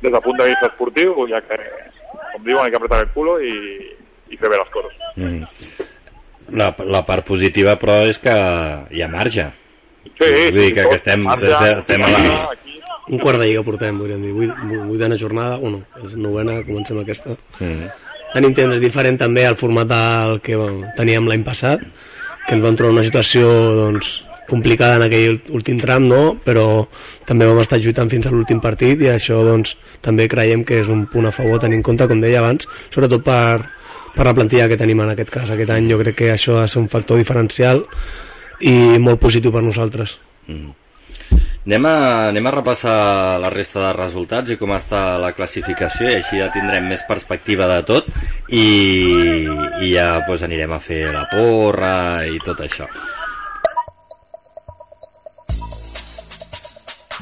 des 0.04 0.12
del 0.12 0.22
punt 0.22 0.38
de 0.38 0.50
vista 0.50 0.70
esportiu, 0.70 1.16
ja 1.30 1.40
que, 1.48 1.58
com 2.34 2.44
diuen, 2.44 2.62
hay 2.64 2.70
que 2.70 2.82
apretar 2.82 3.02
el 3.06 3.10
culo 3.16 3.40
i, 3.40 3.54
i 4.30 4.38
fer 4.38 4.52
bé 4.52 4.60
les 4.60 4.74
coses. 4.74 5.02
Mm. 5.16 5.83
La, 6.52 6.74
la 6.84 7.04
part 7.06 7.24
positiva, 7.26 7.78
però, 7.80 8.02
és 8.08 8.18
que 8.20 8.34
hi 8.92 9.02
ha 9.02 9.08
marge. 9.08 9.48
Sí, 10.04 10.28
Vull 10.28 10.58
dir 10.60 10.72
que, 10.76 10.84
que 10.84 10.98
estem, 10.98 11.24
marge, 11.24 11.52
estem 11.78 12.04
a 12.04 12.10
la... 12.12 12.24
aquí, 12.52 12.80
Un 13.04 13.20
quart 13.20 13.36
de 13.40 13.50
lliga 13.50 13.62
portem, 13.64 13.98
podríem 14.00 14.22
dir. 14.24 14.32
Vuit, 14.32 14.52
vuitena 14.88 15.16
jornada, 15.20 15.58
o 15.60 15.70
no, 15.72 15.82
és 16.00 16.14
novena, 16.16 16.60
comencem 16.64 17.00
aquesta. 17.02 17.36
Mm. 17.60 17.90
Tenim 18.34 18.54
temps, 18.56 18.76
és 18.78 18.82
diferent 18.82 19.18
també 19.20 19.44
al 19.46 19.58
format 19.60 19.88
del 19.90 20.38
que 20.44 20.56
bueno, 20.56 20.88
teníem 20.96 21.28
l'any 21.28 21.44
passat, 21.46 21.84
que 22.46 22.56
ens 22.56 22.64
vam 22.64 22.78
trobar 22.78 22.96
una 22.96 23.04
situació 23.04 23.50
doncs, 23.76 24.22
complicada 24.48 24.96
en 24.98 25.04
aquell 25.06 25.38
últim 25.56 25.78
tram, 25.80 26.08
no? 26.08 26.34
però 26.44 26.86
també 27.28 27.46
vam 27.48 27.60
estar 27.62 27.78
lluitant 27.80 28.10
fins 28.12 28.26
a 28.26 28.32
l'últim 28.32 28.60
partit 28.60 29.00
i 29.00 29.08
això 29.12 29.40
doncs, 29.46 29.76
també 30.04 30.26
creiem 30.28 30.64
que 30.68 30.82
és 30.82 30.90
un 30.92 31.06
punt 31.12 31.28
a 31.28 31.32
favor 31.32 31.62
tenint 31.62 31.80
en 31.80 31.86
compte, 31.86 32.08
com 32.10 32.20
deia 32.20 32.42
abans, 32.42 32.68
sobretot 32.92 33.24
per, 33.24 33.64
per 34.14 34.28
la 34.28 34.34
plantilla 34.36 34.68
que 34.70 34.78
tenim 34.80 35.02
en 35.04 35.12
aquest 35.14 35.32
cas. 35.34 35.50
Aquest 35.50 35.74
any 35.74 35.90
jo 35.90 35.98
crec 36.02 36.20
que 36.22 36.30
això 36.34 36.58
ha 36.58 36.68
de 36.68 36.72
ser 36.72 36.80
un 36.82 36.88
factor 36.92 37.20
diferencial 37.20 37.84
i 38.62 38.98
molt 39.02 39.20
positiu 39.22 39.52
per 39.52 39.64
nosaltres. 39.66 40.18
Mm. 40.46 40.72
Anem 41.64 41.86
a, 41.88 41.96
anem 42.28 42.46
a 42.46 42.52
repassar 42.52 42.94
la 43.40 43.48
resta 43.52 43.80
de 43.86 43.92
resultats 43.96 44.52
i 44.52 44.58
com 44.60 44.74
està 44.76 45.16
la 45.20 45.32
classificació 45.32 46.10
i 46.10 46.18
així 46.18 46.36
ja 46.42 46.50
tindrem 46.52 46.90
més 46.90 47.04
perspectiva 47.08 47.68
de 47.70 47.78
tot 47.88 48.10
i, 48.52 48.66
i 49.80 49.94
ja 49.94 50.10
pues, 50.28 50.44
anirem 50.44 50.76
a 50.76 50.80
fer 50.84 51.06
la 51.14 51.24
porra 51.32 51.94
i 52.28 52.36
tot 52.44 52.60
això. 52.66 52.90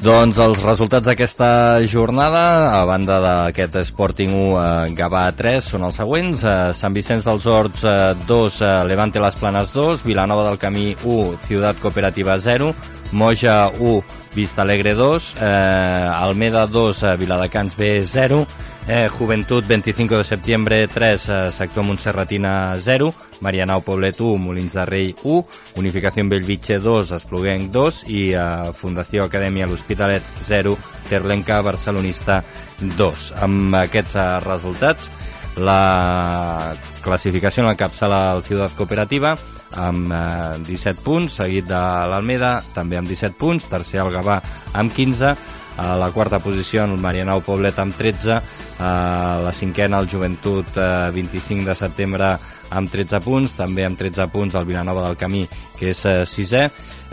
Doncs 0.01 0.39
els 0.41 0.57
resultats 0.65 1.05
d'aquesta 1.05 1.47
jornada, 1.85 2.71
a 2.73 2.81
banda 2.89 3.19
d'aquest 3.21 3.75
Sporting 3.85 4.31
1, 4.33 4.55
eh, 4.57 4.95
Gavà 4.97 5.27
3, 5.37 5.67
són 5.69 5.85
els 5.85 5.99
següents. 6.01 6.43
Eh, 6.43 6.73
Sant 6.73 6.93
Vicenç 6.93 7.27
dels 7.29 7.45
Horts 7.45 7.83
eh, 7.85 8.15
2, 8.25 8.61
eh, 8.61 8.71
Levante 8.89 9.21
Les 9.21 9.37
Planes 9.37 9.71
2, 9.71 10.03
Vilanova 10.03 10.47
del 10.49 10.57
Camí 10.57 10.95
1, 11.03 11.37
Ciutat 11.45 11.79
Cooperativa 11.79 12.39
0, 12.39 12.73
Moja 13.11 13.69
1, 13.69 14.01
Vista 14.33 14.63
Alegre 14.63 14.95
2, 14.95 15.35
eh, 15.39 16.09
Almeda 16.09 16.65
2, 16.65 17.03
eh, 17.03 17.15
Viladecans 17.15 17.77
B 17.77 18.01
0, 18.03 18.47
eh, 18.87 19.07
Juventud 19.09 19.63
25 19.65 20.17
de 20.17 20.23
septiembre 20.23 20.87
3, 20.87 21.29
eh, 21.29 21.51
Sector 21.51 21.83
Montserratina 21.83 22.75
0, 22.79 23.13
Marianao 23.41 23.81
Poblet 23.81 24.19
1, 24.19 24.37
Molins 24.37 24.73
de 24.73 24.85
Rei 24.85 25.15
1, 25.23 25.45
Unificació 25.75 26.25
Bellvitge 26.27 26.79
2, 26.79 27.11
Espluguenc 27.11 27.71
2 27.71 28.03
i 28.07 28.21
eh, 28.33 28.73
Fundació 28.73 29.25
Acadèmia 29.25 29.67
L'Hospitalet 29.67 30.23
0, 30.45 30.77
Terlenca 31.09 31.61
Barcelonista 31.61 32.41
2. 32.81 33.31
Amb 33.43 33.79
aquests 33.83 34.15
eh, 34.15 34.27
resultats, 34.43 35.11
la 35.57 36.73
classificació 37.03 37.61
en 37.61 37.69
la 37.69 37.77
capçala 37.77 38.23
del 38.33 38.45
Ciutat 38.47 38.73
Cooperativa 38.77 39.35
amb 39.73 40.11
eh, 40.13 40.61
17 40.67 41.01
punts, 41.03 41.39
seguit 41.41 41.67
de 41.69 41.81
l'Almeda, 42.09 42.61
també 42.75 42.97
amb 42.99 43.09
17 43.09 43.37
punts, 43.39 43.67
tercer 43.69 44.01
el 44.03 44.11
Gavà 44.13 44.39
amb 44.73 44.93
15, 44.93 45.33
a 45.77 45.95
la 45.97 46.11
quarta 46.11 46.39
posició 46.39 46.83
el 46.85 46.97
Marianao 47.01 47.41
Poblet 47.45 47.79
amb 47.81 47.95
13, 47.97 48.39
a 48.79 48.91
la 49.43 49.53
cinquena 49.53 49.99
el 49.99 50.09
Joventut 50.09 50.77
eh, 50.77 51.11
25 51.13 51.69
de 51.69 51.75
setembre 51.77 52.33
amb 52.73 52.91
13 52.91 53.21
punts, 53.23 53.53
també 53.57 53.85
amb 53.85 53.99
13 53.99 54.27
punts 54.33 54.57
el 54.57 54.67
Vilanova 54.69 55.07
del 55.07 55.17
Camí, 55.17 55.45
que 55.77 55.91
és 55.93 56.05
eh, 56.09 56.23
sisè, 56.29 56.67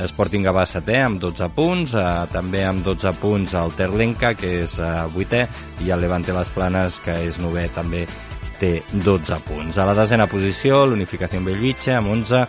Sporting 0.08 0.46
Gavà 0.46 0.64
setè 0.68 1.00
amb 1.04 1.20
12 1.20 1.50
punts, 1.56 1.94
eh, 1.94 2.08
també 2.32 2.64
amb 2.64 2.84
12 2.86 3.14
punts 3.20 3.56
el 3.60 3.76
Terlenca, 3.76 4.34
que 4.38 4.60
és 4.64 4.78
eh, 4.80 4.90
vuitè, 5.12 5.46
i 5.84 5.92
el 5.92 6.04
Levante 6.04 6.36
Les 6.36 6.52
Planes, 6.54 7.00
que 7.04 7.16
és 7.28 7.40
novè 7.40 7.68
també 7.74 8.06
té 8.60 8.82
12 8.92 9.40
punts. 9.48 9.78
A 9.80 9.86
la 9.88 9.96
desena 9.96 10.28
posició, 10.28 10.84
l'Unificació 10.86 11.40
en 11.40 11.48
Bellvitge, 11.48 11.94
amb 11.96 12.12
11, 12.12 12.42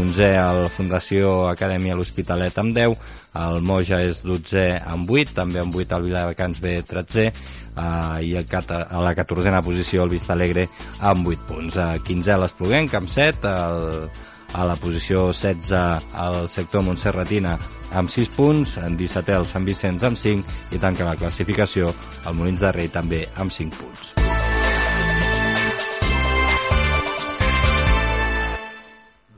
11 0.00 0.30
el 0.42 0.64
Fundació 0.74 1.34
Acadèmia 1.52 1.94
L'Hospitalet 1.94 2.58
amb 2.58 2.74
10, 2.74 3.12
el 3.34 3.62
Moja 3.64 4.02
és 4.04 4.20
12 4.24 4.64
amb 4.92 5.10
8, 5.10 5.34
també 5.36 5.62
amb 5.62 5.74
8 5.74 5.96
el 5.96 6.08
Viladecans 6.10 6.60
B 6.60 6.74
13, 6.88 7.28
uh, 7.76 8.18
i 8.20 8.34
cata, 8.48 8.84
a 8.90 9.00
la 9.04 9.14
14a 9.16 9.62
posició 9.64 10.04
el 10.04 10.12
Vista 10.12 10.34
Alegre 10.36 10.68
amb 11.00 11.28
8 11.28 11.48
punts. 11.48 11.78
A 11.80 11.96
15 12.04 12.38
l'Espluguenc 12.42 12.94
amb 12.98 13.08
7, 13.08 13.48
el, 13.48 14.08
a 14.52 14.66
la 14.68 14.76
posició 14.76 15.30
16 15.32 15.72
al 16.12 16.48
sector 16.52 16.84
Montserratina 16.84 17.56
amb 17.92 18.12
6 18.12 18.32
punts, 18.36 18.76
en 18.80 18.96
17 19.00 19.36
el 19.36 19.48
Sant 19.48 19.68
Vicenç 19.68 20.04
amb 20.08 20.20
5 20.20 20.76
i 20.76 20.80
tanca 20.80 21.08
la 21.08 21.16
classificació 21.16 21.92
el 22.26 22.36
Molins 22.36 22.64
de 22.64 22.72
Rei 22.72 22.92
també 22.92 23.26
amb 23.36 23.52
5 23.52 23.80
punts. 23.80 24.21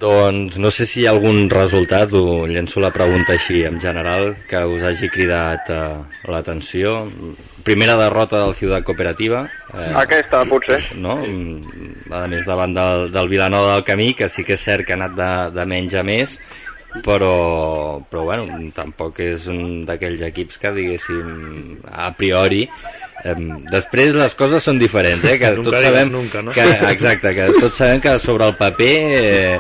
Doncs 0.05 0.59
no 0.61 0.69
sé 0.69 0.85
si 0.85 1.01
hi 1.01 1.07
ha 1.09 1.13
algun 1.15 1.47
resultat, 1.49 2.13
ho 2.13 2.45
llenço 2.45 2.81
la 2.83 2.91
pregunta 2.93 3.33
així 3.39 3.63
en 3.65 3.79
general, 3.81 4.35
que 4.51 4.61
us 4.69 4.83
hagi 4.85 5.09
cridat 5.09 5.71
eh, 5.73 5.79
l'atenció. 6.29 6.93
Primera 7.65 7.95
derrota 7.97 8.43
del 8.43 8.53
Ciutat 8.59 8.85
Cooperativa. 8.85 9.47
Eh, 9.73 9.87
Aquesta, 10.03 10.43
potser. 10.51 10.83
No? 11.01 11.17
A 12.13 12.27
més, 12.29 12.45
davant 12.45 12.77
del, 12.77 13.07
del 13.15 13.33
Vilanova 13.33 13.73
del 13.73 13.87
Camí, 13.89 14.11
que 14.19 14.29
sí 14.29 14.45
que 14.45 14.59
és 14.59 14.67
cert 14.69 14.85
que 14.85 14.93
ha 14.93 15.01
anat 15.01 15.17
de, 15.17 15.31
de 15.57 15.67
menys 15.73 15.97
a 15.97 16.05
més, 16.05 16.37
però, 17.07 17.33
però 18.11 18.27
bueno, 18.29 18.61
tampoc 18.77 19.25
és 19.25 19.49
un 19.49 19.87
d'aquells 19.89 20.29
equips 20.29 20.61
que 20.61 20.75
diguéssim 20.77 21.81
a 21.89 22.13
priori 22.19 22.67
després 23.73 24.13
les 24.13 24.35
coses 24.37 24.65
són 24.65 24.79
diferents 24.81 25.25
eh? 25.25 25.39
que 25.41 25.51
Nunca 25.57 25.71
tots 25.71 25.87
sabem 25.87 26.11
nunca, 26.13 26.43
no? 26.45 26.53
que, 26.53 26.65
exacte, 26.91 27.33
que 27.37 27.47
tots 27.57 27.79
sabem 27.81 28.03
que 28.05 28.13
sobre 28.21 28.49
el 28.51 28.57
paper 28.59 28.93
eh, 29.17 29.59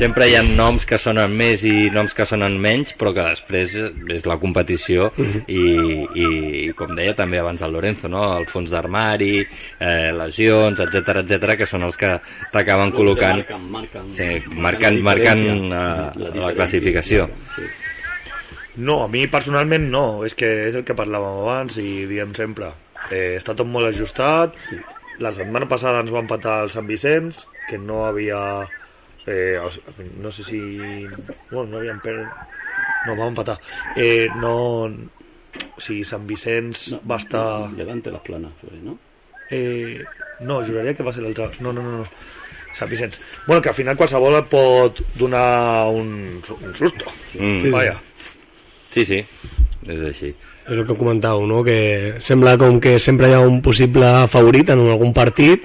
sempre 0.00 0.26
hi 0.26 0.34
ha 0.38 0.42
noms 0.42 0.86
que 0.88 0.98
sonen 0.98 1.36
més 1.38 1.62
i 1.68 1.88
noms 1.94 2.16
que 2.16 2.26
sonen 2.26 2.58
menys 2.62 2.96
però 2.98 3.14
que 3.14 3.28
després 3.30 3.76
és 4.18 4.26
la 4.26 4.38
competició 4.42 5.12
i, 5.18 5.62
i, 5.62 6.28
i 6.64 6.72
com 6.78 6.94
deia 6.98 7.14
també 7.18 7.38
abans 7.38 7.62
el 7.62 7.76
Lorenzo 7.76 8.10
no? 8.10 8.24
el 8.36 8.48
fons 8.50 8.74
d'armari 8.74 9.34
eh, 9.44 10.10
lesions, 10.18 10.82
etc 10.82 11.22
etc 11.22 11.58
que 11.62 11.70
són 11.70 11.86
els 11.86 11.98
que 12.00 12.16
t'acaben 12.54 12.94
col·locant 12.96 13.44
Marquen, 13.44 13.68
marquen, 13.70 14.14
sí, 14.16 14.32
marcant, 14.50 14.98
marcant 15.06 15.44
diferència, 15.44 15.68
eh, 15.68 15.76
la, 15.78 16.32
diferència, 16.32 16.56
classificació 16.58 17.28
Sí. 17.54 17.70
No, 18.78 19.02
a 19.02 19.08
mi 19.10 19.24
personalment 19.26 19.88
no, 19.90 20.02
és 20.26 20.36
que 20.38 20.48
és 20.68 20.76
el 20.78 20.84
que 20.86 20.94
parlàvem 20.94 21.40
abans 21.42 21.80
i 21.82 22.06
diem 22.06 22.30
sempre. 22.36 22.70
Eh, 23.10 23.36
està 23.38 23.54
tot 23.56 23.68
molt 23.68 23.88
ajustat, 23.88 24.56
la 25.18 25.32
setmana 25.34 25.68
passada 25.70 26.02
ens 26.04 26.12
va 26.14 26.22
empatar 26.24 26.62
el 26.66 26.72
Sant 26.74 26.86
Vicenç, 26.88 27.40
que 27.68 27.78
no 27.78 28.04
havia... 28.06 28.40
Eh, 29.26 29.58
no 30.22 30.30
sé 30.32 30.44
si... 30.44 30.60
Bueno, 31.50 31.66
no 31.72 31.78
havien 31.80 32.00
per... 32.00 32.16
No, 33.06 33.16
va 33.16 33.28
empatar. 33.28 33.58
Eh, 33.96 34.28
no... 34.40 34.54
O 34.88 35.80
sigui, 35.82 36.04
Sant 36.06 36.26
Vicenç 36.28 36.92
No, 36.94 37.02
va 37.08 37.18
estar... 37.18 37.44
Levante 37.76 38.10
las 38.14 38.22
planas, 38.22 38.52
fue, 38.60 38.78
¿no? 38.82 38.98
Eh, 39.50 40.04
no, 40.40 40.60
juraria 40.64 40.94
que 40.94 41.02
va 41.06 41.12
ser 41.12 41.24
l'altre. 41.24 41.50
No, 41.64 41.72
no, 41.72 41.82
no, 41.82 42.02
no. 42.02 42.06
Sant 42.76 42.90
Vicenç. 42.90 43.18
Bueno, 43.46 43.62
que 43.62 43.70
al 43.72 43.74
final 43.78 43.96
qualsevol 43.98 44.36
et 44.38 44.50
pot 44.52 45.00
donar 45.18 45.88
un, 45.90 46.10
un 46.60 46.74
susto. 46.76 47.10
Mm. 47.34 47.60
Sí, 47.64 47.70
Vaja. 47.74 47.96
sí, 48.94 49.04
sí, 49.08 49.24
és 49.86 50.00
així 50.02 50.32
És 50.32 50.76
el 50.76 50.84
que 50.84 50.96
comentàveu, 50.98 51.46
no? 51.48 51.62
que 51.64 52.18
sembla 52.20 52.58
com 52.60 52.80
que 52.82 52.98
sempre 52.98 53.30
hi 53.30 53.36
ha 53.36 53.40
un 53.40 53.62
possible 53.64 54.08
favorit 54.28 54.68
en 54.74 54.82
algun 54.84 55.14
partit 55.16 55.64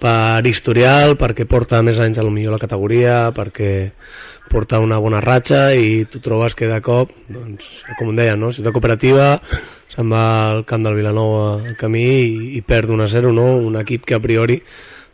per 0.00 0.44
historial, 0.44 1.14
perquè 1.16 1.46
porta 1.48 1.80
més 1.80 1.98
anys 2.02 2.18
a 2.20 2.24
lo 2.26 2.32
millor 2.34 2.52
la 2.52 2.60
categoria, 2.60 3.30
perquè 3.32 3.70
porta 4.50 4.80
una 4.84 4.98
bona 5.02 5.22
ratxa 5.24 5.70
i 5.74 6.04
tu 6.10 6.20
trobes 6.20 6.54
que 6.54 6.68
de 6.68 6.80
cop, 6.84 7.14
doncs, 7.32 7.64
com 7.98 8.12
deia, 8.16 8.36
no? 8.36 8.52
ciutat 8.52 8.76
cooperativa, 8.76 9.30
se'n 9.94 10.12
va 10.12 10.26
al 10.50 10.66
camp 10.68 10.84
del 10.84 10.98
Vilanova 11.00 11.46
al 11.56 11.78
camí 11.80 12.04
i, 12.04 12.28
i 12.58 12.62
perd 12.62 12.92
1 12.92 13.06
a 13.06 13.08
0, 13.10 13.32
no? 13.32 13.48
un 13.56 13.80
equip 13.80 14.04
que 14.04 14.18
a 14.18 14.22
priori, 14.22 14.60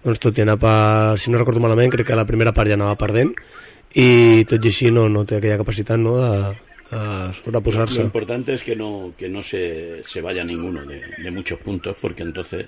doncs 0.03 0.21
tot 0.23 0.39
i 0.39 0.45
anar 0.45 0.59
per, 0.59 1.15
si 1.23 1.31
no 1.31 1.39
recordo 1.39 1.63
malament, 1.63 1.93
crec 1.95 2.11
que 2.11 2.19
la 2.19 2.27
primera 2.29 2.53
part 2.57 2.69
ja 2.69 2.77
anava 2.79 2.99
perdent 2.99 3.33
i 3.95 4.43
tot 4.49 4.65
i 4.65 4.73
així 4.73 4.91
no, 4.91 5.07
no 5.13 5.25
té 5.29 5.39
aquella 5.39 5.61
capacitat 5.61 6.01
no, 6.01 6.17
de, 6.19 6.72
Lo 6.93 8.03
importante 8.03 8.55
es 8.55 8.63
que 8.63 8.77
no, 8.77 9.13
que 9.17 9.29
no 9.29 9.43
se, 9.43 10.03
se 10.05 10.21
vaya 10.21 10.45
ninguno 10.45 10.85
de, 10.85 11.03
de 11.19 11.31
muchos 11.31 11.59
puntos, 11.61 11.97
porque 12.01 12.23
entonces 12.23 12.67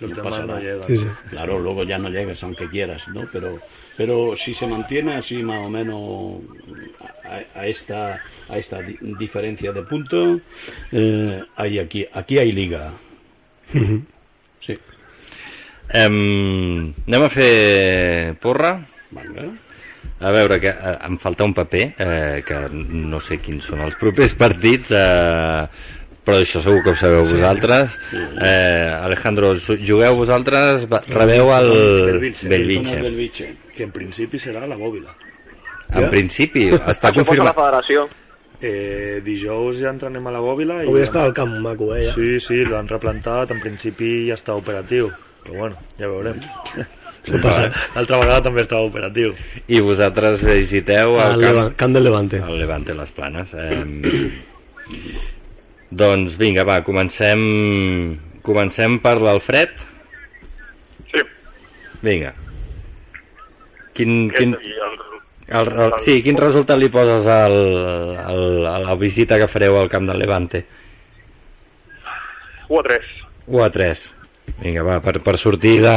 Los 0.00 0.10
no 0.10 0.16
demás 0.16 0.32
pasa 0.32 0.46
no 0.46 0.48
nada. 0.48 0.60
llegan. 0.60 0.88
Sí, 0.88 0.96
sí. 0.98 1.06
Claro, 1.30 1.58
luego 1.58 1.84
ya 1.84 1.98
no 1.98 2.08
llegas, 2.10 2.42
aunque 2.42 2.68
quieras, 2.68 3.08
¿no? 3.08 3.26
Pero, 3.32 3.60
pero 3.96 4.36
si 4.36 4.52
se 4.52 4.66
mantiene 4.66 5.14
así 5.14 5.42
más 5.42 5.58
o 5.60 5.70
menos 5.70 6.40
a, 7.24 7.60
a 7.60 7.66
esta, 7.66 8.20
a 8.48 8.58
esta 8.58 8.82
di- 8.82 8.98
diferencia 9.18 9.72
de 9.72 9.82
puntos, 9.82 10.40
eh, 10.92 11.42
hay 11.56 11.78
aquí, 11.78 12.06
aquí 12.12 12.38
hay 12.38 12.52
liga. 12.52 12.92
Sí. 14.60 14.78
Em, 16.00 16.94
anem 17.06 17.24
a 17.26 17.30
fer 17.30 18.34
porra 18.40 18.70
Venga. 19.12 19.50
A 20.20 20.30
veure, 20.32 20.60
que 20.60 20.70
eh, 20.70 20.94
em 21.08 21.18
falta 21.18 21.44
un 21.44 21.54
paper 21.54 21.84
eh, 21.98 22.42
que 22.46 22.60
no 22.70 23.20
sé 23.20 23.40
quins 23.42 23.66
són 23.66 23.82
els 23.84 23.98
propers 24.00 24.36
partits 24.44 24.94
eh, 24.94 25.66
però 26.24 26.38
això 26.40 26.62
segur 26.64 26.80
que 26.84 26.94
ho 26.94 26.96
sabeu 26.96 27.26
vosaltres 27.28 27.98
eh, 28.14 28.88
Alejandro, 28.96 29.52
jugueu 29.58 30.16
vosaltres 30.22 30.86
rebeu 31.10 31.52
el 31.52 31.70
Belvitge. 32.08 32.48
Belvitge 32.48 33.00
Belvitge. 33.02 33.52
Que 33.74 33.84
en 33.84 33.92
principi 33.92 34.40
serà 34.40 34.64
la 34.70 34.78
bòbila. 34.80 35.12
en 35.92 36.08
principi 36.10 36.70
està 36.94 37.10
Això 37.10 37.20
posa 37.20 37.42
la 37.44 37.52
confirmat 37.52 37.58
federació. 37.58 38.08
Eh, 38.64 39.20
dijous 39.20 39.76
ja 39.82 39.90
entrenem 39.92 40.30
a 40.30 40.32
la 40.32 40.40
bòbila 40.40 40.80
i... 40.84 40.88
Avui 40.88 41.04
està 41.04 41.26
al 41.26 41.34
camp 41.36 41.58
maco, 41.60 41.90
eh? 41.92 42.06
Ja. 42.06 42.14
Sí, 42.16 42.38
sí, 42.40 42.62
l'han 42.64 42.88
replantat, 42.88 43.52
en 43.52 43.60
principi 43.60 44.30
ja 44.30 44.38
està 44.38 44.56
operatiu. 44.56 45.10
Però 45.44 45.58
bueno, 45.58 45.82
ja 45.98 46.08
veurem. 46.08 46.40
passa. 47.42 47.70
L'altra 47.94 48.18
vegada 48.20 48.42
també 48.48 48.64
estava 48.64 48.84
operatiu. 48.88 49.32
i 49.66 49.80
vosaltres 49.80 50.42
visiteu 50.44 51.16
el 51.16 51.20
Al 51.20 51.40
camp, 51.44 51.76
camp 51.76 51.92
del 51.96 52.04
Levante. 52.04 52.36
el 52.36 52.58
Levante 52.58 52.94
les 52.94 53.10
Planes 53.16 53.54
eh, 53.54 53.84
doncs 56.04 56.36
vinga, 56.36 56.64
va, 56.68 56.82
comencem 56.84 57.40
comencem 58.44 58.98
per 59.00 59.16
l'Alfred 59.22 59.70
Sí, 61.12 61.22
vinga 62.02 62.34
quin, 63.94 64.28
quin, 64.34 64.56
el, 64.58 64.96
el, 65.48 65.70
el, 65.86 65.92
sí, 66.02 66.18
quin 66.24 66.36
resultat 66.40 66.78
li 66.80 66.88
poses 66.92 67.26
al, 67.30 67.54
al, 68.18 68.66
a 68.66 68.78
la 68.82 68.96
visita 69.00 69.38
que 69.38 69.48
fareu 69.48 69.78
al 69.78 69.88
camp 69.92 70.08
del 70.10 70.18
Levante 70.18 70.64
1 72.68 72.80
a 72.80 72.82
3. 72.82 73.00
1 73.46 73.64
a 73.64 73.70
3 73.70 74.04
vinga, 74.60 74.82
va, 74.82 74.98
per, 75.04 75.20
per 75.24 75.36
sortir 75.38 75.78
de 75.84 75.94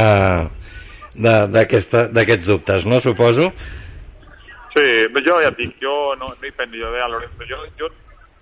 d'aquests 1.14 2.46
dubtes, 2.46 2.84
no, 2.86 3.00
suposo? 3.00 3.50
Sí, 4.74 4.86
però 5.14 5.24
jo 5.26 5.40
ja 5.42 5.48
et 5.50 5.56
dic, 5.58 5.74
jo 5.82 6.14
no, 6.20 6.28
no 6.30 6.46
hi 6.46 6.52
penso, 6.54 6.76
jo 6.76 6.90
deia 6.92 7.04
a 7.06 7.10
Lorenzo, 7.10 7.46
jo, 7.48 7.58
jo 7.80 7.88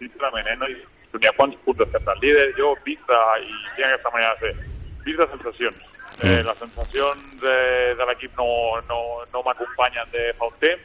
sincerament, 0.01 0.49
eh, 0.51 0.57
no 0.61 0.69
hi, 0.69 0.77
ni 1.17 1.29
a 1.29 1.33
quants 1.37 1.57
punts 1.65 1.81
estem 1.87 2.05
del 2.05 2.19
líder, 2.21 2.49
jo 2.59 2.75
vist 2.85 3.07
de, 3.09 3.21
i 3.47 3.55
tinc 3.77 3.87
aquesta 3.87 4.13
manera 4.13 4.35
de 4.35 4.41
fer, 4.43 4.67
vist 5.07 5.23
de 5.23 5.29
sensacions. 5.37 5.85
Eh, 6.17 6.41
Mm. 6.41 6.47
les 6.49 6.59
sensacions 6.59 7.25
de, 7.43 7.57
de 7.99 8.05
l'equip 8.09 8.39
no, 8.39 8.47
no, 8.89 8.99
no 9.35 9.43
m'acompanyen 9.45 10.07
de 10.13 10.31
fa 10.39 10.47
un 10.49 10.55
temps, 10.63 10.81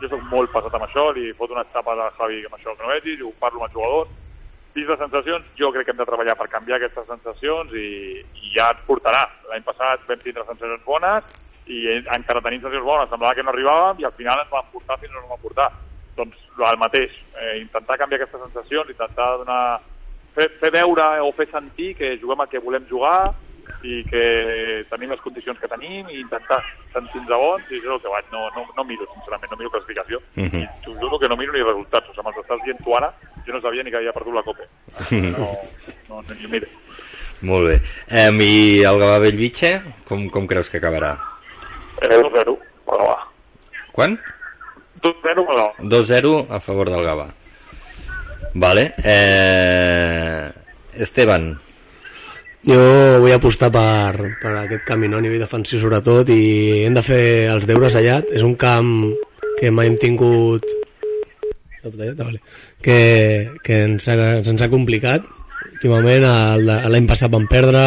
jo 0.00 0.08
sóc 0.12 0.24
molt 0.28 0.50
passat 0.52 0.74
amb 0.76 0.84
això, 0.84 1.06
li 1.16 1.30
foto 1.38 1.54
una 1.56 1.62
etapa 1.64 1.94
al 1.94 2.02
Javi 2.18 2.42
amb 2.44 2.56
això 2.58 2.74
que 2.76 2.82
no 2.84 2.90
vegi, 2.92 3.14
ho 3.22 3.32
parlo 3.40 3.62
amb 3.62 3.68
els 3.70 3.72
jugadors, 3.72 4.10
vist 4.74 4.90
de 4.90 4.96
sensacions, 4.98 5.46
jo 5.58 5.70
crec 5.72 5.86
que 5.86 5.94
hem 5.94 6.00
de 6.00 6.06
treballar 6.08 6.34
per 6.38 6.50
canviar 6.52 6.80
aquestes 6.80 7.06
sensacions 7.06 7.72
i, 7.78 8.20
i 8.20 8.52
ja 8.56 8.72
et 8.74 8.82
portarà. 8.88 9.22
L'any 9.50 9.64
passat 9.66 10.04
vam 10.08 10.22
tindre 10.22 10.46
sensacions 10.48 10.84
bones 10.86 11.30
i 11.70 11.80
eh, 11.88 12.00
encara 12.16 12.42
tenim 12.44 12.60
sensacions 12.60 12.86
bones, 12.86 13.10
semblava 13.12 13.36
que 13.38 13.46
no 13.46 13.54
arribàvem 13.54 14.02
i 14.02 14.08
al 14.08 14.16
final 14.18 14.42
ens 14.42 14.52
van 14.52 14.70
portar 14.72 14.98
fins 15.00 15.14
on 15.14 15.22
ens 15.22 15.32
van 15.32 15.42
portar. 15.46 15.70
Doncs 16.18 16.42
el 16.70 16.78
mateix, 16.82 17.14
eh, 17.38 17.56
intentar 17.62 17.98
canviar 17.98 18.20
aquestes 18.20 18.42
sensacions, 18.46 18.90
intentar 18.90 19.30
donar, 19.40 19.62
fer, 20.36 20.50
fer 20.60 20.70
veure 20.74 21.08
o 21.24 21.32
fer 21.38 21.48
sentir 21.50 21.94
que 21.98 22.16
juguem 22.20 22.44
el 22.44 22.50
que 22.52 22.62
volem 22.62 22.86
jugar 22.90 23.32
i 23.84 24.04
que 24.10 24.22
tenim 24.90 25.10
les 25.10 25.20
condicions 25.20 25.58
que 25.60 25.68
tenim 25.68 26.08
i 26.08 26.20
intentar 26.20 26.60
sentir-nos 26.92 27.28
bons 27.40 27.70
i 27.70 27.78
això 27.80 27.88
és 27.90 27.94
el 27.96 28.00
que 28.04 28.12
vaig, 28.14 28.24
no, 28.32 28.46
no, 28.56 28.64
no 28.76 28.84
miro 28.84 29.06
sincerament, 29.12 29.50
no 29.50 29.56
miro 29.60 29.70
classificació 29.70 30.20
Mhm. 30.36 30.62
i 30.62 30.68
t'ho 30.84 30.94
juro 31.00 31.18
que 31.18 31.28
no 31.28 31.36
miro 31.36 31.52
ni 31.52 31.62
resultats, 31.62 32.08
o 32.08 32.12
sigui, 32.14 32.24
me'ls 32.26 32.40
estàs 32.44 32.64
dient 32.64 32.80
tu 32.84 32.96
ara 32.96 33.12
jo 33.46 33.52
no 33.52 33.60
sabia 33.60 33.82
ni 33.82 33.90
que 33.90 33.96
havia 33.96 34.12
perdut 34.12 34.34
la 34.34 34.42
Copa 34.42 34.64
no, 35.10 35.58
no, 36.08 36.22
no 36.22 36.34
ni 36.40 36.46
miro 36.48 36.66
Molt 37.44 37.66
bé. 37.68 37.74
Em, 38.08 38.38
I 38.40 38.82
el 38.88 38.98
Gavà 39.02 39.18
Bellvitge, 39.20 39.74
com, 40.08 40.28
com 40.30 40.46
creus 40.46 40.70
que 40.70 40.78
acabarà? 40.78 41.18
eh, 42.00 42.08
2-0 42.08 42.56
per 42.86 42.96
Gavà 42.96 43.18
Quan? 43.92 44.18
2-0 45.02 45.44
per 45.46 45.56
Gavà 45.56 45.72
2-0 45.78 46.46
a 46.48 46.60
favor 46.60 46.88
del 46.88 47.04
Gavà. 47.04 47.26
Vale. 48.54 48.94
Eh... 49.04 50.52
Esteban, 50.94 51.58
Jo 52.64 52.80
vull 53.20 53.34
apostar 53.34 53.68
per, 53.72 54.30
per 54.40 54.54
aquest 54.62 54.86
camí 54.88 55.10
no? 55.10 55.18
a 55.20 55.24
nivell 55.24 55.42
defensiu 55.44 55.82
sobretot 55.82 56.30
i 56.32 56.84
hem 56.86 56.96
de 56.96 57.04
fer 57.04 57.22
els 57.52 57.68
deures 57.68 57.96
allà. 58.00 58.22
És 58.32 58.44
un 58.46 58.56
camp 58.56 59.12
que 59.60 59.70
mai 59.70 59.90
hem 59.90 59.98
tingut 60.00 60.64
que, 62.80 63.00
que 63.62 63.80
ens, 63.84 64.08
ha, 64.08 64.16
ens 64.40 64.62
ha 64.64 64.72
complicat 64.72 65.26
últimament, 65.74 66.24
l'any 66.64 67.08
passat 67.08 67.32
vam 67.32 67.46
perdre, 67.50 67.84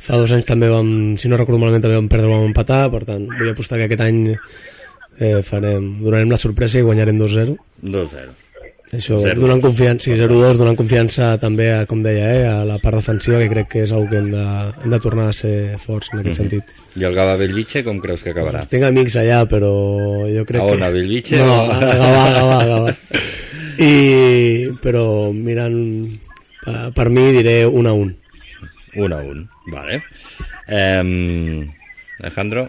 fa 0.00 0.16
dos 0.16 0.32
anys 0.32 0.48
també 0.48 0.70
vam, 0.72 1.16
si 1.20 1.28
no 1.28 1.36
recordo 1.36 1.60
malament, 1.60 1.82
també 1.84 1.98
vam 1.98 2.08
perdre, 2.08 2.30
vam 2.30 2.46
empatar, 2.48 2.84
per 2.92 3.02
tant, 3.08 3.26
vull 3.28 3.50
apostar 3.52 3.80
que 3.80 3.88
aquest 3.88 4.04
any 4.06 4.22
eh, 4.32 5.40
farem, 5.44 5.90
donarem 6.04 6.32
la 6.32 6.40
sorpresa 6.40 6.80
i 6.80 6.86
guanyarem 6.86 7.20
2-0. 7.20 7.58
2-0. 7.84 8.49
Això, 8.90 9.20
Zero. 9.22 9.40
donant 9.44 9.60
confiança, 9.62 10.08
sí, 10.08 10.16
0-2, 10.18 10.56
donant 10.58 10.74
confiança 10.74 11.38
també, 11.38 11.68
a, 11.72 11.84
com 11.86 12.00
deia, 12.02 12.30
eh, 12.34 12.46
a 12.50 12.64
la 12.66 12.78
part 12.82 12.96
defensiva, 12.98 13.38
que 13.38 13.48
crec 13.52 13.68
que 13.70 13.82
és 13.84 13.92
una 13.94 14.08
que 14.10 14.16
hem 14.18 14.30
de, 14.32 14.42
hem 14.82 14.90
de 14.90 14.98
tornar 14.98 15.28
a 15.30 15.32
ser 15.32 15.78
forts 15.78 16.08
en 16.12 16.18
aquest 16.24 16.40
Mhm. 16.40 16.48
sentit. 16.50 16.64
I 16.96 17.04
el 17.06 17.14
Gava 17.14 17.36
Bellvitge 17.36 17.84
com 17.84 18.00
creus 18.00 18.24
que 18.24 18.30
acabarà? 18.34 18.64
Tinc 18.66 18.82
amics 18.82 19.14
allà, 19.16 19.44
però 19.46 19.70
jo 20.26 20.44
crec 20.44 20.60
A 20.60 20.66
que... 20.66 20.72
on, 20.72 20.82
a 20.82 20.90
Bellvitge 20.90 21.38
No, 21.38 21.52
o- 21.62 21.70
a 21.70 21.78
Gavà, 21.78 22.24
a 22.26 22.32
Gavà, 22.34 22.58
a 22.58 22.66
Gavà. 22.66 22.96
I, 23.78 24.72
però 24.82 25.30
mirant 25.32 26.18
per, 26.66 26.90
per 26.92 27.08
mi 27.10 27.30
diré 27.32 27.64
1 27.64 27.88
a 27.88 27.92
1. 27.92 28.14
1 28.96 29.14
a 29.16 29.22
1, 29.22 29.48
vale. 29.70 30.02
Eh, 30.66 31.70
Alejandro? 32.18 32.68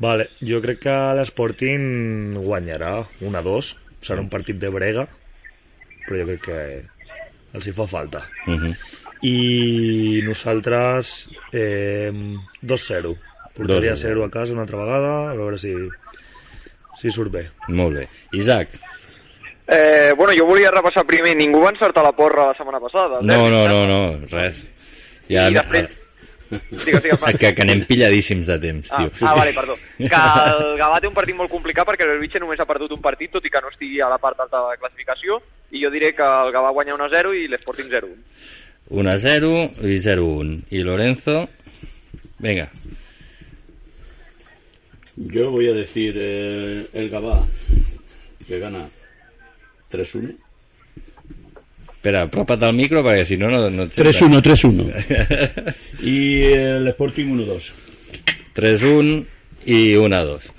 Vale, 0.00 0.28
jo 0.42 0.60
crec 0.60 0.80
que 0.80 0.94
l'Sporting 1.16 2.34
guanyarà 2.36 3.06
1 3.22 3.38
a 3.38 3.42
2. 3.42 3.76
Serà 4.04 4.20
un 4.20 4.28
partit 4.28 4.58
de 4.60 4.68
brega, 4.72 5.06
però 6.04 6.20
jo 6.20 6.26
crec 6.28 6.42
que 6.44 6.58
els 7.56 7.66
hi 7.66 7.72
fa 7.72 7.86
falta. 7.88 8.24
Uh 8.46 8.58
-huh. 8.58 8.74
I 9.24 10.20
nosaltres 10.26 11.30
eh, 11.52 12.12
2-0. 12.62 13.16
Portaria 13.54 13.94
2-0. 13.94 13.96
0 13.96 14.24
a 14.24 14.30
casa 14.30 14.52
una 14.52 14.62
altra 14.62 14.76
vegada, 14.78 15.30
a 15.30 15.34
veure 15.34 15.56
si, 15.56 15.72
si 16.96 17.10
surt 17.10 17.30
bé. 17.32 17.48
Molt 17.68 17.96
bé. 17.96 18.08
Isaac? 18.32 18.68
Eh, 19.66 20.12
bueno, 20.16 20.34
jo 20.36 20.44
volia 20.44 20.70
repassar 20.70 21.06
primer. 21.06 21.34
Ningú 21.36 21.62
va 21.62 21.70
encertar 21.70 22.02
la 22.04 22.12
porra 22.12 22.48
la 22.48 22.54
setmana 22.54 22.80
passada. 22.80 23.20
el 23.20 23.26
No, 23.26 23.32
derbi, 23.32 23.56
no, 23.56 23.68
no, 23.68 23.86
no, 23.86 24.26
res. 24.26 24.62
Ja, 25.28 25.48
I 25.48 25.54
després- 25.54 26.03
Digues, 26.70 27.02
digues, 27.02 27.20
Marc. 27.20 27.38
que, 27.38 27.52
que 27.54 27.62
anem 27.62 27.84
pilladíssims 27.86 28.46
de 28.46 28.58
temps, 28.58 28.90
Ah, 28.92 28.96
tio. 29.08 29.10
ah, 29.28 29.34
vale, 29.34 29.52
perdó. 29.54 29.76
Que 29.98 30.04
el 30.06 30.78
Gavà 30.80 31.00
té 31.00 31.08
un 31.08 31.14
partit 31.14 31.36
molt 31.36 31.50
complicat 31.50 31.86
perquè 31.88 32.06
l'Elvitge 32.06 32.40
només 32.42 32.60
ha 32.60 32.66
perdut 32.66 32.92
un 32.92 33.00
partit, 33.02 33.30
tot 33.32 33.44
i 33.44 33.50
que 33.50 33.60
no 33.60 33.68
estigui 33.72 34.00
a 34.00 34.08
la 34.08 34.18
part 34.18 34.38
alta 34.40 34.58
de 34.60 34.70
la 34.72 34.76
classificació, 34.80 35.40
i 35.72 35.82
jo 35.84 35.90
diré 35.90 36.12
que 36.14 36.22
el 36.22 36.52
Gavà 36.54 36.70
guanya 36.72 36.94
1-0 36.96 37.34
i 37.42 37.46
l'Sporting 37.48 37.90
0-1. 37.90 38.14
1 38.90 39.10
a 39.10 39.18
0 39.18 39.70
y 39.82 39.98
0 39.98 40.24
1. 40.26 40.58
Y 40.70 40.82
Lorenzo, 40.82 41.48
venga, 42.38 42.70
Yo 45.16 45.50
voy 45.52 45.68
a 45.68 45.72
decir 45.72 46.14
eh, 46.18 46.88
el 46.92 47.08
Gabá 47.08 47.46
que 48.48 48.58
gana 48.58 48.88
3-1. 49.90 50.36
Espera, 52.04 52.26
apropa't 52.28 52.62
al 52.62 52.74
micro 52.76 53.00
perquè 53.00 53.24
si 53.24 53.38
no, 53.40 53.48
no, 53.48 53.70
no 53.72 53.86
et 53.88 53.96
3-1, 53.96 54.42
3-1. 54.44 55.74
Y 56.04 56.52
el 56.52 56.88
Sporting 56.92 57.32
1-2. 57.32 57.70
3-1 58.54 59.24
i 59.64 59.96
1-2. 59.96 60.50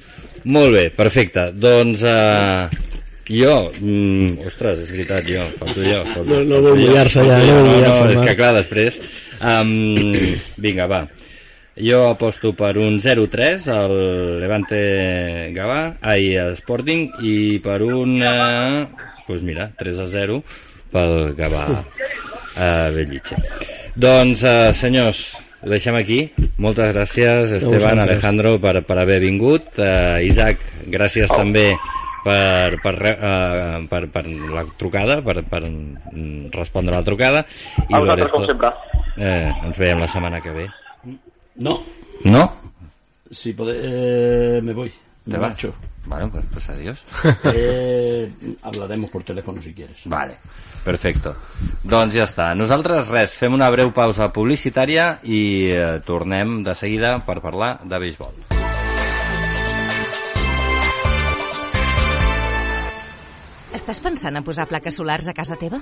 Molt 0.50 0.74
bé, 0.74 0.90
perfecte. 0.90 1.52
Doncs 1.54 2.02
uh, 2.02 2.66
jo... 3.30 3.54
Mm, 3.78 4.42
ostres, 4.48 4.82
és 4.88 4.96
veritat, 4.96 5.30
jo. 5.30 5.46
Falto 5.62 5.86
jo. 5.86 6.02
Falto, 6.10 6.26
No- 6.34 6.42
no 6.50 6.64
vol 6.66 6.82
jo, 6.82 6.90
mullar-se 6.90 7.28
ja, 7.30 7.38
no 7.38 7.62
no, 7.62 7.70
mullar-se, 7.70 8.10
no, 8.10 8.18
és 8.18 8.30
que 8.32 8.38
clar, 8.42 8.52
després... 8.58 9.00
Um, 9.46 9.72
vinga, 10.66 10.90
va. 10.90 11.06
Jo 11.78 12.06
aposto 12.10 12.56
per 12.58 12.78
un 12.82 13.02
0-3 13.04 13.70
al 13.70 13.98
Levante 14.42 14.78
Gavà, 15.54 15.82
ai, 16.02 16.32
Sporting, 16.58 17.10
i 17.22 17.60
per 17.62 17.84
un... 17.86 18.18
Uh, 18.18 19.12
pues 19.28 19.42
mira, 19.46 19.74
3-0 19.78 20.42
pel 20.96 21.16
Gavà 21.38 21.66
a 22.56 22.70
Bellvitge. 22.96 23.40
Doncs, 23.96 24.44
uh, 24.48 24.72
senyors, 24.76 25.26
ho 25.64 25.72
deixem 25.72 25.96
aquí. 26.00 26.20
Moltes 26.62 26.94
gràcies, 26.96 27.54
Esteban. 27.60 28.02
Alejandro, 28.04 28.56
per, 28.64 28.80
per 28.88 29.00
haver 29.04 29.20
vingut. 29.24 29.70
Uh, 29.76 30.24
Isaac, 30.24 30.64
gràcies 30.92 31.32
oh. 31.32 31.40
també 31.44 31.70
per, 32.26 32.80
per, 32.84 32.96
uh, 33.14 33.80
per, 33.92 34.04
per 34.12 34.26
la 34.28 34.66
trucada, 34.80 35.22
per, 35.26 35.44
per 35.48 35.64
respondre 36.56 36.96
a 36.96 37.02
la 37.02 37.08
trucada. 37.08 37.46
A 37.86 38.00
vosaltres, 38.00 38.32
com 38.34 38.48
sempre. 38.50 38.74
Eh, 39.16 39.48
ens 39.48 39.80
veiem 39.80 40.02
la 40.04 40.12
setmana 40.12 40.42
que 40.44 40.52
ve. 40.52 40.70
No, 41.64 41.80
¿No? 42.26 42.50
si 43.32 43.54
podés, 43.54 43.78
eh, 43.84 44.60
me 44.64 44.74
voy. 44.74 44.92
¿Te 45.26 45.38
vas? 45.38 45.50
marcho. 45.50 45.74
Bueno, 46.06 46.30
pues, 46.32 46.46
pues 46.52 46.70
adiós. 46.70 47.02
Eh, 47.46 48.32
hablaremos 48.62 49.10
por 49.10 49.24
teléfono 49.24 49.62
si 49.62 49.74
quieres. 49.74 50.02
Vale, 50.06 50.38
perfecto. 50.84 51.36
Doncs 51.84 52.16
ja 52.18 52.26
està. 52.26 52.52
Nosaltres 52.58 53.08
res, 53.10 53.36
fem 53.38 53.54
una 53.54 53.70
breu 53.74 53.92
pausa 53.94 54.30
publicitària 54.34 55.20
i 55.24 55.72
eh, 55.74 56.00
tornem 56.06 56.62
de 56.66 56.76
seguida 56.78 57.18
per 57.26 57.40
parlar 57.42 57.80
de 57.86 58.02
béisbol. 58.02 58.34
Estàs 63.76 64.00
pensant 64.02 64.38
a 64.38 64.46
posar 64.46 64.70
plaques 64.70 64.96
solars 65.02 65.28
a 65.28 65.34
casa 65.38 65.58
teva? 65.60 65.82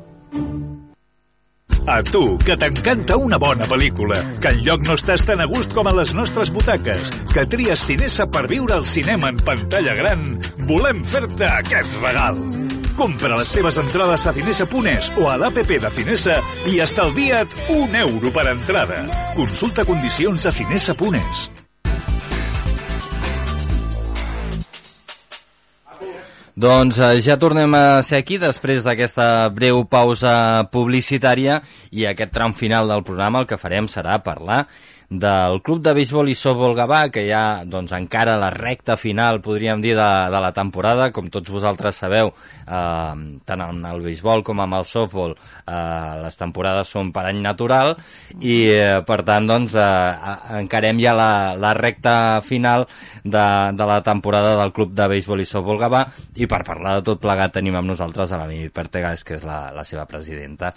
A 1.87 2.03
tu, 2.03 2.37
que 2.45 2.55
t'encanta 2.57 3.17
una 3.17 3.39
bona 3.41 3.65
pel·lícula, 3.65 4.17
que 4.41 4.51
enlloc 4.53 4.83
no 4.85 4.95
estàs 4.99 5.23
tan 5.25 5.41
a 5.41 5.47
gust 5.49 5.73
com 5.73 5.87
a 5.89 5.93
les 5.97 6.13
nostres 6.13 6.51
butaques, 6.53 7.09
que 7.33 7.45
tries 7.49 7.85
Cinesa 7.87 8.27
per 8.29 8.45
viure 8.51 8.75
al 8.77 8.85
cinema 8.85 9.31
en 9.33 9.39
pantalla 9.41 9.95
gran, 9.97 10.27
volem 10.69 11.01
fer-te 11.01 11.49
aquest 11.49 11.97
regal. 12.03 12.37
Compra 12.99 13.33
les 13.39 13.53
teves 13.55 13.79
entrades 13.81 14.27
a 14.27 14.33
cinesa.es 14.35 15.09
o 15.17 15.25
a 15.31 15.39
l'APP 15.41 15.79
de 15.81 15.91
Cinesa 15.95 16.37
i 16.69 16.77
estalvia't 16.85 17.57
un 17.73 17.97
euro 17.97 18.29
per 18.35 18.45
entrada. 18.51 19.01
Consulta 19.39 19.87
condicions 19.87 20.45
a 20.45 20.53
cinesa.es. 20.53 21.49
Doncs 26.61 26.99
eh, 27.01 27.17
ja 27.25 27.39
tornem 27.41 27.73
a 27.73 28.03
ser 28.05 28.19
aquí 28.21 28.35
després 28.37 28.83
d'aquesta 28.85 29.49
breu 29.55 29.79
pausa 29.89 30.67
publicitària 30.69 31.55
i 31.89 32.05
aquest 32.05 32.33
tram 32.35 32.53
final 32.53 32.91
del 32.91 33.01
programa 33.07 33.41
el 33.41 33.47
que 33.49 33.57
farem 33.57 33.87
serà 33.89 34.19
parlar 34.21 34.67
del 35.11 35.59
Club 35.61 35.81
de 35.83 35.91
Béisbol 35.91 36.29
i 36.31 36.35
Softball 36.39 36.71
Gavà, 36.71 37.01
que 37.11 37.25
ja 37.27 37.65
doncs, 37.67 37.91
encara 37.91 38.37
la 38.39 38.47
recta 38.53 38.95
final, 38.95 39.41
podríem 39.43 39.81
dir, 39.83 39.91
de, 39.97 40.07
de 40.31 40.39
la 40.39 40.53
temporada. 40.55 41.09
Com 41.11 41.27
tots 41.27 41.51
vosaltres 41.51 41.99
sabeu, 41.99 42.31
eh, 42.63 43.11
tant 43.43 43.63
en 43.65 43.83
el 43.89 43.99
béisbol 44.05 44.45
com 44.47 44.63
amb 44.63 44.79
el 44.79 44.87
softball, 44.87 45.35
eh, 45.35 45.75
les 46.23 46.39
temporades 46.39 46.95
són 46.95 47.11
per 47.11 47.25
any 47.27 47.43
natural 47.43 47.97
i, 48.39 48.71
eh, 48.71 49.01
per 49.03 49.19
tant, 49.27 49.51
doncs, 49.51 49.75
eh, 49.75 50.31
encarem 50.61 51.03
ja 51.03 51.17
la, 51.17 51.31
la 51.59 51.75
recta 51.75 52.15
final 52.47 52.87
de, 53.25 53.45
de 53.75 53.91
la 53.91 54.01
temporada 54.07 54.55
del 54.63 54.71
Club 54.71 54.95
de 54.95 55.11
Béisbol 55.11 55.43
i 55.43 55.49
Softball 55.49 55.83
Gavà 55.83 56.05
i 56.39 56.47
per 56.47 56.63
parlar 56.63 57.01
de 57.01 57.09
tot 57.11 57.19
plegat 57.19 57.59
tenim 57.59 57.75
amb 57.75 57.91
nosaltres 57.91 58.31
a 58.31 58.39
la 58.39 58.47
Mimi 58.47 58.71
Pertegas, 58.71 59.27
que 59.27 59.35
és 59.35 59.43
la, 59.43 59.65
la 59.75 59.83
seva 59.83 60.07
presidenta. 60.07 60.71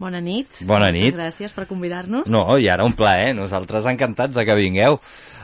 Bona 0.00 0.20
nit. 0.24 0.62
Bona 0.64 0.88
nit. 0.94 1.12
Gràcies 1.12 1.52
per 1.52 1.66
convidar-nos. 1.68 2.30
No, 2.32 2.46
i 2.56 2.70
ara 2.72 2.86
un 2.88 2.96
plaer, 2.96 3.34
nosaltres 3.36 3.84
encantats 3.90 4.32
de 4.38 4.46
que 4.48 4.56
vingueu. 4.56 4.96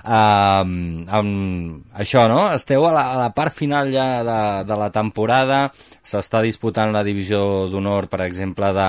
Um, 0.07 1.03
um, 1.11 1.83
això, 1.99 2.23
no? 2.31 2.45
Esteu 2.55 2.87
a 2.87 2.93
la, 2.95 3.03
a 3.11 3.17
la 3.19 3.29
part 3.35 3.53
final 3.53 3.91
ja 3.93 4.07
de, 4.25 4.39
de 4.69 4.79
la 4.79 4.89
temporada, 4.95 5.59
s'està 6.07 6.41
disputant 6.47 6.95
la 6.95 7.03
divisió 7.05 7.67
d'honor, 7.73 8.07
per 8.09 8.23
exemple, 8.25 8.71
de, 8.73 8.89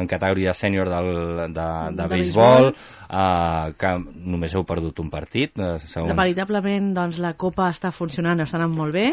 en 0.00 0.10
categoria 0.10 0.56
sènior 0.56 0.88
del, 0.90 1.12
de, 1.38 1.48
de, 1.60 1.68
De 2.00 2.08
béisbol, 2.14 2.70
uh, 2.72 3.70
que 3.78 3.94
només 4.00 4.56
heu 4.56 4.64
perdut 4.66 5.04
un 5.04 5.12
partit, 5.12 5.52
uh, 5.60 5.76
segons... 5.84 6.16
Veritablement, 6.18 6.90
doncs, 6.96 7.20
la 7.22 7.36
Copa 7.38 7.68
està 7.70 7.92
funcionant, 7.94 8.40
està 8.42 8.58
anant 8.58 8.74
molt 8.74 8.96
bé. 8.96 9.10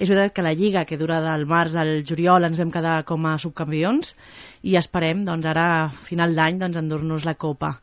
És 0.00 0.08
veritat 0.08 0.34
que 0.34 0.48
la 0.48 0.56
Lliga, 0.56 0.88
que 0.88 0.98
dura 0.98 1.20
del 1.22 1.44
març 1.46 1.76
al 1.76 2.00
juliol, 2.08 2.48
ens 2.48 2.58
vam 2.58 2.72
quedar 2.72 3.02
com 3.06 3.28
a 3.28 3.36
subcampions 3.38 4.16
i 4.62 4.76
esperem, 4.76 5.24
doncs, 5.24 5.46
ara, 5.46 5.66
a 5.86 6.06
final 6.08 6.34
d'any, 6.36 6.60
doncs, 6.60 6.80
endur-nos 6.80 7.26
la 7.28 7.36
Copa. 7.40 7.74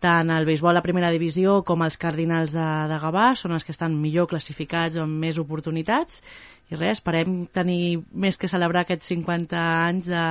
Tant 0.00 0.30
el 0.32 0.46
béisbol 0.48 0.78
a 0.78 0.84
primera 0.84 1.10
divisió 1.12 1.60
com 1.68 1.82
els 1.84 1.98
cardinals 2.00 2.54
de, 2.56 2.66
de 2.88 2.98
Gavà 3.02 3.34
són 3.36 3.52
els 3.52 3.66
que 3.66 3.74
estan 3.74 3.98
millor 4.00 4.30
classificats 4.30 4.96
o 4.96 5.04
amb 5.04 5.20
més 5.20 5.36
oportunitats 5.42 6.22
i 6.70 6.78
res, 6.78 7.00
esperem 7.00 7.44
tenir 7.52 8.00
més 8.14 8.38
que 8.40 8.48
celebrar 8.48 8.86
aquests 8.86 9.10
50 9.12 9.60
anys 9.60 10.08
de, 10.08 10.24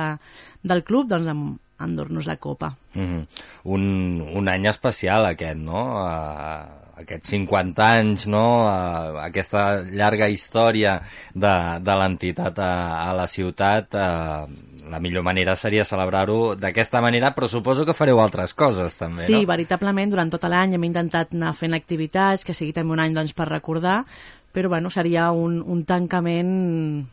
del 0.66 0.82
club 0.88 1.06
doncs 1.12 1.30
amb, 1.30 1.58
endur-nos 1.80 2.26
la 2.26 2.36
copa. 2.36 2.74
Mm 2.94 3.06
-hmm. 3.06 3.26
un, 3.64 3.82
un 4.34 4.48
any 4.48 4.66
especial 4.66 5.26
aquest, 5.26 5.58
no? 5.58 5.80
Uh, 6.04 6.80
aquests 7.02 7.30
50 7.30 7.86
anys, 7.86 8.26
no? 8.26 8.46
Uh, 8.66 9.20
aquesta 9.24 9.82
llarga 9.82 10.28
història 10.28 11.00
de, 11.34 11.54
de 11.80 11.94
l'entitat 11.96 12.58
a, 12.58 13.08
a 13.08 13.12
la 13.14 13.26
ciutat, 13.26 13.94
uh, 13.94 14.48
la 14.88 15.00
millor 15.00 15.22
manera 15.26 15.56
seria 15.56 15.84
celebrar-ho 15.84 16.54
d'aquesta 16.56 17.00
manera, 17.04 17.34
però 17.34 17.48
suposo 17.48 17.84
que 17.84 17.94
fareu 17.94 18.20
altres 18.20 18.54
coses 18.54 18.96
també, 18.96 19.22
sí, 19.24 19.32
no? 19.32 19.40
Sí, 19.40 19.46
veritablement, 19.46 20.10
durant 20.10 20.30
tot 20.30 20.44
l'any 20.48 20.74
hem 20.78 20.84
intentat 20.88 21.34
anar 21.34 21.54
fent 21.58 21.74
activitats, 21.74 22.44
que 22.44 22.54
sigui 22.54 22.72
també 22.72 22.92
un 22.96 23.00
any 23.00 23.14
doncs, 23.14 23.34
per 23.34 23.48
recordar, 23.48 24.04
però 24.52 24.68
bueno, 24.68 24.90
seria 24.90 25.30
un, 25.32 25.60
un 25.62 25.84
tancament 25.84 27.06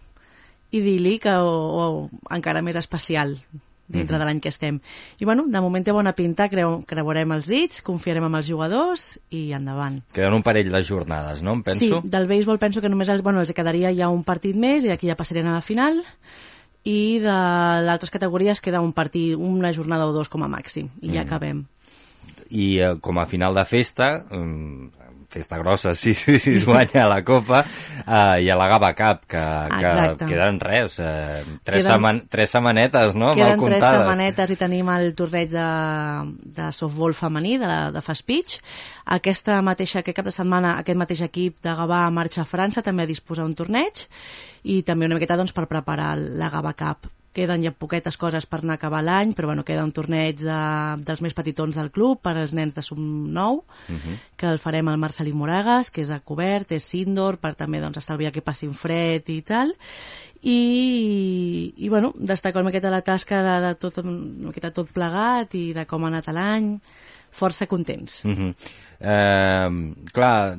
idíl·lic 0.73 1.29
o, 1.31 1.47
o 1.47 2.33
encara 2.33 2.61
més 2.65 2.75
especial 2.75 3.37
dintre 3.87 4.17
Mhm. 4.17 4.19
de 4.19 4.25
l'any 4.25 4.39
que 4.43 4.49
estem. 4.49 4.81
I 5.17 5.23
bueno, 5.23 5.45
de 5.47 5.61
moment 5.61 5.85
té 5.85 5.93
bona 5.95 6.11
pinta, 6.11 6.49
creu, 6.51 6.81
creurem 6.85 7.31
els 7.31 7.47
dits, 7.47 7.81
confiarem 7.81 8.25
amb 8.27 8.35
els 8.35 8.47
jugadors 8.49 9.17
i 9.31 9.53
endavant. 9.55 10.01
Queden 10.11 10.33
un 10.35 10.43
parell 10.43 10.69
de 10.73 10.81
jornades, 10.83 11.41
no? 11.41 11.53
Em 11.53 11.63
penso? 11.63 11.79
Sí, 11.79 11.93
del 12.03 12.27
béisbol 12.27 12.59
penso 12.59 12.81
que 12.81 12.89
només 12.89 13.07
els, 13.07 13.23
bueno, 13.23 13.39
els 13.39 13.53
quedaria 13.55 13.93
ja 13.95 14.09
un 14.09 14.25
partit 14.27 14.57
més 14.59 14.83
i 14.83 14.89
d'aquí 14.91 15.07
ja 15.07 15.15
passarien 15.15 15.47
a 15.47 15.53
la 15.53 15.61
final 15.63 16.03
i 16.87 17.19
de 17.19 17.33
l'altres 17.83 18.11
categories 18.13 18.61
queda 18.63 18.79
un 18.81 18.93
partit, 18.95 19.35
una 19.35 19.73
jornada 19.75 20.07
o 20.07 20.13
dos 20.15 20.29
com 20.31 20.43
a 20.45 20.47
màxim 20.51 20.87
i 21.01 21.11
ja 21.11 21.23
Mhm. 21.23 21.27
acabem. 21.27 21.65
i 22.49 22.79
eh, 22.79 22.95
com 23.01 23.17
a 23.19 23.25
final 23.27 23.53
de 23.53 23.65
festa 23.65 24.23
mm, 24.31 24.96
festa 25.29 25.57
grossa, 25.59 25.93
si, 25.95 26.13
si, 26.13 26.39
si 26.39 26.53
es 26.55 26.65
guanya 26.65 27.03
la 27.09 27.21
Copa, 27.23 27.65
eh, 28.05 28.43
i 28.45 28.49
a 28.49 28.55
la 28.55 28.67
Gava 28.71 28.93
Cup, 28.95 29.25
que, 29.27 29.37
Exacte. 29.37 30.25
que 30.25 30.29
queden 30.31 30.59
res, 30.59 30.99
eh, 30.99 31.43
tres, 31.63 31.83
Queden- 31.83 31.91
seman 31.91 32.21
tres 32.29 32.49
setmanetes, 32.55 33.13
no? 33.15 33.33
Queden 33.35 33.59
Mal 33.59 33.65
tres 33.67 33.81
comptades. 33.81 33.99
setmanetes 33.99 34.51
i 34.51 34.55
tenim 34.55 34.89
el 34.95 35.11
torneig 35.19 35.49
de, 35.51 35.65
de 36.57 36.71
softball 36.71 37.13
femení, 37.13 37.57
de, 37.59 37.67
la, 37.67 37.91
de 37.91 38.01
Fast 38.01 38.25
Pitch. 38.25 38.59
Aquesta 39.05 39.59
mateixa, 39.61 39.99
aquest 39.99 40.15
cap 40.17 40.25
de 40.27 40.31
setmana, 40.35 40.77
aquest 40.79 40.97
mateix 40.99 41.21
equip 41.27 41.59
de 41.63 41.75
Gavà 41.75 42.05
marxa 42.11 42.41
a 42.43 42.47
França 42.49 42.81
també 42.83 43.03
a 43.03 43.11
disposar 43.11 43.45
un 43.45 43.53
torneig 43.55 44.07
i 44.63 44.81
també 44.83 45.05
una 45.07 45.15
miqueta 45.19 45.37
doncs, 45.39 45.53
per 45.55 45.67
preparar 45.67 46.15
la 46.17 46.49
Gava 46.49 46.73
Cup. 46.73 47.07
Queden 47.37 47.61
ja 47.61 47.69
poquetes 47.75 48.17
coses 48.17 48.47
per 48.49 48.63
anar 48.63 48.77
a 48.77 48.79
acabar 48.81 49.03
l'any, 49.05 49.35
però 49.37 49.51
bueno, 49.51 49.61
queda 49.67 49.83
un 49.85 49.91
torneig 49.93 50.39
de, 50.41 50.57
dels 51.05 51.21
més 51.21 51.35
petitons 51.37 51.77
del 51.77 51.91
club 51.93 52.23
per 52.25 52.33
als 52.33 52.55
nens 52.57 52.73
de 52.73 52.81
sub 52.81 52.97
9, 52.97 53.61
Mhm. 53.93 54.15
que 54.35 54.47
el 54.49 54.57
farem 54.57 54.87
al 54.89 54.97
Marcelí 54.97 55.33
Moragas, 55.33 55.91
que 55.91 56.01
és 56.01 56.09
a 56.09 56.19
cobert, 56.19 56.71
és 56.71 56.87
indoor, 56.97 57.37
per 57.37 57.53
també 57.53 57.79
doncs, 57.79 57.97
estalviar 58.01 58.31
que 58.33 58.41
passin 58.41 58.73
fred 58.73 59.29
i 59.29 59.41
tal. 59.45 59.75
I, 60.41 61.73
i 61.77 61.89
bueno, 61.89 62.13
destacar 62.17 62.61
una 62.61 62.69
miqueta 62.71 62.89
la 62.93 63.01
tasca 63.01 63.41
de, 63.43 63.67
de 63.67 63.75
tot, 63.75 63.97
una 64.03 64.49
miqueta 64.49 64.71
tot 64.73 64.89
plegat 64.93 65.53
i 65.57 65.73
de 65.73 65.85
com 65.89 66.05
ha 66.05 66.11
anat 66.11 66.29
l'any. 66.33 66.79
Força 67.37 67.67
contents. 67.67 68.23
Mm 68.25 68.33
-hmm. 68.33 68.55
eh, 68.99 70.11
clar, 70.13 70.57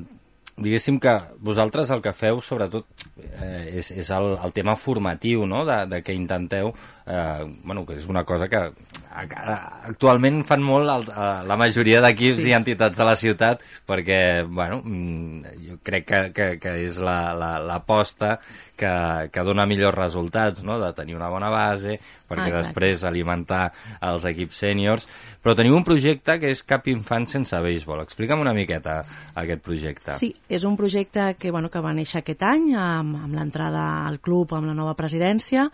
diguéssim 0.59 0.99
que 1.03 1.15
vosaltres 1.45 1.91
el 1.95 2.03
que 2.05 2.13
feu 2.17 2.41
sobretot 2.45 2.87
eh, 3.17 3.79
és, 3.81 3.91
és 3.93 4.11
el, 4.15 4.35
el 4.43 4.55
tema 4.57 4.77
formatiu 4.77 5.47
no? 5.47 5.65
de, 5.69 5.81
de 5.91 6.03
que 6.03 6.17
intenteu 6.17 6.73
eh, 7.09 7.45
bueno, 7.65 7.87
que 7.87 7.97
és 7.97 8.07
una 8.07 8.25
cosa 8.25 8.49
que 8.49 8.57
a- 8.59 8.73
a- 9.19 9.81
actualment 9.89 10.43
fan 10.45 10.63
molt 10.63 10.89
els, 10.93 11.09
eh, 11.09 11.43
la 11.49 11.57
majoria 11.57 12.01
d'equips 12.05 12.43
Sí. 12.45 12.51
i 12.51 12.55
entitats 12.55 12.97
de 12.97 13.05
la 13.05 13.17
ciutat 13.17 13.63
perquè 13.89 14.45
bueno, 14.47 14.83
mm, 14.85 15.43
jo 15.69 15.79
crec 15.83 16.05
que, 16.07 16.21
que, 16.33 16.49
que 16.61 16.75
és 16.85 16.99
l'aposta 16.99 17.35
la, 17.39 17.59
l'aposta 17.59 18.39
que, 18.79 19.31
que 19.33 19.43
dona 19.43 19.65
millors 19.67 19.95
resultats 19.97 20.63
no? 20.63 20.79
de 20.79 20.93
tenir 20.93 21.17
una 21.17 21.29
bona 21.29 21.49
base 21.51 21.99
perquè 22.29 22.51
Exacte. 22.53 22.63
després 22.69 23.03
alimentar 23.05 23.73
els 24.03 24.25
equips 24.29 24.61
sèniors 24.63 25.09
però 25.43 25.57
teniu 25.57 25.75
un 25.75 25.85
projecte 25.85 26.39
que 26.39 26.51
és 26.53 26.63
Cap 26.63 26.87
Infant 26.93 27.27
sense 27.27 27.59
béisbol 27.65 28.03
explica'm 28.05 28.41
una 28.45 28.53
miqueta 28.55 29.01
aquest 29.35 29.63
projecte 29.65 30.11
Sí, 30.19 30.35
és 30.49 30.65
un 30.65 30.77
projecte 30.77 31.35
que, 31.39 31.51
bueno, 31.51 31.71
que 31.71 31.81
va 31.81 31.93
néixer 31.95 32.21
aquest 32.21 32.43
any 32.43 32.75
amb, 32.77 33.17
amb 33.25 33.35
l'entrada 33.35 34.07
al 34.07 34.21
club, 34.21 34.53
amb 34.55 34.67
la 34.67 34.75
nova 34.75 34.95
presidència. 34.95 35.71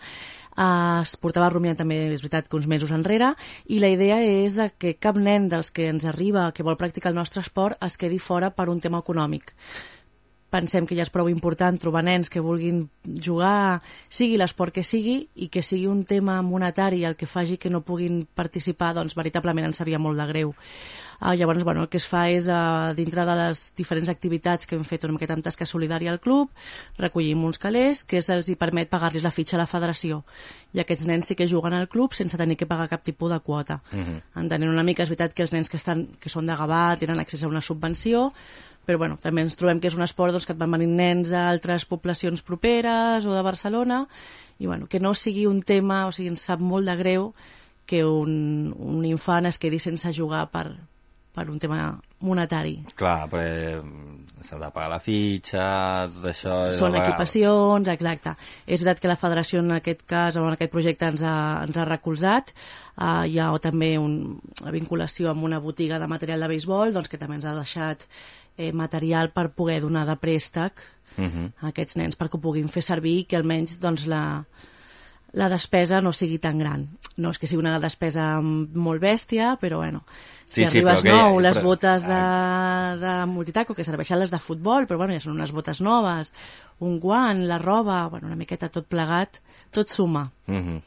Uh, 0.55 1.01
es 1.03 1.17
portava 1.19 1.49
rumiant 1.51 1.75
també, 1.75 1.97
és 2.15 2.23
veritat, 2.23 2.47
que 2.47 2.55
uns 2.55 2.67
mesos 2.71 2.93
enrere, 2.95 3.33
i 3.67 3.81
la 3.83 3.91
idea 3.91 4.21
és 4.23 4.55
de 4.55 4.69
que 4.79 4.95
cap 4.95 5.19
nen 5.19 5.49
dels 5.51 5.71
que 5.75 5.89
ens 5.91 6.07
arriba, 6.07 6.51
que 6.55 6.63
vol 6.63 6.79
practicar 6.79 7.11
el 7.11 7.19
nostre 7.19 7.43
esport, 7.43 7.75
es 7.83 7.99
quedi 7.99 8.19
fora 8.23 8.53
per 8.55 8.69
un 8.71 8.79
tema 8.79 9.03
econòmic. 9.03 9.51
Pensem 10.53 10.85
que 10.87 10.95
ja 10.95 11.03
és 11.03 11.11
prou 11.11 11.27
important 11.31 11.75
trobar 11.81 12.03
nens 12.05 12.29
que 12.31 12.43
vulguin 12.43 12.85
jugar, 13.03 13.81
sigui 14.09 14.37
l'esport 14.37 14.75
que 14.75 14.85
sigui, 14.85 15.25
i 15.35 15.49
que 15.51 15.63
sigui 15.65 15.87
un 15.91 16.05
tema 16.05 16.37
monetari 16.45 17.03
el 17.03 17.17
que 17.19 17.27
faci 17.27 17.57
que 17.57 17.71
no 17.73 17.81
puguin 17.81 18.23
participar, 18.25 18.93
doncs 18.95 19.17
veritablement 19.17 19.67
ens 19.67 19.81
sabia 19.81 19.99
molt 19.99 20.21
de 20.21 20.29
greu. 20.29 20.53
Uh, 21.21 21.33
llavors, 21.33 21.63
bueno, 21.63 21.81
el 21.81 21.89
que 21.89 21.97
es 21.97 22.05
fa 22.07 22.25
és, 22.29 22.47
uh, 22.51 22.93
dintre 22.95 23.23
de 23.25 23.35
les 23.39 23.61
diferents 23.77 24.09
activitats 24.11 24.67
que 24.67 24.75
hem 24.75 24.83
fet 24.87 25.05
una 25.07 25.15
miqueta 25.15 25.35
amb 25.35 25.45
tasca 25.45 25.67
solidària 25.67 26.11
al 26.11 26.19
club, 26.19 26.51
recollim 26.99 27.43
uns 27.47 27.59
calés 27.61 28.03
que 28.03 28.21
se'ls 28.21 28.49
hi 28.51 28.57
permet 28.59 28.91
pagar-los 28.91 29.23
la 29.23 29.31
fitxa 29.31 29.55
a 29.55 29.61
la 29.63 29.69
federació. 29.69 30.23
I 30.75 30.83
aquests 30.83 31.07
nens 31.07 31.31
sí 31.31 31.37
que 31.39 31.47
juguen 31.47 31.73
al 31.73 31.87
club 31.87 32.13
sense 32.13 32.37
tenir 32.37 32.57
que 32.59 32.67
pagar 32.67 32.89
cap 32.91 33.03
tipus 33.03 33.31
de 33.31 33.39
quota. 33.39 33.81
Mhm. 33.91 34.21
Entenent 34.43 34.71
una 34.71 34.83
mica, 34.83 35.03
és 35.03 35.09
veritat 35.09 35.33
que 35.33 35.43
els 35.43 35.53
nens 35.53 35.69
que, 35.69 35.77
estan, 35.77 36.07
que 36.19 36.29
són 36.29 36.45
de 36.45 36.55
Gavà 36.55 36.97
tenen 36.99 37.19
accés 37.19 37.43
a 37.43 37.47
una 37.47 37.61
subvenció, 37.61 38.33
però 38.85 39.01
bueno, 39.01 39.19
també 39.21 39.43
ens 39.45 39.57
trobem 39.59 39.81
que 39.81 39.89
és 39.91 39.97
un 39.97 40.05
esport 40.05 40.35
doncs, 40.35 40.47
que 40.47 40.55
et 40.55 40.61
van 40.61 40.73
venir 40.77 40.87
nens 40.91 41.33
d'altres 41.33 41.87
poblacions 41.89 42.43
properes 42.45 43.25
o 43.25 43.35
de 43.35 43.43
Barcelona, 43.45 44.05
i 44.59 44.69
bueno, 44.69 44.87
que 44.87 45.01
no 45.03 45.13
sigui 45.13 45.45
un 45.49 45.61
tema, 45.61 46.05
o 46.07 46.13
sigui, 46.15 46.31
ens 46.31 46.45
sap 46.47 46.63
molt 46.63 46.87
de 46.87 46.95
greu 46.99 47.31
que 47.85 48.03
un, 48.05 48.73
un 48.77 49.05
infant 49.05 49.45
es 49.49 49.59
quedi 49.61 49.79
sense 49.83 50.09
jugar 50.15 50.47
per, 50.53 50.69
per 51.35 51.49
un 51.51 51.59
tema 51.59 51.93
monetari. 52.25 52.79
clar, 52.97 53.27
perquè 53.29 53.75
mm, 53.81 54.41
s'ha 54.47 54.57
de 54.61 54.69
pagar 54.73 54.89
la 54.95 55.01
fitxa 55.03 55.65
tot 56.13 56.29
això 56.31 56.55
Són 56.73 56.95
a 56.95 57.03
equipacions, 57.03 57.91
exacte. 57.91 58.35
És 58.65 58.81
veritat 58.81 59.03
que 59.03 59.11
la 59.11 59.19
federació 59.19 59.61
en 59.61 59.75
aquest 59.77 60.05
cas, 60.09 60.39
o 60.39 60.45
en 60.47 60.55
aquest 60.55 60.73
projecte, 60.73 61.11
ens 61.11 61.25
ha, 61.25 61.35
ens 61.67 61.77
ha 61.77 61.85
recolzat. 61.89 62.55
Uh, 62.95 63.25
hi 63.27 63.37
ha 63.43 63.51
també 63.59 63.97
un, 63.99 64.39
una 64.63 64.73
vinculació 64.73 65.29
amb 65.29 65.43
una 65.43 65.59
botiga 65.59 65.99
de 65.99 66.07
material 66.07 66.41
de 66.41 66.49
béisbol 66.53 66.95
doncs, 66.95 67.11
que 67.11 67.19
també 67.21 67.37
ens 67.41 67.45
ha 67.45 67.57
deixat 67.57 68.07
eh, 68.57 68.71
material 68.73 69.31
per 69.31 69.51
poder 69.51 69.81
donar 69.81 70.05
de 70.07 70.15
préstec 70.17 70.73
Mhm. 71.17 71.53
a 71.61 71.67
aquests 71.69 71.95
nens 71.97 72.17
perquè 72.17 72.35
ho 72.35 72.41
puguin 72.41 72.67
fer 72.69 72.81
servir 72.83 73.19
i 73.19 73.23
que 73.25 73.37
almenys 73.37 73.79
doncs, 73.79 74.05
la, 74.07 74.43
la 75.33 75.49
despesa 75.49 76.01
no 76.01 76.11
sigui 76.11 76.39
tan 76.39 76.57
gran. 76.59 76.87
No 77.17 77.29
és 77.31 77.39
que 77.39 77.47
sigui 77.47 77.61
una 77.61 77.79
despesa 77.79 78.41
molt 78.41 79.01
bèstia, 79.01 79.57
però 79.59 79.77
bueno, 79.77 80.03
si 80.45 80.65
Sí, 80.65 80.67
sí, 80.71 80.77
arribes 80.77 81.03
que- 81.03 81.09
nou, 81.09 81.39
les 81.39 81.57
però- 81.57 81.63
botes 81.63 82.03
de, 82.07 83.05
de 83.05 83.25
multitaco, 83.27 83.73
que 83.75 83.83
serveixen 83.83 84.19
les 84.19 84.31
de 84.31 84.39
futbol, 84.39 84.87
però 84.87 84.97
bueno, 84.97 85.13
ja 85.13 85.19
són 85.19 85.33
unes 85.37 85.51
botes 85.51 85.79
noves, 85.81 86.33
un 86.79 86.99
guant, 86.99 87.45
la 87.47 87.57
roba, 87.57 88.07
bueno, 88.07 88.27
una 88.27 88.35
miqueta 88.35 88.67
tot 88.69 88.85
plegat, 88.87 89.39
tot 89.71 89.87
suma. 89.87 90.31
Mhm. 90.47 90.81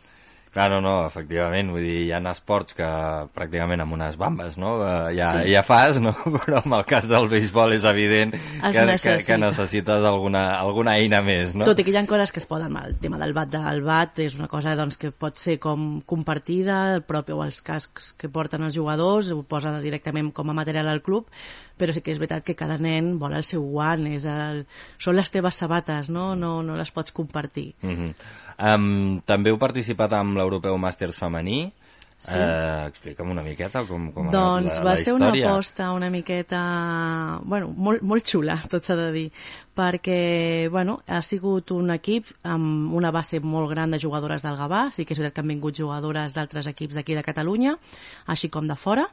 Clar, 0.53 0.71
no, 0.73 0.81
no, 0.81 0.95
efectivament, 1.07 1.71
vull 1.75 1.85
dir, 1.85 1.99
hi 2.07 2.13
ha 2.17 2.21
esports 2.31 2.77
que 2.79 2.89
pràcticament 3.37 3.83
amb 3.85 3.97
unes 3.99 4.17
bambes, 4.21 4.57
no?, 4.61 4.79
eh, 4.85 5.15
ja, 5.19 5.31
Sí. 5.35 5.53
ja 5.53 5.63
fas, 5.67 6.01
no?, 6.01 6.15
però 6.39 6.63
en 6.65 6.77
el 6.79 6.85
cas 6.89 7.09
del 7.11 7.29
béisbol 7.29 7.77
és 7.77 7.85
evident 7.89 8.33
que, 8.33 8.87
que, 9.03 9.17
que 9.27 9.39
necessites 9.41 10.07
alguna, 10.09 10.45
alguna 10.59 10.97
eina 10.99 11.21
més, 11.25 11.55
no? 11.59 11.69
Tot 11.69 11.79
i 11.83 11.87
que 11.87 11.93
hi 11.93 12.01
ha 12.01 12.07
coses 12.09 12.33
que 12.33 12.43
es 12.43 12.49
poden... 12.49 12.77
El 12.79 12.97
tema 13.03 13.19
del 13.21 13.33
bat 13.35 13.51
del 13.53 13.83
bat 13.85 14.19
és 14.23 14.37
una 14.39 14.49
cosa 14.49 14.75
doncs, 14.79 14.97
que 15.01 15.11
pot 15.11 15.37
ser 15.41 15.59
com 15.63 16.01
compartida, 16.07 16.95
el 16.97 17.03
propi 17.03 17.35
o 17.35 17.43
els 17.45 17.61
cascs 17.65 18.13
que 18.19 18.31
porten 18.33 18.65
els 18.65 18.77
jugadors, 18.77 19.33
ho 19.35 19.43
posa 19.43 19.75
directament 19.83 20.33
com 20.33 20.51
a 20.51 20.57
material 20.57 20.89
al 20.89 21.03
club, 21.03 21.27
però 21.79 21.95
sí 21.95 22.03
que 22.05 22.13
és 22.15 22.21
veritat 22.21 22.45
que 22.47 22.57
cada 22.59 22.79
nen 22.83 23.17
vol 23.21 23.37
el 23.39 23.47
seu 23.47 23.65
guant, 23.65 24.07
és 24.11 24.27
el... 24.29 24.65
són 24.99 25.19
les 25.19 25.31
teves 25.35 25.59
sabates, 25.63 26.11
no? 26.11 26.35
No, 26.39 26.59
no 26.67 26.79
les 26.79 26.93
pots 26.95 27.15
compartir. 27.15 27.73
Mhm. 27.83 28.15
um, 28.59 29.21
també 29.27 29.51
heu 29.51 29.59
participat 29.59 30.13
amb 30.19 30.37
l'Europeu 30.39 30.79
Màsters 30.79 31.19
femení. 31.19 31.69
Sí. 32.19 32.35
Eh, 32.35 32.87
explica'm 32.91 33.29
una 33.31 33.45
miqueta 33.47 33.85
com, 33.87 34.09
com 34.11 34.27
ha 34.27 34.33
Doncs 34.35 34.73
anat 34.73 34.79
la, 34.81 34.85
va 34.89 34.95
la 34.97 35.03
ser 35.05 35.13
una 35.15 35.29
aposta 35.31 35.93
una 35.95 36.09
miqueta... 36.11 36.61
Bueno, 37.47 37.69
molt, 37.71 38.03
molt 38.03 38.27
xula, 38.27 38.57
tot 38.73 38.83
s'ha 38.83 38.97
de 38.99 39.13
dir, 39.15 39.29
perquè 39.79 40.67
bueno, 40.73 40.99
ha 41.07 41.21
sigut 41.23 41.71
un 41.71 41.93
equip 41.95 42.33
amb 42.43 42.95
una 42.99 43.13
base 43.15 43.39
molt 43.39 43.71
gran 43.71 43.95
de 43.95 44.01
jugadores 44.03 44.43
del 44.43 44.59
Gavà, 44.59 44.89
sí 44.91 45.07
que 45.07 45.15
és 45.15 45.21
veritat 45.21 45.37
que 45.37 45.45
han 45.45 45.55
vingut 45.55 45.79
jugadores 45.79 46.35
d'altres 46.35 46.67
equips 46.67 46.99
d'aquí 46.99 47.15
de 47.15 47.23
Catalunya, 47.23 47.77
així 48.27 48.51
com 48.51 48.67
de 48.67 48.75
fora, 48.75 49.07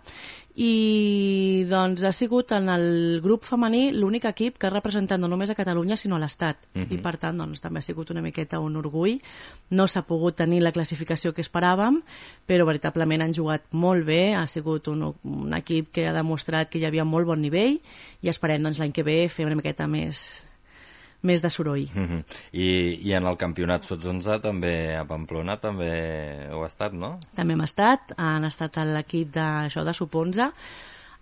i 0.56 1.66
doncs 1.68 2.02
ha 2.08 2.14
sigut 2.16 2.54
en 2.56 2.70
el 2.72 3.20
grup 3.22 3.44
femení 3.44 3.90
l'únic 3.92 4.26
equip 4.30 4.58
que 4.58 4.70
ha 4.70 4.74
representat 4.74 5.20
no 5.20 5.28
només 5.28 5.52
a 5.52 5.58
Catalunya 5.58 5.98
sinó 6.00 6.16
a 6.16 6.24
l'Estat. 6.24 6.58
Mhm. 6.74 6.94
i 6.94 6.98
per 6.98 7.18
tant 7.18 7.38
doncs, 7.38 7.62
també 7.62 7.80
ha 7.80 7.82
sigut 7.82 8.10
una 8.12 8.22
miqueta 8.22 8.60
un 8.60 8.78
orgull. 8.78 9.20
No 9.72 9.88
s'ha 9.88 10.04
pogut 10.04 10.36
tenir 10.36 10.62
la 10.62 10.72
classificació 10.72 11.34
que 11.34 11.42
esperàvem 11.42 12.02
però 12.48 12.66
veritablement 12.66 13.22
han 13.22 13.34
jugat 13.34 13.64
molt 13.72 14.06
bé. 14.06 14.34
Ha 14.34 14.48
sigut 14.48 14.88
un, 14.88 15.14
un 15.24 15.54
equip 15.54 15.92
que 15.92 16.08
ha 16.08 16.14
demostrat 16.14 16.70
que 16.70 16.80
hi 16.80 16.86
havia 16.86 17.04
molt 17.04 17.28
bon 17.28 17.42
nivell 17.42 17.80
i 18.22 18.30
esperem 18.30 18.64
doncs, 18.64 18.80
l'any 18.80 18.94
que 18.94 19.04
ve 19.04 19.28
fer 19.30 19.46
una 19.46 19.56
miqueta 19.56 19.88
més 19.88 20.46
més 21.26 21.44
de 21.44 21.50
soroll. 21.50 21.88
Uh 21.92 22.08
-huh. 22.08 22.24
I, 22.54 23.00
I 23.10 23.14
en 23.14 23.26
el 23.26 23.38
campionat 23.38 23.84
Sots 23.84 24.06
11 24.06 24.40
també 24.42 24.96
a 24.96 25.06
Pamplona 25.06 25.58
també 25.58 26.50
heu 26.50 26.66
estat, 26.66 26.94
no? 26.94 27.20
També 27.36 27.54
hem 27.54 27.62
estat, 27.62 28.14
han 28.18 28.46
estat 28.46 28.78
a 28.78 28.86
l'equip 28.86 29.34
de, 29.34 29.48
això, 29.68 29.84
de 29.84 29.94
Sub 29.94 30.16
11, 30.16 30.52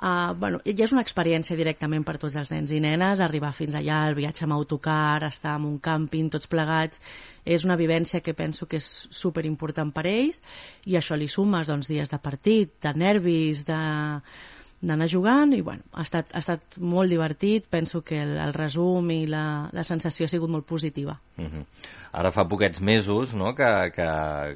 Uh, 0.03 0.33
bueno, 0.35 0.59
ja 0.65 0.83
és 0.83 0.91
una 0.91 0.99
experiència 1.05 1.55
directament 1.55 2.03
per 2.03 2.17
tots 2.19 2.33
els 2.35 2.49
nens 2.51 2.73
i 2.75 2.79
nenes, 2.83 3.21
arribar 3.23 3.53
fins 3.55 3.77
allà, 3.79 4.01
el 4.09 4.17
viatge 4.17 4.43
amb 4.43 4.51
autocar, 4.51 5.23
estar 5.23 5.53
en 5.55 5.67
un 5.69 5.77
càmping, 5.79 6.27
tots 6.33 6.49
plegats, 6.51 6.99
és 7.45 7.63
una 7.63 7.77
vivència 7.79 8.19
que 8.19 8.33
penso 8.35 8.67
que 8.67 8.81
és 8.81 8.89
super 9.15 9.45
important 9.47 9.93
per 9.95 10.03
ells 10.09 10.41
i 10.83 10.97
això 10.99 11.15
li 11.15 11.29
sumes 11.31 11.71
doncs, 11.71 11.87
dies 11.87 12.11
de 12.11 12.19
partit, 12.19 12.73
de 12.83 12.91
nervis, 12.99 13.63
de 13.63 13.79
d'anar 14.83 15.07
jugant 15.07 15.53
i 15.55 15.61
bueno, 15.63 15.85
ha, 15.93 16.03
estat, 16.03 16.33
ha 16.35 16.41
estat 16.43 16.77
molt 16.83 17.11
divertit, 17.11 17.69
penso 17.71 18.03
que 18.03 18.19
el, 18.21 18.35
el 18.43 18.53
resum 18.55 19.09
i 19.15 19.23
la, 19.31 19.69
la 19.71 19.83
sensació 19.87 20.27
ha 20.27 20.31
sigut 20.31 20.51
molt 20.51 20.67
positiva. 20.67 21.19
Uh 21.37 21.45
-huh. 21.45 21.65
Ara 22.13 22.29
fa 22.29 22.43
poquets 22.45 22.79
mesos 22.79 23.33
no, 23.33 23.55
que, 23.57 23.91
que, 23.95 24.07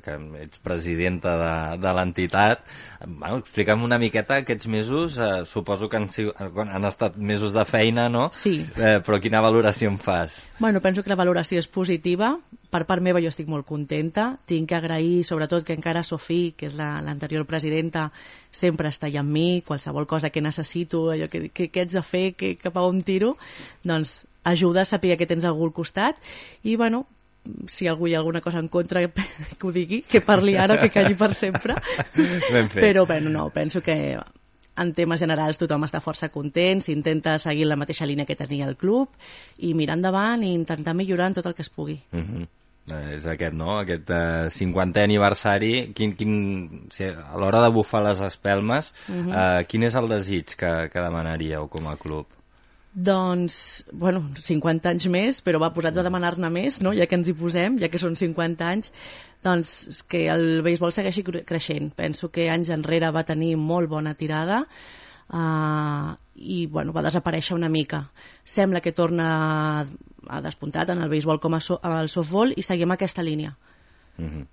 que 0.05 0.15
ets 0.43 0.59
presidenta 0.59 1.31
de, 1.41 1.53
de 1.81 1.93
l'entitat. 1.97 2.59
Bueno, 3.01 3.39
explica'm 3.39 3.81
una 3.83 3.97
miqueta 3.97 4.35
aquests 4.43 4.67
mesos, 4.67 5.17
eh, 5.17 5.43
suposo 5.45 5.89
que 5.89 5.97
han, 5.97 6.07
sigut, 6.07 6.35
han 6.37 6.85
estat 6.85 7.17
mesos 7.17 7.53
de 7.53 7.65
feina, 7.65 8.09
no? 8.09 8.29
Sí. 8.31 8.59
Eh, 8.77 9.01
però 9.01 9.17
quina 9.19 9.41
valoració 9.41 9.89
en 9.89 9.97
fas? 9.97 10.45
Bueno, 10.59 10.81
penso 10.81 11.01
que 11.01 11.09
la 11.09 11.17
valoració 11.17 11.57
és 11.57 11.67
positiva. 11.67 12.35
Per 12.69 12.83
part 12.85 13.01
meva 13.01 13.21
jo 13.23 13.29
estic 13.31 13.47
molt 13.49 13.65
contenta. 13.65 14.37
Tinc 14.45 14.69
que 14.69 14.75
agrair, 14.75 15.23
sobretot, 15.25 15.63
que 15.65 15.73
encara 15.73 16.03
Sofí, 16.03 16.53
que 16.57 16.67
és 16.67 16.75
l'anterior 16.77 17.41
la, 17.41 17.49
presidenta, 17.49 18.11
sempre 18.57 18.89
està 18.89 19.07
allà 19.07 19.21
amb 19.21 19.33
mi, 19.33 19.61
qualsevol 19.65 20.07
cosa 20.09 20.31
que 20.33 20.41
necessito, 20.41 21.07
allò 21.13 21.29
que, 21.29 21.47
que, 21.49 21.69
que 21.69 21.85
ets 21.85 21.95
a 21.95 22.03
fer, 22.03 22.31
que 22.37 22.55
cap 22.57 22.77
a 22.77 22.85
on 22.87 23.03
tiro, 23.05 23.35
doncs 23.85 24.23
ajuda 24.47 24.81
a 24.81 24.89
saber 24.89 25.17
que 25.19 25.27
tens 25.29 25.45
algú 25.45 25.67
al 25.67 25.75
costat 25.75 26.17
i, 26.63 26.75
bueno, 26.75 27.05
si 27.67 27.87
algú 27.87 28.07
hi 28.07 28.15
ha 28.15 28.19
alguna 28.19 28.41
cosa 28.41 28.59
en 28.59 28.67
contra 28.67 29.05
que, 29.07 29.23
ho 29.61 29.71
digui, 29.71 30.01
que 30.01 30.21
parli 30.21 30.57
ara 30.57 30.79
que 30.81 30.89
calli 30.91 31.15
per 31.15 31.33
sempre 31.33 31.77
Ben 32.53 32.69
fet. 32.69 32.81
però 32.81 33.05
bueno, 33.05 33.29
no, 33.29 33.49
penso 33.49 33.81
que 33.81 34.17
en 34.77 34.93
temes 34.93 35.23
generals 35.23 35.57
tothom 35.57 35.87
està 35.87 36.01
força 36.03 36.29
content, 36.29 36.83
s'intenta 36.85 37.37
seguir 37.41 37.65
la 37.65 37.77
mateixa 37.79 38.05
línia 38.05 38.27
que 38.29 38.37
tenia 38.37 38.67
el 38.69 38.77
club 38.77 39.09
i 39.57 39.73
mirar 39.73 39.97
endavant 39.97 40.43
i 40.45 40.53
intentar 40.53 40.93
millorar 40.93 41.31
en 41.31 41.39
tot 41.39 41.49
el 41.49 41.55
que 41.57 41.65
es 41.65 41.71
pugui. 41.73 41.97
Uh 42.13 42.19
-huh. 42.19 42.47
Eh, 42.87 43.15
és 43.17 43.25
aquest, 43.27 43.53
no? 43.53 43.79
Aquest 43.81 44.09
eh, 44.09 44.47
50è 44.55 45.03
aniversari. 45.03 45.91
Quin, 45.93 46.13
quin, 46.15 46.87
si, 46.89 47.03
a 47.09 47.35
l'hora 47.37 47.59
de 47.65 47.69
bufar 47.75 48.03
les 48.05 48.21
espelmes, 48.21 48.93
uh 49.09 49.11
Mhm. 49.13 49.27
-huh. 49.31 49.59
eh, 49.61 49.65
quin 49.67 49.83
és 49.83 49.95
el 49.95 50.07
desig 50.07 50.55
que, 50.55 50.89
que 50.91 50.99
demanaríeu 51.01 51.67
com 51.67 51.87
a 51.87 51.97
club? 51.97 52.25
Doncs, 52.93 53.85
bueno, 53.91 54.23
50 54.35 54.89
anys 54.89 55.05
més, 55.07 55.43
però 55.45 55.59
va, 55.59 55.69
posats 55.73 55.97
a 55.99 56.03
demanar-ne 56.03 56.49
més, 56.49 56.81
no? 56.81 56.93
ja 56.93 57.05
que 57.05 57.13
ens 57.15 57.27
hi 57.27 57.33
posem, 57.33 57.77
ja 57.77 57.89
que 57.89 57.99
són 57.99 58.15
50 58.15 58.65
anys, 58.67 58.91
doncs 59.43 60.03
que 60.09 60.27
el 60.33 60.63
béisbol 60.63 60.91
segueixi 60.91 61.21
cre- 61.23 61.43
creixent. 61.45 61.91
Penso 61.93 62.31
que 62.31 62.49
anys 62.49 62.69
enrere 62.69 63.11
va 63.11 63.23
tenir 63.23 63.55
molt 63.55 63.87
bona 63.89 64.15
tirada 64.15 64.65
uh, 65.29 66.15
i 66.35 66.65
bueno, 66.67 66.91
va 66.93 67.03
desaparèixer 67.03 67.53
una 67.55 67.69
mica. 67.69 68.09
Sembla 68.43 68.81
que 68.81 68.91
torna 68.93 69.85
a 70.29 70.41
despuntat 70.41 70.89
en 70.89 71.01
el 71.01 71.09
béisbol 71.09 71.39
com 71.39 71.53
a 71.55 71.59
so 71.59 71.79
al 71.83 72.09
softball 72.09 72.53
i 72.55 72.63
seguim 72.63 72.91
aquesta 72.91 73.23
línia. 73.23 73.55
Uh 74.17 74.25
-huh. 74.25 74.45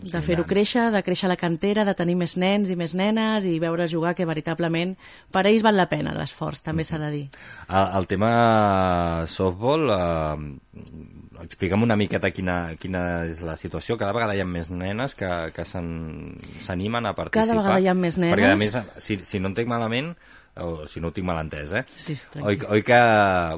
De 0.00 0.22
fer-ho 0.22 0.46
créixer, 0.46 0.92
de 0.92 1.02
créixer 1.02 1.28
la 1.28 1.36
cantera, 1.36 1.84
de 1.84 1.94
tenir 1.94 2.14
més 2.16 2.36
nens 2.36 2.70
i 2.70 2.76
més 2.76 2.94
nenes 2.94 3.44
i 3.44 3.58
veure 3.58 3.88
jugar 3.88 4.14
que 4.14 4.24
veritablement 4.24 4.96
per 5.32 5.46
ells 5.46 5.62
val 5.62 5.76
la 5.76 5.88
pena 5.88 6.14
l'esforç, 6.14 6.62
també 6.62 6.84
s'ha 6.84 6.96
de 6.98 7.10
dir. 7.10 7.28
El, 7.68 7.98
el 7.98 8.06
tema 8.06 9.24
softball, 9.26 9.90
eh, 9.90 11.42
explica'm 11.42 11.82
una 11.82 11.96
miqueta 11.96 12.30
quina, 12.30 12.76
quina 12.80 13.24
és 13.26 13.42
la 13.42 13.56
situació. 13.56 13.96
Cada 13.98 14.12
vegada 14.12 14.36
hi 14.36 14.40
ha 14.40 14.46
més 14.48 14.70
nenes 14.70 15.14
que, 15.18 15.28
que 15.54 15.64
s'an- 15.64 16.36
s'animen 16.60 17.06
a 17.06 17.14
participar. 17.14 17.46
Cada 17.48 17.60
vegada 17.60 17.80
hi 17.80 17.88
ha 17.88 17.94
més 17.94 18.18
nenes. 18.18 18.36
Perquè, 18.38 18.52
a 18.52 18.56
més, 18.56 18.76
si, 19.02 19.18
si 19.24 19.40
no 19.40 19.48
entenc 19.48 19.68
malament, 19.68 20.14
o 20.56 20.86
si 20.86 21.00
no 21.00 21.08
ho 21.08 21.12
tinc 21.14 21.26
mal 21.26 21.38
entès, 21.44 21.70
eh? 21.72 21.84
Sí, 21.94 22.16
oi, 22.42 22.58
oi 22.68 22.82
que 22.82 22.98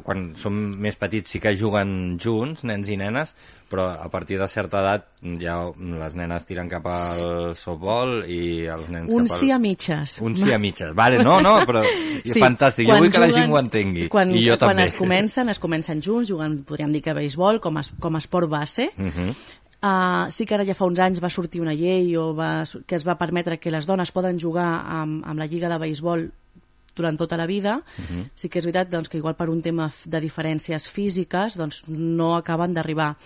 quan 0.05 0.33
som 0.39 0.53
més 0.55 0.97
petits 1.01 1.31
sí 1.33 1.41
que 1.41 1.55
juguen 1.57 2.19
junts, 2.21 2.63
nens 2.69 2.89
i 2.93 2.97
nenes, 3.01 3.33
però 3.73 3.87
a 4.05 4.09
partir 4.13 4.37
de 4.39 4.47
certa 4.53 4.83
edat 4.83 5.07
ja 5.41 5.55
les 5.79 6.15
nenes 6.15 6.45
tiren 6.45 6.69
cap 6.69 6.85
al 6.93 7.55
softball 7.57 8.27
i 8.29 8.67
els 8.69 8.91
nens 8.93 9.09
Un 9.09 9.25
cap 9.25 9.33
al... 9.33 9.39
sí 9.41 9.51
a 9.51 9.59
mitges. 9.59 10.19
Un 10.21 10.37
sí 10.37 10.53
a 10.53 10.59
mitges. 10.61 10.93
Vale, 10.95 11.23
no, 11.25 11.41
no, 11.41 11.55
però 11.67 11.81
és 12.27 12.37
fantàstic. 12.37 12.87
Jo 12.87 12.93
quan 12.93 13.07
vull 13.07 13.15
que 13.15 13.23
la 13.25 13.31
juguen- 13.31 13.41
gent 13.49 13.57
ho 13.57 13.63
entengui. 13.63 14.07
Quan, 14.13 14.35
I 14.37 14.45
jo 14.45 14.59
quan 14.61 14.77
també. 14.77 14.85
es 14.91 14.95
comencen, 14.99 15.49
es 15.49 15.59
comencen 15.63 16.05
junts, 16.05 16.29
jugant, 16.29 16.61
podríem 16.69 16.93
dir 16.93 17.03
que 17.03 17.17
béisbol, 17.17 17.63
com 17.65 17.81
a, 17.81 17.87
com 17.99 18.21
a 18.21 18.23
esport 18.23 18.49
base. 18.53 18.91
Uh 18.99 19.09
-huh. 19.09 19.35
Uh, 19.83 20.31
sí 20.31 20.47
que 20.47 20.55
ara 20.55 20.65
ja 20.65 20.75
fa 20.79 20.85
uns 20.85 21.01
anys 21.01 21.19
va 21.19 21.29
sortir 21.29 21.61
una 21.61 21.75
llei 21.75 22.15
o 22.17 22.33
va, 22.37 22.63
que 22.87 22.95
es 22.95 23.03
va 23.09 23.19
permetre 23.19 23.59
que 23.59 23.69
les 23.71 23.85
dones 23.85 24.13
poden 24.13 24.39
jugar 24.39 24.85
amb, 24.87 25.25
amb 25.27 25.39
la 25.41 25.47
lliga 25.47 25.69
de 25.69 25.79
béisbol 25.79 26.31
durant 26.97 27.19
tota 27.19 27.37
la 27.37 27.47
vida. 27.47 27.83
Uh 27.99 28.03
-huh. 28.03 28.31
Sí 28.35 28.49
que 28.49 28.59
és 28.59 28.65
veritat 28.65 28.91
doncs, 28.91 29.09
que 29.09 29.19
igual 29.19 29.37
per 29.37 29.49
un 29.49 29.63
tema 29.63 29.91
de 30.07 30.21
diferències 30.21 30.89
físiques 30.89 31.57
doncs, 31.57 31.83
no 31.89 32.37
acaben 32.37 32.75
d'arribar. 32.75 33.17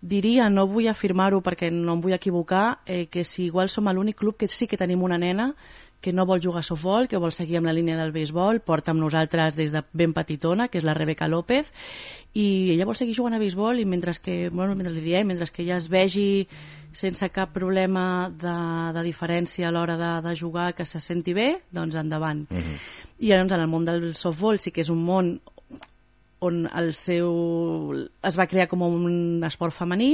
Diria, 0.00 0.50
no 0.50 0.66
vull 0.66 0.88
afirmar-ho 0.88 1.40
perquè 1.40 1.70
no 1.72 1.94
em 1.94 2.00
vull 2.00 2.12
equivocar, 2.12 2.80
eh, 2.84 3.06
que 3.06 3.24
si 3.24 3.44
igual 3.44 3.68
som 3.68 3.88
l'únic 3.88 4.16
club 4.16 4.36
que 4.36 4.48
sí 4.48 4.66
que 4.66 4.76
tenim 4.76 5.02
una 5.02 5.16
nena 5.16 5.54
que 6.04 6.12
no 6.12 6.26
vol 6.26 6.42
jugar 6.42 6.60
a 6.60 6.62
softball, 6.62 7.08
que 7.08 7.16
vol 7.16 7.32
seguir 7.32 7.56
amb 7.56 7.64
la 7.64 7.72
línia 7.72 7.96
del 7.96 8.12
béisbol, 8.12 8.60
porta 8.60 8.92
amb 8.92 9.00
nosaltres 9.00 9.56
des 9.56 9.72
de 9.72 9.80
ben 9.96 10.12
petitona, 10.12 10.66
que 10.68 10.76
és 10.76 10.84
la 10.84 10.92
Rebeca 10.92 11.30
López, 11.32 11.70
i 12.36 12.74
ella 12.74 12.84
vol 12.84 12.98
seguir 13.00 13.14
jugant 13.16 13.32
a 13.32 13.40
béisbol 13.40 13.80
i 13.80 13.86
mentre 13.88 14.12
que, 14.20 14.50
bueno, 14.50 14.74
mentre 14.76 14.92
li 14.92 15.00
diem, 15.00 15.32
mentre 15.32 15.48
que 15.48 15.62
ella 15.64 15.78
es 15.80 15.88
vegi 15.88 16.44
sense 16.92 17.30
cap 17.32 17.56
problema 17.56 18.28
de, 18.28 18.58
de 18.92 19.06
diferència 19.08 19.70
a 19.70 19.72
l'hora 19.72 19.96
de, 19.96 20.12
de 20.28 20.36
jugar, 20.36 20.74
que 20.76 20.84
se 20.84 21.00
senti 21.00 21.32
bé, 21.32 21.48
doncs 21.72 21.96
endavant. 21.96 22.44
Uh 22.52 22.60
-huh. 22.60 22.78
I 23.18 23.30
llavors 23.30 23.52
en 23.52 23.60
el 23.60 23.70
món 23.70 23.84
del 23.86 24.14
softball 24.14 24.58
sí 24.58 24.72
que 24.74 24.82
és 24.82 24.90
un 24.90 25.04
món 25.04 25.36
on 26.44 26.66
el 26.76 26.92
seu... 26.92 27.30
es 28.20 28.36
va 28.36 28.44
crear 28.50 28.66
com 28.68 28.82
un 28.84 29.44
esport 29.46 29.72
femení, 29.72 30.10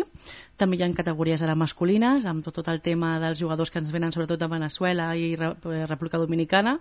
també 0.60 0.76
hi 0.78 0.84
ha 0.84 0.88
categories 0.94 1.42
ara 1.42 1.56
masculines, 1.58 2.26
amb 2.28 2.44
tot, 2.46 2.54
tot 2.60 2.68
el 2.70 2.78
tema 2.84 3.16
dels 3.18 3.40
jugadors 3.40 3.72
que 3.72 3.80
ens 3.80 3.90
venen 3.90 4.12
sobretot 4.14 4.38
de 4.38 4.46
Venezuela 4.46 5.08
i 5.16 5.32
Re- 5.34 5.56
eh, 5.72 5.86
República 5.88 6.20
Dominicana. 6.22 6.76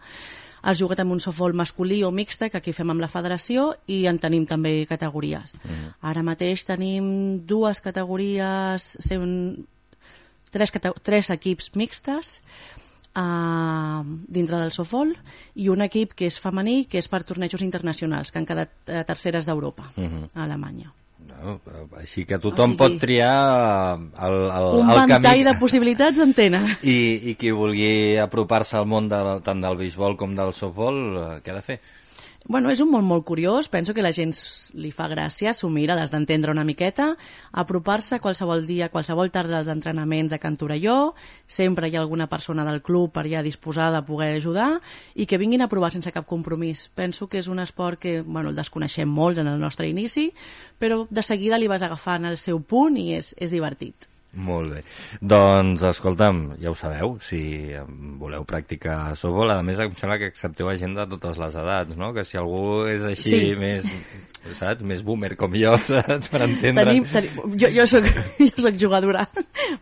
Es 0.69 0.77
juga 0.77 0.97
també 0.99 1.15
un 1.15 1.23
softball 1.23 1.55
masculí 1.55 2.03
o 2.03 2.11
mixta, 2.11 2.49
que 2.51 2.59
aquí 2.59 2.73
fem 2.75 2.91
amb 2.91 3.01
la 3.01 3.09
federació, 3.09 3.71
i 3.87 4.03
en 4.11 4.19
tenim 4.19 4.45
també 4.45 4.83
categories. 4.85 5.55
Mm. 5.63 5.93
Ara 6.11 6.25
mateix 6.27 6.67
tenim 6.67 7.39
dues 7.47 7.79
categories, 7.81 8.91
sent 8.99 9.65
tres, 10.51 10.69
cate 10.75 10.91
tres 11.01 11.31
equips 11.31 11.71
mixtes, 11.79 12.41
uh, 13.19 14.03
dintre 14.27 14.57
del 14.61 14.71
softball 14.71 15.11
i 15.55 15.67
un 15.69 15.81
equip 15.85 16.13
que 16.15 16.25
és 16.29 16.39
femení, 16.41 16.85
que 16.89 16.97
és 17.01 17.07
per 17.11 17.23
tornejos 17.27 17.61
internacionals, 17.65 18.31
que 18.31 18.39
han 18.39 18.47
quedat 18.47 18.71
uh, 18.87 19.03
terceres 19.07 19.45
d'Europa, 19.45 19.91
Uh 19.97 20.03
-huh. 20.05 20.29
a 20.35 20.43
Alemanya. 20.43 20.91
No, 21.39 21.59
però 21.63 21.85
així 21.99 22.25
que 22.25 22.37
tothom 22.39 22.71
O 22.71 22.73
sigui- 22.73 22.77
pot 22.77 22.99
triar 22.99 23.97
el, 23.97 24.33
el, 24.51 24.65
Un 24.81 24.89
el 24.89 24.97
ventall 25.07 25.21
camí 25.21 25.43
de 25.43 25.53
possibilitats 25.59 26.17
en 26.19 26.33
tenen. 26.33 26.65
i, 26.83 27.29
i 27.31 27.35
qui 27.35 27.51
vulgui 27.51 28.17
apropar-se 28.17 28.75
al 28.77 28.85
món 28.85 29.07
de, 29.09 29.39
tant 29.43 29.61
del 29.61 29.77
béisbol 29.77 30.17
com 30.17 30.35
del 30.35 30.53
softball, 30.53 30.97
eh, 31.17 31.41
què 31.43 31.51
ha 31.51 31.55
de 31.55 31.61
fer? 31.61 31.79
Bueno, 32.47 32.71
és 32.71 32.79
un 32.81 32.89
món 32.89 33.03
molt 33.05 33.25
curiós, 33.27 33.67
penso 33.69 33.93
que 33.93 34.01
la 34.01 34.13
gent 34.15 34.31
li 34.79 34.89
fa 34.95 35.09
gràcia, 35.11 35.51
s'ho 35.53 35.67
mira, 35.69 35.93
l'has 35.93 36.09
d'entendre 36.09 36.53
una 36.55 36.63
miqueta, 36.65 37.11
apropar-se 37.51 38.21
qualsevol 38.23 38.65
dia, 38.65 38.87
qualsevol 38.89 39.29
tarda 39.29 39.59
als 39.59 39.69
entrenaments 39.69 40.33
a 40.33 40.39
Can 40.41 40.57
Torelló, 40.57 41.13
sempre 41.45 41.89
hi 41.89 41.97
ha 41.97 42.01
alguna 42.01 42.29
persona 42.31 42.65
del 42.65 42.81
club 42.81 43.11
per 43.13 43.27
allà 43.27 43.43
disposada 43.45 44.01
a 44.01 44.05
poder 44.07 44.31
ajudar, 44.39 44.79
i 45.13 45.27
que 45.27 45.37
vinguin 45.37 45.61
a 45.61 45.69
provar 45.69 45.91
sense 45.93 46.15
cap 46.15 46.25
compromís. 46.25 46.87
Penso 46.89 47.27
que 47.29 47.37
és 47.43 47.51
un 47.51 47.59
esport 47.59 47.99
que, 48.01 48.21
bueno, 48.21 48.49
el 48.49 48.57
desconeixem 48.57 49.09
molt 49.09 49.37
en 49.37 49.51
el 49.51 49.59
nostre 49.59 49.91
inici, 49.91 50.31
però 50.79 51.03
de 51.09 51.21
seguida 51.21 51.59
li 51.59 51.69
vas 51.69 51.85
agafant 51.85 52.25
el 52.25 52.39
seu 52.41 52.63
punt 52.63 52.97
i 52.97 53.11
és, 53.19 53.35
és 53.37 53.53
divertit. 53.53 54.08
Molt 54.37 54.73
bé. 54.75 54.83
Doncs, 55.25 55.81
escolta'm, 55.89 56.53
ja 56.61 56.69
ho 56.69 56.75
sabeu, 56.77 57.15
si 57.25 57.39
voleu 58.21 58.43
practicar 58.45 59.15
softball, 59.17 59.55
a 59.55 59.63
més 59.65 59.79
em 59.81 59.95
sembla 59.97 60.19
que 60.21 60.27
accepteu 60.29 60.69
a 60.69 60.75
gent 60.77 60.93
de 60.95 61.07
totes 61.15 61.39
les 61.41 61.55
edats, 61.57 61.97
no? 61.97 62.11
Que 62.13 62.23
si 62.23 62.37
algú 62.37 62.85
és 62.85 63.01
així 63.09 63.29
Sí. 63.39 63.55
més, 63.57 63.87
saps, 64.53 64.83
més 64.85 65.01
boomer 65.03 65.33
com 65.35 65.51
jo, 65.57 65.73
saps, 65.87 66.29
per 66.33 66.43
entendre... 66.45 66.85
Tenim, 66.85 67.07
tenim, 67.09 67.55
jo, 67.57 67.71
jo, 67.73 67.87
soc, 67.89 68.05
jo 68.51 68.61
soc 68.67 68.77
jugadora, 68.79 69.25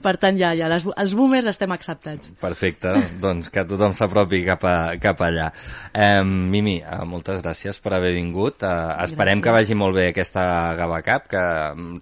per 0.01 0.15
tant 0.21 0.39
ja, 0.39 0.53
ja 0.55 0.71
les, 0.71 0.87
els 0.95 1.13
boomers 1.19 1.51
estem 1.51 1.75
acceptats. 1.75 2.31
Perfecte, 2.39 2.95
doncs 3.19 3.51
que 3.51 3.65
tothom 3.67 3.91
s'apropi 3.99 4.45
cap, 4.47 4.63
a, 4.63 4.77
cap 5.03 5.25
allà. 5.27 5.49
Eh, 5.91 6.23
Mimi, 6.23 6.77
eh, 6.79 7.01
moltes 7.03 7.43
gràcies 7.43 7.81
per 7.83 7.97
haver 7.99 8.13
vingut. 8.15 8.63
Eh, 8.63 8.73
esperem 9.09 9.41
Gràcies. 9.41 9.43
que 9.43 9.57
vagi 9.59 9.75
molt 9.83 9.99
bé 9.99 10.07
aquesta 10.15 10.47
Gava 10.79 11.03
Cup, 11.03 11.27
que 11.35 11.43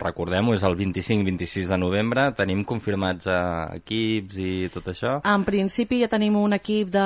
recordem-ho, 0.05 0.53
és 0.53 0.63
el 0.69 0.77
25-26 0.77 1.73
de 1.73 1.81
novembre. 1.81 2.29
Tenim 2.37 2.63
confirmats 2.67 3.27
eh, 3.31 3.79
equips 3.79 4.39
i 4.41 4.53
tot 4.73 4.89
això. 4.91 5.17
En 5.25 5.43
principi 5.47 6.01
ja 6.01 6.09
tenim 6.11 6.37
un 6.39 6.55
equip 6.57 6.91
de 6.93 7.05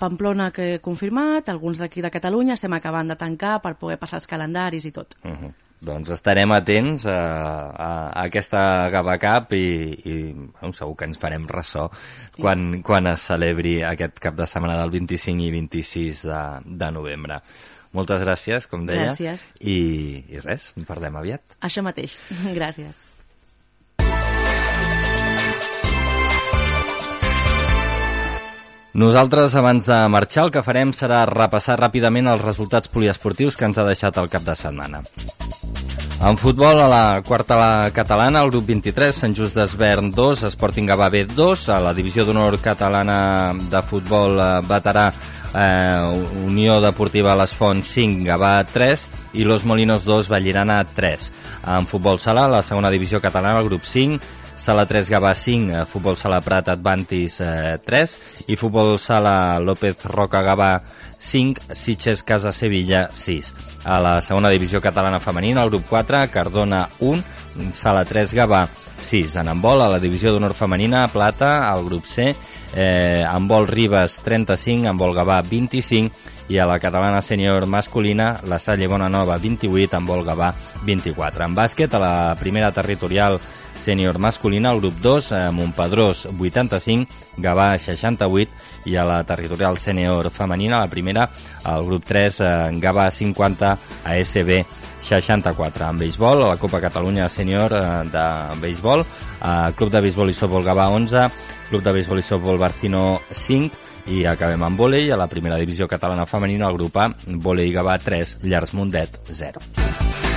Pamplona 0.00 0.50
que 0.54 0.74
he 0.74 0.82
confirmat, 0.84 1.48
alguns 1.48 1.80
d'aquí 1.80 2.04
de 2.04 2.12
Catalunya, 2.14 2.54
estem 2.58 2.74
acabant 2.76 3.08
de 3.10 3.16
tancar 3.18 3.58
per 3.64 3.76
poder 3.80 3.98
passar 3.98 4.22
els 4.22 4.28
calendaris 4.30 4.86
i 4.86 4.92
tot. 4.92 5.18
Uh 5.24 5.30
-huh. 5.30 5.52
doncs 5.80 6.10
estarem 6.10 6.50
atents 6.52 7.06
a, 7.06 7.18
a, 7.70 7.90
a 8.10 8.22
aquesta 8.24 8.90
Gava 8.90 9.16
Cup 9.18 9.52
i, 9.52 9.94
i 10.04 10.32
bueno, 10.32 10.72
segur 10.72 10.96
que 10.96 11.04
ens 11.04 11.18
farem 11.18 11.46
ressò 11.46 11.88
quan, 12.36 12.82
quan 12.82 13.06
es 13.06 13.20
celebri 13.20 13.82
aquest 13.84 14.18
cap 14.18 14.34
de 14.34 14.46
setmana 14.46 14.80
del 14.80 14.90
25 14.90 15.42
i 15.42 15.50
26 15.50 16.22
de, 16.22 16.60
de 16.64 16.90
novembre. 16.90 17.40
Moltes 17.92 18.20
gràcies, 18.20 18.66
com 18.68 18.84
deia. 18.88 19.08
Gràcies. 19.08 19.44
I, 19.60 20.24
I 20.28 20.40
res, 20.44 20.72
en 20.76 20.84
parlem 20.84 21.16
aviat. 21.16 21.40
Això 21.60 21.82
mateix. 21.82 22.18
Gràcies. 22.58 23.07
Nosaltres, 28.98 29.54
abans 29.54 29.84
de 29.86 29.96
marxar, 30.10 30.48
el 30.48 30.50
que 30.50 30.62
farem 30.66 30.90
serà 30.90 31.20
repassar 31.28 31.76
ràpidament 31.78 32.26
els 32.26 32.40
resultats 32.42 32.90
poliesportius 32.90 33.54
que 33.54 33.68
ens 33.68 33.78
ha 33.78 33.84
deixat 33.86 34.16
el 34.18 34.26
cap 34.32 34.42
de 34.42 34.56
setmana. 34.58 35.04
En 36.18 36.38
futbol, 36.40 36.80
a 36.82 36.88
la 36.90 37.02
quarta 37.22 37.54
la 37.54 37.92
catalana, 37.94 38.42
el 38.42 38.50
grup 38.50 38.66
23, 38.66 39.14
Sant 39.14 39.36
Just 39.38 39.54
d'Esvern 39.54 40.10
2, 40.16 40.42
Sporting 40.50 40.90
Gavà 40.90 41.12
B 41.14 41.20
2, 41.30 41.68
a 41.70 41.78
la 41.84 41.92
divisió 41.94 42.24
d'honor 42.26 42.58
catalana 42.58 43.20
de 43.70 43.84
futbol 43.86 44.34
eh, 44.34 44.48
veterà 44.66 45.06
eh, 45.12 46.42
Unió 46.42 46.80
Deportiva 46.82 47.38
Les 47.38 47.54
Fonts 47.54 47.94
5, 47.94 48.26
Gavà 48.26 48.56
3 48.66 49.06
i 49.38 49.46
Los 49.46 49.62
Molinos 49.62 50.02
2, 50.08 50.26
Vallirana 50.34 50.82
3. 50.82 51.30
En 51.76 51.86
futbol 51.86 52.18
sala, 52.18 52.48
la 52.50 52.66
segona 52.66 52.90
divisió 52.90 53.22
catalana, 53.22 53.62
el 53.62 53.70
grup 53.70 53.86
5, 53.86 54.18
Sala 54.58 54.86
3 54.86 55.08
Gavà 55.08 55.32
5, 55.34 55.72
eh, 55.72 55.84
Futbol 55.86 56.16
Sala 56.18 56.40
Prat 56.42 56.68
Advantis 56.68 57.38
eh, 57.40 57.78
3 57.78 58.18
i 58.50 58.56
Futbol 58.56 58.98
Sala 58.98 59.58
López 59.62 60.04
Roca 60.04 60.42
Gavà 60.42 60.82
5, 61.18 61.74
Sitges 61.74 62.24
Casa 62.24 62.52
Sevilla 62.52 63.08
6. 63.12 63.54
A 63.84 64.00
la 64.02 64.20
segona 64.20 64.50
divisió 64.50 64.80
catalana 64.82 65.20
femenina, 65.22 65.62
el 65.62 65.70
grup 65.70 65.86
4, 65.88 66.26
Cardona 66.30 66.88
1, 66.98 67.72
Sala 67.72 68.04
3 68.04 68.34
Gavà 68.34 68.66
6. 68.98 69.38
En 69.38 69.48
handbol, 69.48 69.82
a 69.82 69.88
la 69.88 70.02
divisió 70.02 70.34
d'honor 70.34 70.54
femenina, 70.58 71.06
Plata, 71.08 71.70
al 71.70 71.84
grup 71.86 72.06
C, 72.06 72.34
eh, 72.74 73.24
handbol 73.26 73.70
Ribes 73.70 74.18
35, 74.26 74.90
handbol 74.90 75.14
Gavà 75.14 75.40
25 75.42 76.34
i 76.48 76.58
a 76.58 76.66
la 76.66 76.78
catalana 76.80 77.20
sènior 77.22 77.66
masculina, 77.66 78.40
la 78.48 78.58
Salle 78.58 78.88
Bonanova 78.88 79.38
28, 79.38 79.96
handbol 79.96 80.24
Gavà 80.24 80.52
24. 80.82 81.46
En 81.46 81.54
bàsquet, 81.54 81.94
a 81.94 82.02
la 82.02 82.14
primera 82.40 82.72
territorial 82.72 83.38
sènior 83.78 84.18
masculina, 84.18 84.72
el 84.72 84.80
grup 84.80 84.98
2, 85.00 85.32
eh, 85.32 85.50
Montpedrós 85.52 86.26
85, 86.26 87.06
Gavà 87.38 87.70
68 87.78 88.50
i 88.90 88.96
a 88.96 89.04
la 89.04 89.22
territorial 89.24 89.78
sènior 89.78 90.30
femenina, 90.30 90.82
la 90.82 90.90
primera, 90.90 91.28
el 91.64 91.86
grup 91.86 92.04
3, 92.04 92.40
eh, 92.40 92.50
Gavà 92.82 93.10
50, 93.10 93.76
ASB 94.04 94.64
64. 95.00 95.88
En 95.88 95.98
béisbol, 95.98 96.42
a 96.42 96.54
la 96.54 96.56
Copa 96.56 96.80
Catalunya 96.80 97.28
sènior 97.28 97.72
eh, 97.72 97.84
de 98.12 98.60
béisbol, 98.60 99.04
eh, 99.04 99.72
Club 99.76 99.92
de 99.92 100.00
béisbol 100.00 100.30
i 100.30 100.36
softbol 100.36 100.64
Gavà 100.64 100.88
11, 100.94 101.28
Club 101.70 101.82
de 101.82 101.92
béisbol 101.92 102.18
i 102.18 102.26
softbol 102.26 102.58
Barcino 102.58 103.20
5, 103.30 103.86
i 104.08 104.24
acabem 104.24 104.62
amb 104.64 104.80
vòlei, 104.80 105.10
a 105.12 105.20
la 105.20 105.28
primera 105.28 105.58
divisió 105.60 105.88
catalana 105.88 106.26
femenina, 106.26 106.68
el 106.68 106.78
grup 106.80 106.96
A, 106.96 107.10
vòlei 107.28 107.72
Gavà 107.74 107.98
3, 108.00 108.38
Llars 108.48 108.74
Mundet 108.74 109.20
0. 109.28 110.27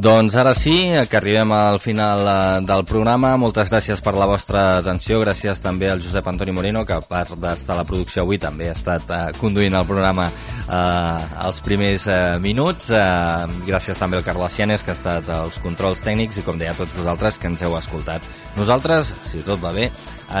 Doncs 0.00 0.32
ara 0.40 0.54
sí, 0.56 0.72
que 1.10 1.16
arribem 1.18 1.50
al 1.52 1.76
final 1.78 2.22
eh, 2.24 2.60
del 2.64 2.86
programa. 2.88 3.34
Moltes 3.36 3.68
gràcies 3.68 4.00
per 4.00 4.14
la 4.16 4.24
vostra 4.24 4.78
atenció. 4.78 5.18
Gràcies 5.20 5.60
també 5.60 5.90
al 5.92 6.00
Josep 6.00 6.24
Antoni 6.30 6.54
Moreno, 6.56 6.86
que 6.88 6.94
a 6.96 7.02
part 7.04 7.34
d'estar 7.36 7.74
a 7.74 7.80
la 7.82 7.84
producció 7.84 8.22
avui 8.22 8.38
també 8.40 8.70
ha 8.70 8.76
estat 8.78 9.10
eh, 9.12 9.18
conduint 9.36 9.76
el 9.76 9.84
programa 9.84 10.30
eh, 10.30 11.26
els 11.44 11.60
primers 11.66 12.06
eh, 12.08 12.38
minuts. 12.40 12.88
Eh, 12.96 13.58
gràcies 13.66 14.00
també 14.00 14.16
al 14.16 14.24
Carles 14.24 14.56
Cianes, 14.56 14.86
que 14.86 14.94
ha 14.94 14.96
estat 14.96 15.28
als 15.36 15.60
controls 15.60 16.00
tècnics 16.06 16.40
i, 16.40 16.46
com 16.48 16.56
deia, 16.56 16.72
a 16.72 16.80
tots 16.80 16.96
vosaltres 16.96 17.36
que 17.36 17.50
ens 17.52 17.66
heu 17.66 17.76
escoltat. 17.76 18.24
Nosaltres, 18.56 19.12
si 19.28 19.44
tot 19.44 19.60
va 19.60 19.74
bé, 19.76 19.90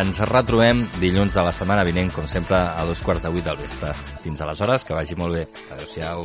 ens 0.00 0.22
retrobem 0.30 0.86
dilluns 1.02 1.36
de 1.36 1.44
la 1.44 1.52
setmana 1.52 1.84
vinent, 1.84 2.08
com 2.16 2.24
sempre, 2.32 2.56
a 2.56 2.88
dos 2.88 3.04
quarts 3.04 3.28
de 3.28 3.34
vuit 3.36 3.44
del 3.44 3.60
vespre. 3.60 3.92
Fins 4.24 4.40
aleshores, 4.40 4.88
que 4.88 4.96
vagi 4.96 5.20
molt 5.20 5.36
bé. 5.36 5.44
Adéu-siau. 5.76 6.24